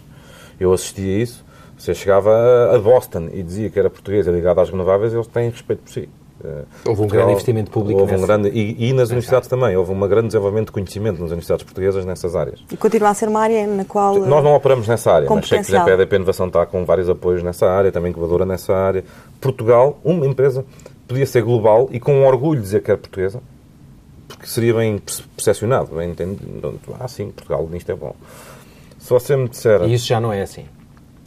Eu 0.60 0.72
assistia 0.72 1.16
a 1.16 1.20
isso, 1.20 1.44
você 1.82 1.94
chegava 1.96 2.32
a- 2.76 2.80
Boston 2.80 3.30
e 3.34 3.42
dizia 3.44 3.70
que 3.70 3.80
era 3.80 3.90
português 3.90 4.28
e 4.28 4.32
ligado 4.32 4.60
às 4.60 4.70
renováveis, 4.70 5.14
eles 5.14 5.28
têm 5.28 5.50
respeito 5.50 5.82
por 5.84 5.92
si. 5.92 6.10
Eh, 6.44 6.48
Houve 6.48 6.64
um 6.64 6.96
Portugal- 6.96 7.08
grande 7.10 7.32
investimento 7.34 7.70
público 7.72 8.00
houve 8.00 8.14
um 8.14 8.16
nessa- 8.22 8.28
grande 8.28 8.50
e, 8.50 8.90
e 8.90 8.94
nas 8.94 9.10
universidades 9.10 9.48
também, 9.48 9.76
houve 9.78 9.92
um 9.92 10.00
grande 10.08 10.28
desenvolvimento 10.28 10.68
de 10.68 10.72
conhecimento 10.72 11.20
nas 11.22 11.30
universidades 11.30 11.64
portuguesas 11.64 12.04
nessas 12.04 12.36
áreas. 12.36 12.60
E 12.72 12.76
continua 12.78 13.10
a 13.10 13.14
ser 13.14 13.30
uma 13.30 13.42
área 13.42 13.68
na 13.68 13.86
qual... 13.86 14.16
Nós 14.18 14.44
não 14.44 14.56
operamos 14.56 14.88
nessa 14.88 15.12
área, 15.12 15.30
mas 15.30 15.48
sei 15.48 15.60
que, 15.60 15.66
por 15.66 15.72
exemplo, 15.72 15.90
a 15.92 15.94
EDP 15.94 16.16
Inovação 16.16 16.48
está 16.48 16.66
com 16.66 16.84
vários 16.84 17.08
apoios 17.10 17.44
nessa 17.44 17.68
área, 17.70 17.92
também 17.92 18.10
incubadora 18.12 18.44
nessa 18.46 18.74
área. 18.76 19.04
Portugal, 19.40 20.00
uma 20.04 20.26
empresa, 20.26 20.66
podia 21.08 21.26
ser 21.28 21.44
global 21.44 21.88
e 21.92 22.00
com 22.00 22.24
orgulho 22.26 22.60
dizer 22.60 22.82
que 22.82 22.90
era 22.90 22.98
portuguesa, 22.98 23.40
porque 24.28 24.48
seria 24.48 24.74
bem 24.74 24.98
perce- 24.98 25.24
percepcionado, 25.36 25.96
bem 25.96 26.10
entendido. 26.10 26.80
Ah, 27.00 27.08
sim, 27.08 27.30
Portugal, 27.30 27.68
nisto 27.72 27.92
é 27.92 27.96
bom. 27.96 28.16
Se 28.98 29.10
você 29.12 29.36
me 29.36 29.48
disser... 29.48 29.84
E 29.84 29.94
isso 29.94 30.08
já 30.08 30.20
não 30.20 30.34
é 30.34 30.42
assim. 30.42 30.66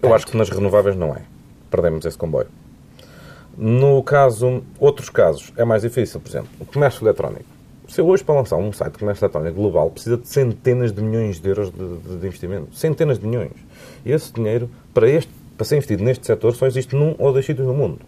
Eu 0.04 0.14
acho 0.14 0.26
que 0.26 0.36
nas 0.36 0.48
renováveis 0.50 0.96
não 0.96 1.08
é. 1.14 1.22
Perdemos 1.70 2.04
esse 2.04 2.16
comboio. 2.16 2.46
No 3.56 4.02
caso, 4.02 4.62
outros 4.78 5.08
casos, 5.08 5.52
é 5.56 5.64
mais 5.64 5.82
difícil. 5.82 6.20
Por 6.20 6.28
exemplo, 6.28 6.48
o 6.60 6.64
comércio 6.64 7.04
eletrónico. 7.04 7.44
Se 7.88 8.00
eu 8.00 8.06
hoje 8.08 8.24
para 8.24 8.34
lançar 8.34 8.56
um 8.56 8.72
site 8.72 8.94
de 8.94 8.98
comércio 8.98 9.24
eletrónico 9.24 9.54
global 9.56 9.90
precisa 9.90 10.16
de 10.16 10.26
centenas 10.26 10.92
de 10.92 11.00
milhões 11.02 11.38
de 11.38 11.48
euros 11.48 11.70
de, 11.70 11.78
de- 11.78 12.16
de 12.18 12.26
investimento. 12.26 12.74
Centenas 12.74 13.18
de 13.18 13.26
milhões. 13.26 13.52
E 14.04 14.10
esse 14.10 14.32
dinheiro, 14.32 14.68
para, 14.92 15.08
este, 15.08 15.30
para 15.56 15.64
ser 15.64 15.76
investido 15.76 16.02
neste 16.02 16.26
setor, 16.26 16.54
só 16.54 16.66
existe 16.66 16.96
num 16.96 17.14
ou 17.18 17.32
dois 17.32 17.44
sítios 17.46 17.66
no 17.66 17.74
mundo. 17.74 18.00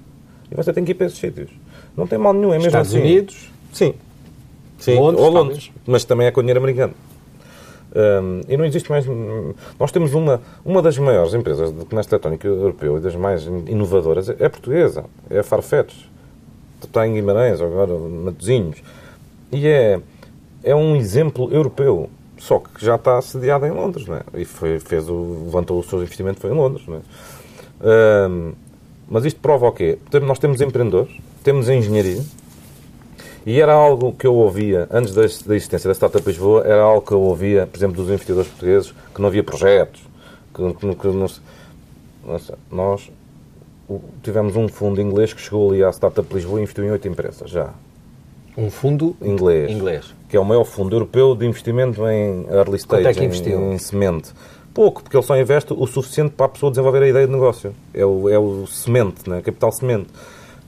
E 0.50 0.54
você 0.54 0.72
tem 0.72 0.84
que 0.84 0.92
ir 0.92 0.94
para 0.94 1.06
esses 1.06 1.18
sítios. 1.18 1.50
Não 1.96 2.06
tem 2.06 2.18
mal 2.18 2.32
nenhum, 2.32 2.48
é 2.50 2.56
mesmo 2.56 2.66
Estados 2.68 2.90
assim. 2.90 3.00
Unidos, 3.00 3.50
Sim. 3.72 3.94
Sim, 4.78 4.94
Londres, 4.98 5.22
ou 5.22 5.30
Londres. 5.30 5.64
talvez. 5.66 5.72
Mas 5.86 6.04
também 6.04 6.26
é 6.26 6.30
com 6.30 6.40
dinheiro 6.40 6.60
americano. 6.60 6.94
Hum, 7.94 8.40
e 8.48 8.56
não 8.56 8.64
existe 8.64 8.90
mais. 8.90 9.06
Nós 9.78 9.92
temos 9.92 10.12
uma, 10.14 10.40
uma 10.64 10.82
das 10.82 10.98
maiores 10.98 11.34
empresas 11.34 11.72
de 11.72 11.84
comércio 11.84 12.12
eletrónico 12.12 12.46
europeu 12.46 12.98
e 12.98 13.00
das 13.00 13.14
mais 13.14 13.44
inovadoras 13.44 14.28
é 14.28 14.48
portuguesa, 14.48 15.04
é 15.30 15.38
a 15.38 15.42
Farfetch. 15.42 15.94
está 16.82 17.06
em 17.06 17.14
Guimarães, 17.14 17.60
agora 17.60 17.92
Matosinhos. 17.94 18.82
E 19.52 19.66
é, 19.66 20.00
é 20.62 20.74
um 20.74 20.96
exemplo 20.96 21.50
europeu, 21.52 22.10
só 22.36 22.58
que 22.58 22.84
já 22.84 22.96
está 22.96 23.20
sediado 23.22 23.64
em 23.64 23.70
Londres, 23.70 24.06
não 24.06 24.16
é? 24.16 24.22
E 24.34 24.44
foi, 24.44 24.78
fez 24.78 25.08
o, 25.08 25.44
levantou 25.44 25.78
o 25.78 25.82
seu 25.82 26.02
investimento 26.02 26.40
foi 26.40 26.50
em 26.50 26.54
Londres, 26.54 26.86
não 26.86 26.96
é? 26.96 28.28
Um, 28.28 28.52
mas 29.08 29.24
isto 29.24 29.40
prova 29.40 29.68
o 29.68 29.72
quê? 29.72 29.98
Nós 30.22 30.38
temos 30.38 30.60
empreendedores, 30.60 31.14
temos 31.44 31.68
engenharia, 31.68 32.22
e 33.46 33.60
era 33.60 33.72
algo 33.72 34.12
que 34.12 34.26
eu 34.26 34.34
ouvia, 34.34 34.88
antes 34.90 35.14
da, 35.14 35.24
existência 35.24 35.88
da 35.88 35.94
Startup 35.94 36.26
Lisboa, 36.26 36.64
era 36.66 36.82
algo 36.82 37.00
que 37.00 37.12
eu 37.12 37.20
ouvia, 37.20 37.64
por 37.64 37.78
exemplo, 37.78 37.96
dos 37.96 38.10
investidores 38.10 38.48
portugueses, 38.48 38.92
que 39.14 39.20
não 39.20 39.28
havia 39.28 39.44
projetos, 39.44 40.02
que, 40.52 40.74
que, 40.74 40.94
que 40.96 41.06
não, 41.06 41.26
nós 42.72 43.08
tivemos 44.24 44.56
um 44.56 44.66
fundo 44.66 45.00
inglês 45.00 45.32
que 45.32 45.40
chegou 45.40 45.70
ali 45.70 45.84
à 45.84 45.92
Startup 45.92 46.26
Lisboa 46.34 46.58
e 46.58 46.64
investiu 46.64 46.84
em 46.84 46.90
oito 46.90 47.06
empresas, 47.06 47.48
já. 47.48 47.72
Um 48.58 48.68
fundo 48.68 49.14
inglês, 49.22 49.70
inglês, 49.70 50.14
que 50.28 50.36
é 50.36 50.40
o 50.40 50.44
maior 50.44 50.64
fundo 50.64 50.96
europeu 50.96 51.36
de 51.36 51.46
investimento 51.46 52.04
em 52.08 52.46
early 52.50 52.78
stage, 52.78 53.04
Quanto 53.04 53.06
é 53.06 53.14
que 53.14 53.24
investiu? 53.24 53.60
Em, 53.60 53.74
em 53.74 53.78
semente. 53.78 54.32
Pouco, 54.74 55.02
porque 55.04 55.16
ele 55.16 55.24
só 55.24 55.38
investe 55.38 55.72
o 55.72 55.86
suficiente 55.86 56.32
para 56.32 56.46
a 56.46 56.48
pessoa 56.48 56.70
desenvolver 56.70 57.02
a 57.02 57.08
ideia 57.08 57.26
de 57.26 57.32
negócio. 57.32 57.72
É 57.94 58.04
o, 58.04 58.28
é 58.28 58.38
o 58.38 58.66
semente, 58.66 59.28
né? 59.28 59.40
capital 59.40 59.70
semente. 59.70 60.08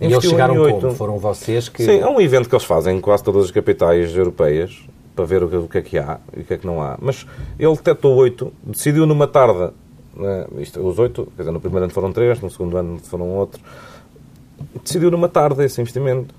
E 0.01 0.07
eles 0.07 0.25
chegaram 0.25 0.55
como? 0.57 0.95
Foram 0.95 1.19
vocês 1.19 1.69
que... 1.69 1.83
Sim, 1.85 1.99
é 1.99 2.09
um 2.09 2.21
evento 2.21 2.49
que 2.49 2.55
eles 2.55 2.65
fazem 2.65 2.97
em 2.97 3.01
quase 3.01 3.25
todas 3.25 3.47
as 3.47 3.51
capitais 3.51 4.15
europeias 4.15 4.81
para 5.15 5.25
ver 5.25 5.43
o 5.43 5.69
que, 5.69 5.79
é 5.79 5.83
que 5.83 5.99
há 5.99 6.21
e 6.37 6.41
o 6.41 6.45
que 6.45 6.55
é 6.55 6.57
que 6.57 6.67
não 6.67 6.81
há. 6.81 6.97
Mas 7.01 7.27
ele 7.59 7.75
detectou 7.75 8.15
oito, 8.17 8.53
decidiu 8.63 9.05
numa 9.07 9.27
tarde, 9.27 9.73
né, 10.15 10.47
isto, 10.59 10.81
os 10.81 10.99
oito, 10.99 11.27
quer 11.37 11.43
dizer, 11.43 11.51
no 11.51 11.61
primeiro 11.61 11.85
ano 11.85 11.93
foram 11.93 12.13
três, 12.13 12.41
no 12.41 12.49
segundo 12.49 12.77
ano 12.77 12.99
foram 12.99 13.29
outro, 13.31 13.61
decidiu 14.85 15.11
numa 15.11 15.29
tarde 15.29 15.65
esse 15.65 15.81
investimento 15.81 16.33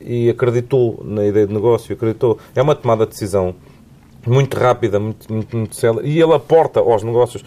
e 0.00 0.30
acreditou 0.30 1.02
na 1.04 1.26
ideia 1.26 1.46
de 1.46 1.52
negócio, 1.52 1.92
acreditou. 1.92 2.38
É 2.54 2.62
uma 2.62 2.74
tomada 2.74 3.04
de 3.04 3.12
decisão 3.12 3.54
muito 4.26 4.56
rápida, 4.56 4.98
muito, 4.98 5.30
muito, 5.30 5.56
muito 5.56 5.76
célere, 5.76 6.08
e 6.08 6.20
ele 6.20 6.32
aporta 6.32 6.80
aos 6.80 7.02
negócios. 7.02 7.44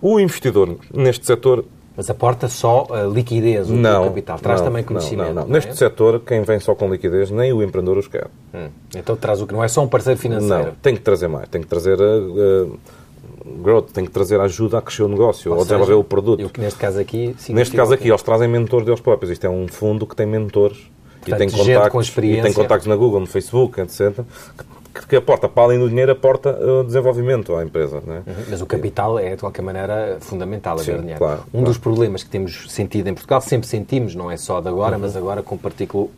O 0.00 0.18
investidor 0.18 0.78
neste 0.92 1.26
setor 1.26 1.64
mas 1.96 2.08
aporta 2.08 2.48
só 2.48 2.86
a 2.90 3.02
liquidez, 3.02 3.68
o 3.68 3.74
não, 3.74 4.04
capital. 4.04 4.38
Traz 4.38 4.60
não, 4.60 4.68
também 4.68 4.84
conhecimento. 4.84 5.28
Não, 5.28 5.34
não, 5.34 5.42
não. 5.42 5.52
Neste 5.52 5.70
é? 5.70 5.74
setor, 5.74 6.20
quem 6.20 6.42
vem 6.42 6.58
só 6.58 6.74
com 6.74 6.90
liquidez, 6.90 7.30
nem 7.30 7.52
o 7.52 7.62
empreendedor 7.62 7.98
os 7.98 8.08
quer. 8.08 8.28
Hum. 8.54 8.68
Então 8.94 9.16
traz 9.16 9.40
o 9.40 9.46
que 9.46 9.52
não 9.52 9.62
é 9.62 9.68
só 9.68 9.82
um 9.82 9.88
parceiro 9.88 10.18
financeiro. 10.18 10.66
Não, 10.66 10.74
tem 10.80 10.94
que 10.94 11.02
trazer 11.02 11.28
mais. 11.28 11.48
Tem 11.48 11.60
que 11.60 11.66
trazer 11.66 11.98
a 12.00 12.66
growth, 13.62 13.90
tem 13.92 14.04
que 14.04 14.10
trazer 14.10 14.40
ajuda 14.40 14.78
a 14.78 14.82
crescer 14.82 15.02
o 15.02 15.08
negócio, 15.08 15.50
ou, 15.50 15.58
ou 15.58 15.64
desenvolver 15.64 15.94
o 15.94 16.04
produto. 16.04 16.40
Eu, 16.40 16.50
neste 16.58 16.78
caso 16.78 16.98
aqui... 16.98 17.34
Neste 17.48 17.76
caso 17.76 17.92
aqui, 17.92 18.08
eles 18.08 18.22
trazem 18.22 18.48
mentores 18.48 18.86
deles 18.86 19.00
próprios. 19.00 19.30
Isto 19.30 19.46
é 19.46 19.50
um 19.50 19.66
fundo 19.68 20.06
que 20.06 20.16
tem 20.16 20.26
mentores 20.26 20.90
Portanto, 21.20 21.40
e, 21.40 21.46
tem 21.46 21.50
contactos, 21.50 22.10
com 22.10 22.20
e 22.24 22.42
tem 22.42 22.52
contactos 22.52 22.86
na 22.88 22.96
Google, 22.96 23.20
no 23.20 23.26
Facebook, 23.26 23.80
etc 23.80 24.24
que 24.92 25.16
aporta, 25.16 25.48
para 25.48 25.62
além 25.62 25.78
do 25.78 25.88
dinheiro, 25.88 26.12
aporta 26.12 26.50
uh, 26.50 26.84
desenvolvimento 26.84 27.54
à 27.54 27.64
empresa. 27.64 28.02
Não 28.06 28.14
é? 28.14 28.18
Uhum. 28.18 28.44
Mas 28.50 28.60
o 28.60 28.66
capital 28.66 29.18
é, 29.18 29.30
de 29.30 29.40
qualquer 29.40 29.62
maneira, 29.62 30.18
fundamental, 30.20 30.78
haver 30.78 30.98
dinheiro. 30.98 31.18
Claro, 31.18 31.42
um 31.48 31.50
claro. 31.50 31.66
dos 31.66 31.78
problemas 31.78 32.22
que 32.22 32.30
temos 32.30 32.70
sentido 32.70 33.08
em 33.08 33.14
Portugal, 33.14 33.40
sempre 33.40 33.66
sentimos, 33.66 34.14
não 34.14 34.30
é 34.30 34.36
só 34.36 34.60
de 34.60 34.68
agora, 34.68 34.96
uhum. 34.96 35.02
mas 35.02 35.16
agora 35.16 35.42
com 35.42 35.58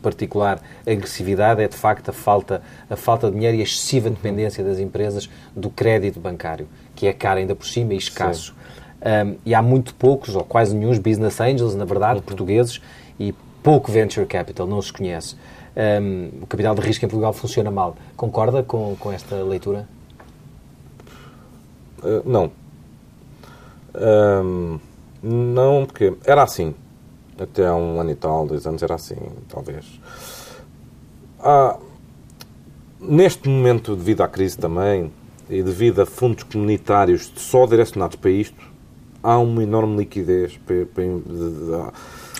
particular 0.01 0.61
agressividade, 0.85 1.61
é 1.61 1.67
de 1.67 1.75
facto 1.75 2.09
a 2.09 2.13
falta, 2.13 2.61
a 2.89 2.95
falta 2.95 3.27
de 3.27 3.33
dinheiro 3.35 3.57
e 3.57 3.61
a 3.61 3.63
excessiva 3.63 4.09
dependência 4.09 4.63
das 4.63 4.79
empresas 4.79 5.29
do 5.55 5.69
crédito 5.69 6.19
bancário, 6.19 6.67
que 6.95 7.07
é 7.07 7.13
caro 7.13 7.39
ainda 7.39 7.55
por 7.55 7.65
cima 7.65 7.93
e 7.93 7.97
escasso. 7.97 8.53
Um, 9.01 9.35
e 9.45 9.53
há 9.53 9.61
muito 9.61 9.93
poucos, 9.93 10.35
ou 10.35 10.43
quase 10.43 10.75
nenhum, 10.75 10.97
business 10.99 11.39
angels, 11.39 11.75
na 11.75 11.85
verdade, 11.85 12.19
uhum. 12.19 12.25
portugueses, 12.25 12.81
e 13.19 13.33
pouco 13.63 13.91
venture 13.91 14.25
capital, 14.25 14.67
não 14.67 14.81
se 14.81 14.91
conhece 14.91 15.35
um, 15.75 16.29
o 16.41 16.47
capital 16.47 16.73
de 16.75 16.81
risco 16.81 17.05
em 17.05 17.09
Portugal 17.09 17.33
funciona 17.33 17.69
mal. 17.69 17.95
Concorda 18.15 18.63
com, 18.63 18.95
com 18.99 19.11
esta 19.11 19.35
leitura? 19.43 19.87
Uh, 22.01 22.21
não. 22.25 22.51
Um, 23.95 24.79
não, 25.21 25.85
porque 25.85 26.13
era 26.25 26.43
assim. 26.43 26.73
Até 27.37 27.67
há 27.67 27.75
um 27.75 27.99
ano 27.99 28.11
e 28.11 28.15
tal, 28.15 28.47
dois 28.47 28.65
anos, 28.65 28.81
era 28.81 28.95
assim, 28.95 29.17
talvez. 29.49 29.99
Há, 31.39 31.77
neste 32.99 33.49
momento, 33.49 33.95
devido 33.95 34.21
à 34.21 34.27
crise 34.27 34.57
também, 34.57 35.11
e 35.49 35.61
devido 35.61 36.01
a 36.01 36.05
fundos 36.05 36.43
comunitários 36.43 37.31
só 37.35 37.65
direcionados 37.65 38.15
para 38.15 38.31
isto, 38.31 38.61
há 39.21 39.37
uma 39.37 39.63
enorme 39.63 39.97
liquidez 39.97 40.57
para, 40.65 40.85
para, 40.85 41.03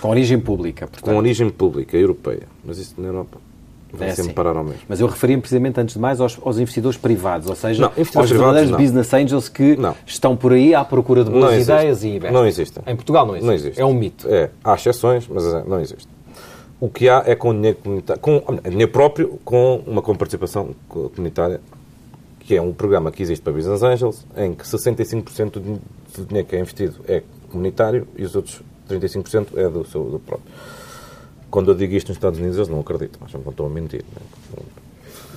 com 0.00 0.08
origem 0.08 0.38
pública, 0.38 0.86
portanto. 0.86 1.04
Com 1.04 1.16
origem 1.18 1.50
pública, 1.50 1.96
europeia. 1.96 2.42
Mas 2.64 2.78
isso 2.78 2.94
na 2.98 3.08
Europa 3.08 3.38
vai 3.92 4.08
é 4.08 4.10
sempre 4.10 4.28
assim. 4.28 4.34
parar 4.34 4.56
ao 4.56 4.64
mesmo. 4.64 4.80
Mas 4.88 5.00
eu 5.00 5.06
referia-me 5.06 5.40
precisamente, 5.40 5.80
antes 5.80 5.94
de 5.94 6.00
mais, 6.00 6.20
aos, 6.20 6.38
aos 6.42 6.58
investidores 6.58 6.98
privados, 6.98 7.48
ou 7.48 7.56
seja, 7.56 7.82
não, 7.82 7.92
aos 8.14 8.30
verdadeiros 8.30 8.70
business 8.72 9.12
angels 9.14 9.48
que 9.48 9.76
não. 9.76 9.94
estão 10.06 10.36
por 10.36 10.52
aí 10.52 10.74
à 10.74 10.84
procura 10.84 11.24
de 11.24 11.30
boas 11.30 11.62
ideias 11.62 12.04
e 12.04 12.08
investem. 12.08 12.32
Não 12.32 12.46
existem. 12.46 12.82
Em 12.86 12.96
Portugal 12.96 13.26
não 13.26 13.34
existe. 13.34 13.46
não 13.46 13.54
existe. 13.54 13.80
É 13.80 13.84
um 13.84 13.94
mito. 13.94 14.28
É, 14.28 14.50
há 14.62 14.74
exceções, 14.74 15.26
mas 15.28 15.44
é, 15.46 15.64
não 15.64 15.80
existe. 15.80 16.08
O 16.78 16.90
que 16.90 17.08
há 17.08 17.22
é 17.26 17.34
com 17.34 17.54
dinheiro 17.54 17.78
comunitário, 17.82 18.20
com 18.20 18.42
dinheiro 18.68 18.92
próprio, 18.92 19.40
com 19.44 19.82
uma 19.86 20.02
comparticipação 20.02 20.70
comunitária, 20.88 21.60
que 22.40 22.54
é 22.54 22.60
um 22.60 22.72
programa 22.72 23.10
que 23.10 23.22
existe 23.22 23.42
para 23.42 23.52
Business 23.52 23.82
Angels, 23.82 24.26
em 24.36 24.52
que 24.52 24.64
65% 24.64 25.52
do 25.52 25.80
dinheiro 26.26 26.46
que 26.46 26.54
é 26.54 26.60
investido 26.60 26.96
é 27.08 27.22
comunitário 27.50 28.06
e 28.16 28.24
os 28.24 28.36
outros 28.36 28.60
35% 28.88 29.48
é 29.56 29.68
do 29.68 29.84
seu 29.86 30.04
do 30.04 30.18
próprio. 30.18 30.50
Quando 31.50 31.70
eu 31.70 31.74
digo 31.74 31.94
isto 31.94 32.08
nos 32.08 32.16
Estados 32.16 32.38
Unidos, 32.38 32.56
eles 32.56 32.68
não 32.68 32.80
acreditam, 32.80 33.20
acham 33.24 33.40
que 33.40 33.48
estou 33.48 33.66
a 33.66 33.70
mentir. 33.70 34.04
Né? 34.12 34.62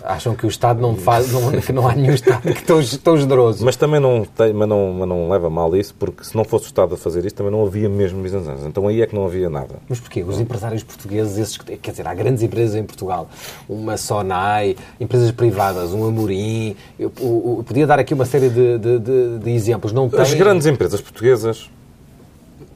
Acham 0.04 0.34
que 0.34 0.46
o 0.46 0.50
Estado 0.50 0.82
não 0.82 0.96
faz, 0.96 1.32
não, 1.32 1.52
que 1.52 1.74
não 1.74 1.88
há 1.88 1.94
nenhum 1.94 2.14
Estado 2.14 2.54
que 2.54 2.64
tão, 2.64 2.82
tão 3.04 3.18
generoso. 3.18 3.64
Mas 3.64 3.76
também 3.76 4.00
não, 4.00 4.26
tem, 4.26 4.54
mas 4.54 4.68
não, 4.68 4.94
mas 4.94 5.08
não 5.08 5.30
leva 5.30 5.50
mal 5.50 5.76
isso, 5.76 5.94
porque 5.98 6.24
se 6.24 6.36
não 6.36 6.44
fosse 6.44 6.66
o 6.66 6.68
Estado 6.68 6.96
a 6.96 6.98
fazer 6.98 7.26
isso, 7.26 7.36
também 7.36 7.52
não 7.52 7.66
havia 7.66 7.90
mesmo 7.90 8.22
business 8.22 8.66
Então 8.66 8.88
aí 8.88 9.02
é 9.02 9.08
que 9.08 9.14
não 9.14 9.26
havia 9.26 9.50
nada. 9.50 9.76
Mas 9.88 10.00
porquê? 10.00 10.24
Os 10.24 10.40
empresários 10.40 10.84
portugueses, 10.84 11.38
esses, 11.38 11.58
quer 11.58 11.92
dizer, 11.92 12.08
há 12.08 12.14
grandes 12.14 12.42
empresas 12.42 12.76
em 12.76 12.84
Portugal, 12.84 13.30
uma 13.68 13.98
Sonai, 13.98 14.76
empresas 15.00 15.32
privadas, 15.32 15.94
um 15.94 16.08
Amorim, 16.08 16.76
eu, 16.98 17.12
eu, 17.20 17.56
eu 17.58 17.64
podia 17.66 17.86
dar 17.86 18.00
aqui 18.00 18.14
uma 18.14 18.26
série 18.26 18.50
de, 18.50 18.78
de, 18.78 19.00
de, 19.00 19.40
de 19.40 19.52
exemplos. 19.52 19.92
Não 19.92 20.10
As 20.18 20.34
grandes 20.34 20.66
empresas 20.66 21.02
portuguesas 21.02 21.70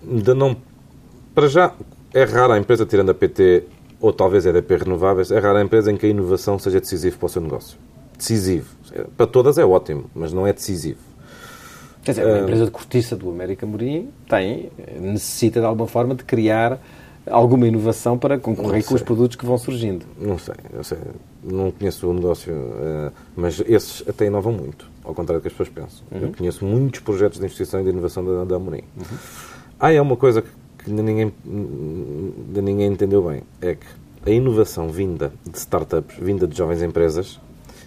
ainda 0.09 0.33
não. 0.33 0.55
Para 1.33 1.47
já, 1.47 1.73
é 2.13 2.23
rara 2.23 2.55
a 2.55 2.59
empresa, 2.59 2.85
tirando 2.85 3.09
a 3.09 3.13
PT 3.13 3.63
ou 3.99 4.11
talvez 4.11 4.45
a 4.45 4.49
EDP 4.49 4.77
Renováveis, 4.77 5.31
é 5.31 5.39
rara 5.39 5.59
a 5.59 5.63
empresa 5.63 5.91
em 5.91 5.97
que 5.97 6.05
a 6.05 6.09
inovação 6.09 6.59
seja 6.59 6.79
decisiva 6.79 7.17
para 7.17 7.25
o 7.25 7.29
seu 7.29 7.41
negócio. 7.41 7.77
Decisivo. 8.17 8.67
Para 9.15 9.25
todas 9.25 9.57
é 9.57 9.65
ótimo, 9.65 10.05
mas 10.13 10.33
não 10.33 10.45
é 10.45 10.53
decisivo. 10.53 10.99
Quer 12.03 12.11
dizer, 12.11 12.27
a 12.27 12.41
empresa 12.41 12.65
de 12.65 12.71
cortiça 12.71 13.15
do 13.15 13.29
América 13.29 13.65
Morim 13.65 14.09
tem, 14.27 14.69
necessita 14.99 15.61
de 15.61 15.65
alguma 15.65 15.87
forma 15.87 16.13
de 16.13 16.23
criar 16.25 16.79
alguma 17.29 17.67
inovação 17.67 18.17
para 18.17 18.37
concorrer 18.37 18.83
com 18.85 18.95
os 18.95 19.01
produtos 19.01 19.37
que 19.37 19.45
vão 19.45 19.57
surgindo. 19.57 20.05
Não 20.19 20.37
sei, 20.37 20.55
não 20.73 20.83
sei. 20.83 20.97
Não 21.41 21.71
conheço 21.71 22.09
o 22.09 22.13
negócio, 22.13 22.53
eh, 22.53 23.11
mas 23.35 23.61
esses 23.65 24.03
até 24.07 24.25
inovam 24.25 24.51
muito, 24.51 24.89
ao 25.03 25.13
contrário 25.13 25.39
do 25.39 25.43
que 25.43 25.47
as 25.47 25.53
pessoas 25.53 25.69
pensam. 25.69 26.05
Uhum. 26.11 26.27
Eu 26.27 26.33
conheço 26.37 26.65
muitos 26.65 26.99
projetos 26.99 27.39
de 27.39 27.45
investigação 27.45 27.79
e 27.79 27.83
de 27.83 27.89
inovação 27.89 28.23
da, 28.25 28.43
da 28.43 28.55
Amorim. 28.57 28.83
Uhum. 28.97 29.17
Ah, 29.85 29.91
é 29.91 29.99
uma 29.99 30.15
coisa 30.15 30.41
que 30.41 30.89
ainda 30.89 31.03
ninguém, 31.03 31.33
ninguém 31.43 32.85
entendeu 32.87 33.21
bem. 33.21 33.43
É 33.61 33.75
que 33.75 33.85
a 34.25 34.29
inovação 34.29 34.87
vinda 34.87 35.33
de 35.45 35.57
startups, 35.57 36.15
vinda 36.17 36.47
de 36.47 36.57
jovens 36.57 36.81
empresas, 36.81 37.37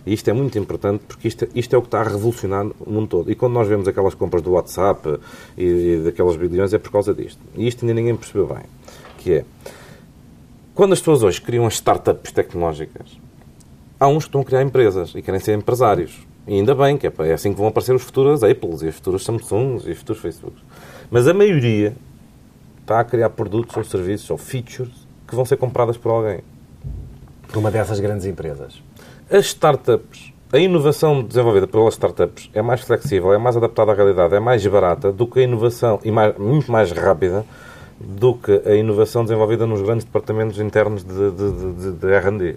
e 0.05 0.13
isto 0.13 0.29
é 0.29 0.35
muito 0.35 0.59
importante 0.59 1.05
porque 1.09 1.27
isto, 1.27 1.49
isto 1.55 1.75
é 1.75 1.79
o 1.79 1.81
que 1.81 1.87
está 1.87 2.03
a 2.03 2.05
revolucionar 2.05 2.67
o 2.67 2.91
mundo 2.91 3.09
todo. 3.09 3.33
E 3.33 3.35
quando 3.35 3.55
nós 3.55 3.67
vemos 3.67 3.89
aquelas 3.89 4.15
compras 4.15 4.43
do 4.43 4.51
WhatsApp 4.51 5.19
e, 5.57 5.65
e 5.65 6.03
daquelas 6.05 6.37
bilhões 6.37 6.75
é 6.75 6.79
por 6.79 6.93
causa 6.93 7.15
disto. 7.15 7.41
E 7.55 7.67
isto 7.67 7.83
ainda 7.83 7.95
ninguém 7.95 8.15
percebeu 8.15 8.47
bem. 8.47 8.65
Que 9.17 9.33
é, 9.33 9.45
quando 10.75 10.93
as 10.93 10.99
pessoas 10.99 11.23
hoje 11.23 11.41
criam 11.41 11.67
as 11.67 11.73
startups 11.77 12.31
tecnológicas, 12.31 13.19
há 13.99 14.07
uns 14.07 14.25
que 14.25 14.29
estão 14.29 14.43
a 14.43 14.45
criar 14.45 14.61
empresas 14.61 15.15
e 15.15 15.23
querem 15.23 15.41
ser 15.41 15.57
empresários. 15.57 16.27
E 16.47 16.57
ainda 16.57 16.75
bem, 16.75 16.99
que 16.99 17.07
é, 17.07 17.13
é 17.21 17.33
assim 17.33 17.53
que 17.55 17.59
vão 17.59 17.69
aparecer 17.69 17.95
os 17.95 18.03
futuros 18.03 18.45
Apples 18.45 18.83
e 18.83 18.89
os 18.89 18.97
futuros 18.97 19.25
Samsungs 19.25 19.87
e 19.87 19.93
os 19.93 19.99
futuros 19.99 20.21
Facebooks. 20.21 20.66
Mas 21.11 21.29
a 21.29 21.35
maioria 21.35 21.95
está 22.81 23.01
a 23.01 23.05
criar 23.05 23.31
produtos 23.31 23.77
ou 23.77 23.85
serviços 23.85 24.31
ou 24.31 24.39
features 24.39 25.07
que 25.27 25.35
vão 25.35 25.45
ser 25.45 25.57
compradas 25.57 25.97
por 25.97 26.11
alguém. 26.11 26.41
Por 27.49 27.59
uma 27.59 27.71
dessas 27.71 28.01
grandes 28.01 28.27
empresas. 28.27 28.83
As 29.31 29.47
startups, 29.47 30.33
a 30.53 30.59
inovação 30.59 31.23
desenvolvida 31.23 31.67
pelas 31.67 31.95
startups 31.95 32.51
é 32.55 32.63
mais 32.63 32.81
flexível, 32.81 33.33
é 33.33 33.39
mais 33.39 33.57
adaptada 33.57 33.93
à 33.93 33.95
realidade, 33.95 34.35
é 34.35 34.41
mais 34.41 34.65
barata 34.67 35.13
do 35.13 35.27
que 35.27 35.41
a 35.41 35.43
inovação, 35.43 36.01
e 36.05 36.11
mais, 36.11 36.37
muito 36.39 36.71
mais 36.71 36.93
rápida 36.93 37.45
do 37.99 38.35
que 38.35 38.63
a 38.65 38.75
inovação 38.75 39.25
desenvolvida 39.25 39.67
nos 39.67 39.83
grandes 39.83 40.05
departamentos 40.05 40.61
internos 40.61 41.03
de, 41.03 41.31
de, 41.31 41.73
de, 41.73 41.93
de 41.93 42.13
R&D. 42.13 42.57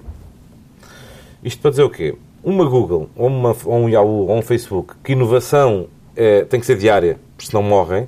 Isto 1.44 1.62
para 1.62 1.72
dizer 1.72 1.84
o 1.84 1.90
quê? 1.90 2.16
Uma 2.44 2.66
Google, 2.66 3.10
ou, 3.16 3.28
uma, 3.28 3.56
ou 3.66 3.80
um 3.80 3.90
Yahoo, 3.90 4.28
ou 4.28 4.38
um 4.38 4.42
Facebook, 4.42 4.96
que 5.04 5.14
inovação 5.14 5.88
é, 6.16 6.44
tem 6.44 6.60
que 6.60 6.66
ser 6.66 6.78
diária, 6.78 7.20
porque 7.36 7.50
senão 7.50 7.64
morrem, 7.64 8.08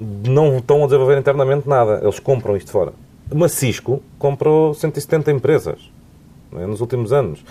não 0.00 0.58
estão 0.58 0.82
a 0.82 0.86
desenvolver 0.86 1.18
internamente 1.18 1.68
nada. 1.68 2.00
Eles 2.02 2.18
compram 2.18 2.56
isto 2.56 2.70
fora. 2.70 2.92
uma 3.30 3.48
Cisco 3.48 4.02
comprou 4.18 4.74
170 4.74 5.30
empresas 5.32 5.78
é, 6.56 6.66
nos 6.66 6.80
últimos 6.80 7.12
anos. 7.12 7.44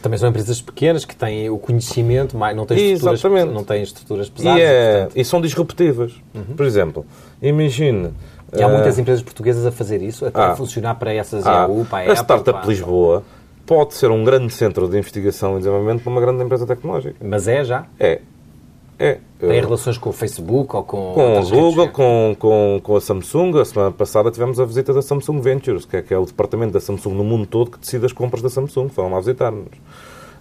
Também 0.00 0.16
são 0.16 0.28
empresas 0.28 0.60
pequenas 0.62 1.04
que 1.04 1.16
têm 1.16 1.50
o 1.50 1.58
conhecimento, 1.58 2.36
mas 2.36 2.54
não 2.56 2.64
têm 2.64 2.92
estruturas, 2.92 3.18
Exatamente. 3.20 3.52
não 3.52 3.64
têm 3.64 3.82
estruturas 3.82 4.28
pesadas. 4.30 4.58
E, 4.60 4.62
é- 4.62 4.92
portanto- 5.00 5.16
e 5.18 5.24
são 5.24 5.40
disruptivas. 5.40 6.12
Por 6.56 6.64
exemplo, 6.64 7.04
imagine. 7.42 8.12
E 8.56 8.62
há 8.62 8.66
eh, 8.68 8.72
muitas 8.72 8.96
empresas 8.98 9.22
portuguesas 9.22 9.66
a 9.66 9.72
fazer 9.72 10.00
isso, 10.00 10.24
até 10.24 10.40
ah, 10.40 10.52
a 10.52 10.56
funcionar 10.56 10.94
para 10.94 11.12
essas 11.12 11.44
ah, 11.46 11.66
EU, 11.68 11.84
para 11.84 11.98
a 11.98 12.00
a 12.00 12.04
Apple. 12.12 12.16
Startup 12.24 12.60
para- 12.60 12.68
Lisboa 12.68 13.24
pode 13.66 13.94
ser 13.94 14.10
um 14.10 14.24
grande 14.24 14.52
centro 14.54 14.88
de 14.88 14.96
investigação 14.96 15.56
e 15.56 15.58
desenvolvimento 15.58 16.02
para 16.02 16.10
uma 16.12 16.20
grande 16.20 16.42
empresa 16.44 16.64
tecnológica. 16.66 17.16
Mas 17.20 17.46
é 17.48 17.64
já. 17.64 17.84
É. 17.98 18.20
É. 18.98 19.18
Tem 19.38 19.50
Eh, 19.50 19.60
relações 19.60 19.96
com 19.96 20.10
o 20.10 20.12
Facebook 20.12 20.74
ou 20.74 20.82
com. 20.82 21.12
com 21.14 21.34
redes 21.34 21.50
Google, 21.50 21.88
com, 21.88 22.36
com, 22.38 22.80
com 22.82 22.96
a 22.96 23.00
Samsung. 23.00 23.60
A 23.60 23.64
semana 23.64 23.92
passada 23.92 24.30
tivemos 24.30 24.58
a 24.58 24.64
visita 24.64 24.92
da 24.92 25.00
Samsung 25.00 25.40
Ventures, 25.40 25.84
que 25.84 25.96
é, 25.96 26.02
que 26.02 26.12
é 26.12 26.18
o 26.18 26.26
departamento 26.26 26.72
da 26.72 26.80
Samsung 26.80 27.14
no 27.14 27.22
mundo 27.22 27.46
todo 27.46 27.70
que 27.70 27.78
decide 27.78 28.04
as 28.04 28.12
compras 28.12 28.42
da 28.42 28.50
Samsung. 28.50 28.88
Foram 28.88 29.12
lá 29.12 29.20
visitar-nos. 29.20 29.68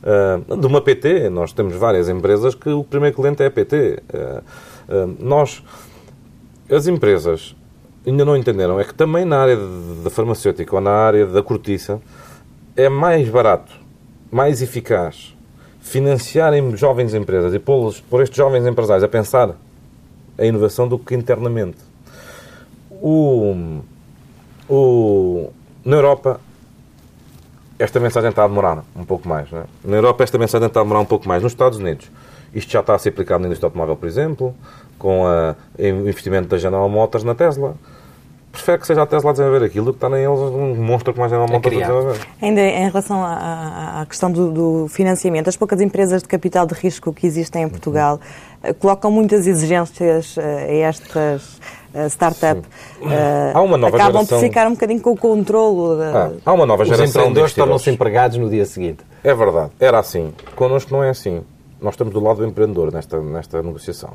Ah, 0.04 0.56
de 0.56 0.66
uma 0.66 0.82
PT, 0.82 1.30
nós 1.30 1.52
temos 1.52 1.76
várias 1.76 2.10
empresas 2.10 2.56
que 2.56 2.70
o 2.70 2.84
primeiro 2.84 3.16
cliente 3.16 3.44
é 3.44 3.48
a 3.48 3.52
PT. 3.52 4.02
Ah, 4.14 4.42
ah, 4.90 5.08
nós, 5.20 5.64
as 6.70 6.88
empresas 6.88 7.56
ainda 8.06 8.24
não 8.26 8.36
entenderam, 8.36 8.80
é 8.80 8.84
que 8.84 8.94
também 8.94 9.26
na 9.26 9.38
área 9.38 9.58
da 10.04 10.10
farmacêutica 10.10 10.76
ou 10.76 10.82
na 10.82 10.92
área 10.92 11.28
da 11.28 11.44
cortiça 11.44 12.02
é 12.76 12.88
mais 12.88 13.28
barato, 13.28 13.74
mais 14.32 14.62
eficaz 14.62 15.37
financiar 15.88 16.54
em 16.54 16.76
jovens 16.76 17.14
empresas 17.14 17.54
e 17.54 17.60
pô-los, 17.60 18.02
pôr 18.02 18.22
estes 18.22 18.38
jovens 18.38 18.66
empresários 18.66 19.04
a 19.04 19.08
pensar 19.08 19.56
a 20.38 20.46
inovação 20.46 20.88
do 20.88 21.00
que 21.00 21.16
internamente. 21.16 21.78
O, 22.92 23.82
o, 24.70 25.50
na 25.84 25.96
Europa, 25.96 26.40
esta 27.80 28.00
mensagem 28.00 28.30
está 28.30 28.44
a 28.44 28.48
demorar 28.48 28.84
um 28.96 29.06
pouco 29.06 29.28
mais. 29.28 29.50
Não 29.52 29.60
é? 29.60 29.64
Na 29.84 29.96
Europa, 29.98 30.24
esta 30.24 30.38
mensagem 30.38 30.68
está 30.68 30.82
a 30.82 30.84
demorar 30.84 31.02
um 31.02 31.06
pouco 31.06 31.28
mais. 31.28 31.42
Nos 31.42 31.54
Estados 31.54 31.78
Unidos, 31.78 32.12
isto 32.54 32.72
já 32.72 32.82
está 32.82 32.96
a 32.96 33.00
ser 33.00 33.10
aplicado 33.10 33.42
na 33.42 33.48
indústria 33.48 33.68
automóvel, 33.68 33.96
por 33.96 34.08
exemplo, 34.08 34.54
com 35.00 35.24
o 35.24 35.56
investimento 35.80 36.48
da 36.50 36.58
General 36.58 36.88
Motors 36.90 37.24
na 37.24 37.34
Tesla. 37.34 37.76
Prefere 38.58 38.80
que 38.80 38.88
seja 38.88 39.04
a 39.04 39.06
Tesla 39.06 39.30
a 39.30 39.34
desenvolver 39.34 39.66
aquilo 39.66 39.86
que 39.94 39.98
está 39.98 40.10
neles 40.10 40.40
um 40.40 40.74
monstro 40.76 41.14
como 41.14 41.26
a 41.26 41.30
General 41.30 41.48
Motors 41.48 41.66
a 41.68 41.70
criar. 41.78 41.88
desenvolver. 41.88 42.20
Ainda 42.42 42.62
em 42.62 42.88
relação 42.90 43.24
à- 43.24 44.02
à, 44.02 44.06
questão 44.08 44.32
do, 44.32 44.52
do 44.52 44.88
financiamento, 44.90 45.48
as 45.48 45.56
poucas 45.56 45.80
empresas 45.80 46.24
de 46.24 46.28
capital 46.28 46.66
de 46.66 46.74
risco 46.74 47.14
que 47.14 47.28
existem 47.28 47.64
em 47.64 47.70
Portugal 47.70 48.20
eh, 48.64 48.74
colocam 48.74 49.12
muitas 49.12 49.46
exigências 49.46 50.36
eh, 50.40 50.42
a 50.84 50.88
estas 50.90 51.60
eh, 51.94 52.08
startups. 52.08 52.64
Eh, 53.04 53.52
Há 53.54 53.62
uma 53.62 53.78
nova 53.78 53.96
acabam 53.96 54.14
geração- 54.24 54.40
por 54.40 54.44
ficar 54.48 54.68
um 54.68 54.72
bocadinho 54.72 55.02
com 55.02 55.12
o 55.12 55.18
controle. 55.18 56.00
da- 56.00 56.26
Ah, 56.26 56.32
há 56.44 56.54
uma 56.54 56.66
nova 56.66 56.82
Os 56.82 56.90
geração 56.90 57.06
de 57.06 57.10
empreendedores 57.12 57.52
investidores. 57.52 57.56
tornam-se 57.70 57.90
empregados 57.92 58.38
no 58.38 58.50
dia 58.50 58.66
seguinte. 58.66 59.00
É 59.24 59.34
verdade, 59.36 59.72
era 59.80 60.00
assim. 60.00 60.34
Connosco 60.56 60.92
não 60.92 61.04
é 61.04 61.10
assim. 61.12 61.42
Nós 61.80 61.94
estamos 61.94 62.12
do 62.12 62.20
lado 62.20 62.38
do 62.38 62.46
empreendedor 62.48 62.92
nesta, 62.92 63.20
nesta 63.22 63.62
negociação. 63.62 64.14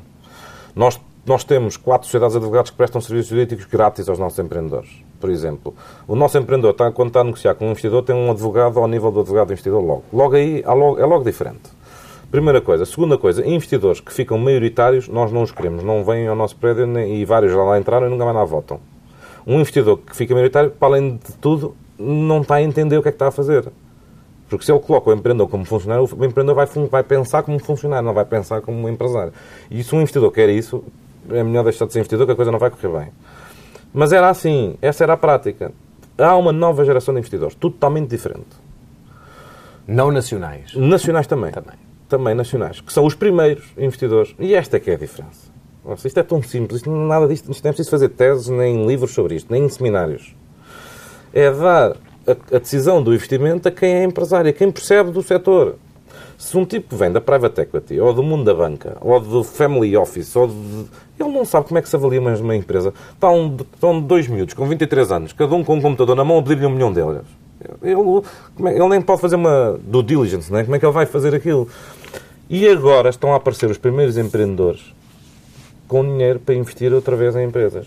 Nós, 0.74 1.01
nós 1.25 1.45
temos 1.45 1.77
quatro 1.77 2.07
sociedades 2.07 2.33
de 2.33 2.39
advogados 2.39 2.70
que 2.70 2.77
prestam 2.77 3.01
serviços 3.01 3.31
jurídicos 3.31 3.64
grátis 3.66 4.09
aos 4.09 4.18
nossos 4.18 4.39
empreendedores. 4.39 4.91
Por 5.20 5.31
exemplo, 5.31 5.73
o 6.09 6.16
nosso 6.16 6.37
empreendedor, 6.37 6.75
quando 6.93 7.09
está 7.09 7.20
a 7.20 7.25
negociar 7.25 7.55
com 7.55 7.66
um 7.66 7.70
investidor, 7.70 8.03
tem 8.03 8.14
um 8.14 8.31
advogado 8.31 8.79
ao 8.81 8.89
nível 8.89 9.11
do 9.12 9.20
advogado 9.20 9.47
do 9.47 9.53
investidor 9.53 9.81
logo. 9.85 10.03
Logo 10.12 10.35
aí 10.35 10.62
é 10.64 11.07
logo 11.07 11.23
diferente. 11.23 11.70
Primeira 12.31 12.61
coisa. 12.61 12.85
Segunda 12.85 13.16
coisa, 13.16 13.47
investidores 13.47 14.01
que 14.01 14.12
ficam 14.12 14.37
maioritários, 14.39 15.07
nós 15.07 15.31
não 15.31 15.43
os 15.43 15.53
queremos. 15.53 15.85
Não 15.85 16.03
vêm 16.03 16.27
ao 16.27 16.35
nosso 16.35 16.57
prédio 16.57 16.87
nem- 16.87 17.16
e 17.16 17.25
vários 17.25 17.53
já 17.53 17.62
lá 17.62 17.79
entraram 17.79 18.07
e 18.07 18.11
nunca 18.11 18.25
mais 18.25 18.37
lá 18.37 18.45
votam. 18.45 18.81
Um 19.47 19.57
investidor 19.61 19.99
que 19.99 20.16
fica 20.16 20.35
maioritário, 20.35 20.70
para 20.70 20.89
além 20.89 21.16
de 21.16 21.35
tudo, 21.41 21.77
não 21.99 22.41
está 22.41 22.57
a 22.57 22.62
entender 22.62 22.97
o 22.97 23.03
que 23.03 23.09
é 23.09 23.12
que 23.12 23.16
está 23.16 23.29
a 23.29 23.31
fazer. 23.31 23.70
Porque 24.49 24.64
se 24.64 24.73
ele 24.73 24.81
coloca 24.81 25.09
o 25.11 25.12
empreendedor 25.12 25.49
como 25.49 25.64
funcionário, 25.64 26.05
o 26.05 26.25
empreendedor 26.25 26.55
vai, 26.55 26.66
vai 26.91 27.03
pensar 27.03 27.43
como 27.43 27.59
funcionário, 27.59 28.05
não 28.05 28.12
vai 28.14 28.25
pensar 28.25 28.61
como 28.61 28.79
um 28.79 28.89
empresário. 28.89 29.33
E 29.70 29.83
se 29.85 29.95
um 29.95 29.99
investidor 30.01 30.31
quer 30.33 30.49
isso, 30.49 30.83
é 31.31 31.43
melhor 31.43 31.64
deixar 31.64 31.87
de 31.87 31.93
ser 31.93 32.01
investidor 32.01 32.27
que 32.27 32.33
a 32.33 32.37
coisa 32.37 32.51
não 32.51 32.59
vai 32.59 32.70
correr 32.70 32.89
bem. 32.99 33.09
Mas 33.93 34.12
era 34.12 34.29
assim, 34.29 34.77
essa 34.81 35.05
era 35.05 35.12
a 35.12 35.16
prática. 35.16 35.73
Há 36.16 36.37
uma 36.37 36.53
nova 36.53 36.85
geração 36.85 37.14
de 37.14 37.20
investidores, 37.20 37.55
totalmente 37.55 38.09
diferente. 38.11 38.57
Não 39.87 40.11
nacionais. 40.11 40.75
Nacionais 40.75 41.27
também. 41.27 41.51
Também. 41.53 41.75
Também 42.09 42.35
nacionais, 42.35 42.81
que 42.81 42.93
são 42.93 43.05
os 43.07 43.14
primeiros 43.14 43.64
investidores. 43.77 44.35
E 44.39 44.55
esta 44.55 44.77
é 44.77 44.81
que 44.81 44.91
é 44.91 44.95
a 44.95 44.99
diferença. 44.99 45.51
Nossa, 45.85 46.07
isto 46.07 46.20
é 46.20 46.23
tão 46.23 46.41
simples, 46.43 46.77
isto, 46.77 46.91
não- 46.91 47.07
nada 47.09 47.27
disto, 47.27 47.51
isto 47.51 47.64
não 47.64 47.70
é 47.70 47.73
preciso 47.73 47.91
fazer 47.91 48.11
teses, 48.11 48.49
nem 48.49 48.87
livros 48.87 49.12
sobre 49.12 49.35
isto, 49.35 49.51
nem 49.51 49.64
em 49.64 49.68
seminários. 49.68 50.35
É 51.33 51.51
dar 51.51 51.97
a, 52.27 52.57
a 52.57 52.59
decisão 52.59 53.03
do 53.03 53.12
investimento 53.12 53.66
a 53.66 53.70
quem 53.73 53.95
é 53.95 54.05
empresário, 54.05 54.49
a 54.51 54.53
quem 54.53 54.70
percebe 54.70 55.11
do 55.11 55.23
setor. 55.23 55.77
Se 56.43 56.59
um 56.59 56.64
tipo 56.64 56.97
vem 56.97 57.12
da 57.12 57.20
private 57.20 57.61
equity, 57.61 58.01
ou 58.01 58.12
do 58.12 58.20
mundo 58.20 58.43
da 58.43 58.53
banca, 58.53 58.97
ou 59.01 59.20
do 59.20 59.45
family 59.45 59.97
office, 59.97 60.34
ou 60.34 60.49
de... 60.49 60.55
ele 61.20 61.30
não 61.30 61.45
sabe 61.45 61.68
como 61.68 61.78
é 61.78 61.82
que 61.82 61.88
se 61.88 61.95
avalia 61.95 62.20
uma, 62.20 62.34
uma 62.34 62.57
empresa. 62.57 62.93
Estão, 63.12 63.57
estão 63.74 64.01
dois 64.01 64.26
miúdos 64.26 64.53
com 64.53 64.66
23 64.66 65.12
anos, 65.12 65.32
cada 65.32 65.55
um 65.55 65.62
com 65.62 65.76
um 65.76 65.80
computador 65.80 66.16
na 66.16 66.24
mão, 66.24 66.38
a 66.38 66.43
pedir-lhe 66.43 66.66
um 66.66 66.70
milhão 66.70 66.93
de 66.93 66.99
euros. 66.99 67.22
Ele, 67.80 68.68
é- 68.68 68.76
ele 68.76 68.88
nem 68.88 69.01
pode 69.01 69.20
fazer 69.20 69.36
uma 69.36 69.78
due 69.84 70.03
diligence, 70.03 70.51
não 70.51 70.59
é? 70.59 70.64
como 70.64 70.74
é 70.74 70.80
que 70.80 70.84
ele 70.84 70.93
vai 70.93 71.07
fazer 71.07 71.32
aquilo? 71.32 71.68
E 72.51 72.68
agora 72.68 73.11
estão 73.11 73.32
a 73.32 73.36
aparecer 73.36 73.70
os 73.70 73.78
primeiros 73.78 74.18
empreendedores 74.18 74.93
com 75.86 76.03
dinheiro 76.03 76.40
para 76.40 76.57
investir 76.57 76.93
outra 76.93 77.14
vez 77.14 77.36
em 77.36 77.47
empresas. 77.47 77.86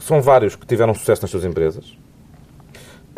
São 0.00 0.22
vários 0.22 0.56
que 0.56 0.66
tiveram 0.66 0.94
sucesso 0.94 1.20
nas 1.20 1.30
suas 1.30 1.44
empresas, 1.44 1.94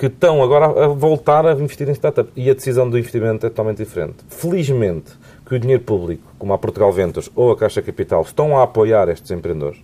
que 0.00 0.06
estão 0.06 0.42
agora 0.42 0.64
a 0.84 0.88
voltar 0.88 1.44
a 1.46 1.52
investir 1.52 1.86
em 1.86 1.92
startup. 1.92 2.30
E 2.34 2.48
a 2.48 2.54
decisão 2.54 2.88
do 2.88 2.98
investimento 2.98 3.44
é 3.44 3.50
totalmente 3.50 3.76
diferente. 3.84 4.16
Felizmente 4.30 5.12
que 5.44 5.54
o 5.54 5.58
dinheiro 5.58 5.82
público, 5.82 6.22
como 6.38 6.54
a 6.54 6.58
Portugal 6.58 6.90
Ventures 6.90 7.30
ou 7.36 7.52
a 7.52 7.56
Caixa 7.56 7.82
Capital, 7.82 8.22
estão 8.22 8.56
a 8.58 8.62
apoiar 8.62 9.10
estes 9.10 9.30
empreendedores. 9.30 9.78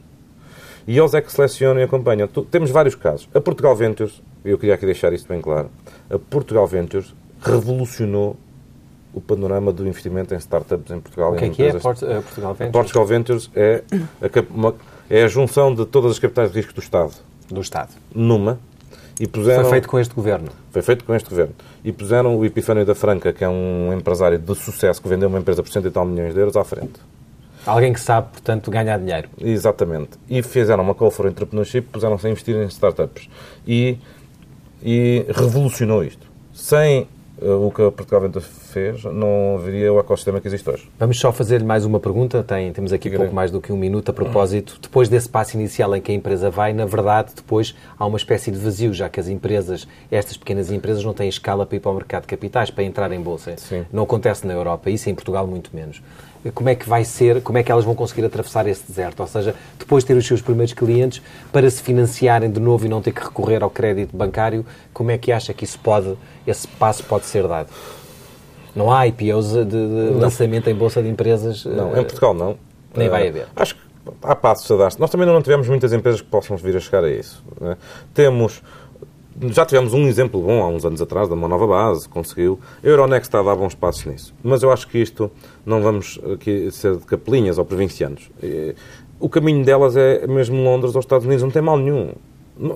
E 0.89 0.97
eles 0.99 1.13
é 1.13 1.21
que 1.21 1.31
selecionam 1.31 1.81
e 1.81 1.85
acompanham. 1.85 2.27
Temos 2.51 2.71
vários 2.71 2.95
casos. 2.95 3.29
A 3.35 3.41
Portugal 3.43 3.77
Ventures, 3.77 4.23
eu 4.43 4.57
queria 4.57 4.75
aqui 4.75 4.87
deixar 4.87 5.13
isto 5.13 5.29
bem 5.29 5.43
claro, 5.43 5.69
a 6.09 6.19
Portugal 6.19 6.67
Ventures 6.67 7.15
revolucionou 7.43 8.37
o 9.13 9.21
panorama 9.21 9.71
do 9.73 9.87
investimento 9.87 10.33
em 10.35 10.39
startups 10.39 10.91
em 10.91 11.01
Portugal. 11.01 11.33
O 11.33 11.37
que 11.37 11.45
é 11.45 11.49
que 11.51 11.63
é 11.63 11.73
Port- 11.75 12.03
eh, 12.03 12.21
Portugal 12.21 12.51
a 12.51 12.55
Ventures? 12.55 12.73
Portugal 12.73 13.07
Ventures 13.07 13.51
é 13.55 13.83
a, 14.23 14.73
é 15.15 15.25
a 15.25 15.29
junção 15.29 15.75
de 15.75 15.85
todas 15.85 16.13
as 16.13 16.19
capitais 16.19 16.51
de 16.53 16.57
risco 16.59 16.73
do 16.75 16.81
Estado 16.81 17.13
Do 17.51 17.61
Estado. 17.61 17.91
numa 18.15 18.59
e 19.19 19.27
puseram... 19.27 19.63
Foi 19.63 19.71
feito 19.73 19.89
com 19.89 19.99
este 19.99 20.15
governo. 20.15 20.49
Foi 20.71 20.83
feito 20.83 21.05
com 21.05 21.15
este 21.15 21.29
governo. 21.29 21.55
E 21.85 21.93
puseram 21.93 22.37
o 22.37 22.45
Epifânio 22.45 22.85
da 22.85 22.95
Franca, 22.95 23.33
que 23.33 23.43
é 23.45 23.49
um 23.49 23.93
empresário 23.93 24.39
de 24.39 24.55
sucesso 24.55 25.01
que 25.01 25.09
vendeu 25.09 25.29
uma 25.29 25.39
empresa 25.39 25.63
por 25.63 25.71
cento 25.71 25.89
e 25.89 25.91
tal 25.91 26.05
milhões 26.05 26.35
de 26.35 26.41
euros, 26.41 26.57
à 26.57 26.65
frente. 26.65 26.95
Alguém 27.65 27.93
que 27.93 28.01
sabe, 28.01 28.29
portanto, 28.31 28.71
ganhar 28.71 28.99
dinheiro. 28.99 29.29
Exatamente. 29.41 30.11
E 30.29 30.43
fizeram 30.43 30.85
uma 30.85 30.95
call 30.95 31.11
for 31.11 31.27
entrepreneurship, 31.27 31.83
puseram-se 31.91 32.27
a 32.27 32.31
investir 32.31 32.55
em 32.55 32.67
startups. 32.67 33.29
E, 33.67 33.99
e 34.83 35.27
revolucionou 35.29 36.05
isto. 36.05 36.27
Sem 36.53 37.09
eh, 37.43 37.49
o 37.49 37.71
que 37.71 37.83
a 37.83 37.91
Portugal 37.91 38.21
Ventures 38.21 38.47
fez, 38.77 39.05
não 39.05 39.55
haveria 39.55 39.91
o 39.91 39.99
ecossistema 39.99 40.39
que 40.39 40.47
existe 40.47 40.69
hoje. 40.69 40.87
Vamos 40.99 41.19
só 41.19 41.33
fazer-lhe 41.33 41.65
mais 41.65 41.87
uma 41.87 41.99
pergunta. 41.99 42.43
Tem, 42.43 42.71
temos 42.75 42.93
aqui 42.93 43.09
pouco 43.09 43.35
mais 43.35 43.51
do 43.51 43.59
que 43.59 43.73
um 43.73 43.77
minuto 43.77 44.11
a 44.11 44.13
propósito. 44.13 44.79
Depois 44.83 45.09
desse 45.09 45.27
passo 45.27 45.57
inicial 45.57 45.97
em 45.97 46.01
que 46.03 46.13
a 46.13 46.15
empresa 46.15 46.51
vai, 46.51 46.75
na 46.75 46.85
verdade, 46.85 47.33
depois 47.35 47.75
há 47.99 48.05
uma 48.05 48.19
espécie 48.19 48.51
de 48.51 48.59
vazio, 48.59 48.93
já 48.93 49.09
que 49.09 49.19
as 49.19 49.29
empresas, 49.29 49.89
estas 50.11 50.37
pequenas 50.37 50.71
empresas, 50.71 51.03
não 51.03 51.15
têm 51.15 51.27
escala 51.27 51.65
para 51.65 51.77
ir 51.77 51.81
para 51.81 51.91
o 51.91 51.95
mercado 51.95 52.23
de 52.23 52.29
capitais, 52.29 52.71
para 52.71 52.85
entrar 52.85 53.11
em 53.13 53.21
bolsa. 53.21 53.55
Sim. 53.57 53.87
Não 53.91 54.03
acontece 54.03 54.47
na 54.47 54.53
Europa, 54.53 54.91
isso 54.91 55.09
em 55.09 55.15
Portugal 55.15 55.47
muito 55.47 55.71
menos. 55.75 56.03
Como 56.55 56.69
é 56.69 56.75
que 56.75 56.87
vai 56.87 57.03
ser, 57.03 57.41
como 57.41 57.57
é 57.57 57.63
que 57.63 57.73
elas 57.73 57.85
vão 57.85 57.95
conseguir 57.95 58.27
atravessar 58.27 58.69
esse 58.69 58.87
deserto? 58.87 59.21
Ou 59.21 59.27
seja, 59.27 59.55
depois 59.79 60.05
de 60.05 60.09
ter 60.09 60.17
os 60.19 60.27
seus 60.27 60.43
primeiros 60.43 60.75
clientes, 60.75 61.23
para 61.51 61.69
se 61.71 61.83
financiarem 61.83 62.51
de 62.51 62.61
novo 62.61 62.85
e 62.85 62.89
não 62.91 63.01
ter 63.01 63.13
que 63.13 63.25
recorrer 63.25 63.63
ao 63.63 63.71
crédito 63.71 64.15
bancário, 64.15 64.67
como 64.93 65.11
é 65.11 65.17
que 65.17 65.33
acha 65.33 65.55
que 65.55 65.65
isso 65.65 65.79
pode, 65.79 66.15
esse 66.47 66.69
passo 66.69 67.03
pode 67.05 67.25
ser 67.25 67.49
dado? 67.49 67.71
Não 68.77 68.93
há 68.93 69.07
IPOs 69.09 69.53
de, 69.53 69.65
de 69.65 70.11
lançamento 70.21 70.69
em 70.69 70.75
bolsa 70.75 71.03
de 71.03 71.09
empresas? 71.09 71.65
Não, 71.65 71.97
eh, 71.97 72.01
em 72.01 72.05
Portugal 72.05 72.35
não. 72.35 72.57
nem 72.95 73.09
vai 73.09 73.25
Eh, 73.25 73.29
haver. 73.31 73.47
Acho 73.57 73.75
que 73.75 73.81
há 74.23 74.37
passos 74.37 74.71
a 74.71 74.77
dar-se. 74.77 75.01
Nós 75.01 75.11
também 75.11 75.27
não 75.27 75.41
tivemos 75.43 75.67
muitas 75.69 75.93
empresas 75.93 76.21
que 76.21 76.29
possam 76.29 76.57
vir 76.57 76.77
a 76.77 76.81
chegar 76.81 77.03
a 77.03 77.11
isso. 77.11 77.43
né? 77.61 77.77
Temos. 78.15 78.63
Já 79.51 79.67
tivemos 79.67 79.93
um 79.93 80.07
exemplo 80.07 80.41
bom 80.41 80.63
há 80.63 80.69
uns 80.69 80.85
anos 80.87 81.03
atrás, 81.03 81.29
da 81.29 81.35
uma 81.35 81.47
nova 81.49 81.67
base, 81.67 82.09
conseguiu. 82.09 82.59
A 82.83 82.87
Euronext 82.87 83.29
está 83.29 83.41
a 83.41 83.43
dar 83.43 83.55
bons 83.57 83.75
passos 83.75 84.05
nisso. 84.07 84.35
Mas 84.43 84.63
eu 84.63 84.71
acho 84.73 84.87
que 84.89 84.99
isto 84.99 85.31
não 85.65 85.83
vamos 85.83 86.19
aqui 86.35 86.71
ser 86.71 86.97
de 86.97 87.05
capelinhas 87.05 87.59
ou 87.59 87.65
provincianos. 87.65 88.31
Eh, 88.43 88.75
O 89.19 89.31
caminho 89.31 89.65
delas 89.65 89.97
é 89.97 90.27
mesmo 90.27 90.63
Londres 90.63 90.95
ou 90.95 91.01
Estados 91.01 91.25
Unidos, 91.27 91.43
não 91.43 91.51
tem 91.51 91.63
mal 91.63 91.79
nenhum. 91.79 92.13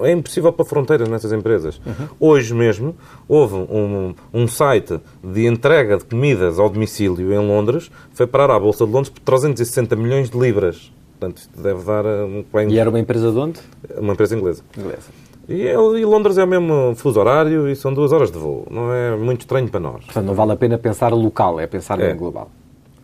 É 0.02 0.12
impossível 0.12 0.52
para 0.52 0.64
fronteiras 0.64 1.08
nessas 1.08 1.32
empresas. 1.32 1.80
Hoje 2.18 2.54
mesmo 2.54 2.94
houve 3.28 3.54
um, 3.54 4.14
um 4.32 4.46
site 4.46 5.00
de 5.24 5.46
entrega 5.46 5.96
de 5.96 6.04
comidas 6.04 6.58
ao 6.58 6.68
domicílio 6.68 7.32
em 7.32 7.38
Londres, 7.38 7.90
foi 8.12 8.26
parar 8.26 8.50
à 8.54 8.58
Bolsa 8.60 8.84
de 8.86 8.92
Londres 8.92 9.08
por 9.10 9.20
360 9.20 9.96
milhões 9.96 10.28
de 10.30 10.38
libras. 10.38 10.92
Portanto, 11.18 11.38
isto 11.38 11.60
deve 11.62 11.82
dar 11.84 12.04
um 12.06 12.44
E 12.68 12.78
era 12.78 12.88
uma 12.88 12.98
empresa 12.98 13.30
de 13.30 13.38
onde? 13.38 13.60
uma 13.98 14.12
empresa 14.12 14.36
inglesa. 14.36 14.62
Inglesa. 14.76 15.08
E, 15.48 15.62
e 15.66 16.04
Londres 16.04 16.38
é 16.38 16.44
o 16.44 16.46
mesmo 16.46 16.94
fuso 16.94 17.18
horário 17.18 17.68
e 17.68 17.74
são 17.74 17.92
duas 17.92 18.12
horas 18.12 18.30
de 18.30 18.38
voo. 18.38 18.66
Não 18.70 18.92
é 18.92 19.16
muito 19.16 19.40
estranho 19.40 19.68
para 19.68 19.80
nós. 19.80 20.04
Portanto, 20.04 20.24
não 20.26 20.34
vale 20.34 20.52
a 20.52 20.56
pena 20.56 20.78
pensar 20.78 21.12
local, 21.12 21.58
é 21.58 21.66
pensar 21.66 21.98
É. 22.00 22.14
global. 22.14 22.50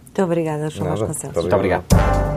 Muito 0.05 0.22
obrigada, 0.22 0.70
João. 0.70 0.91
Vasconcelos. 0.91 1.22
Muito 1.37 1.41
Muito 1.41 1.55
obrigado. 1.57 2.36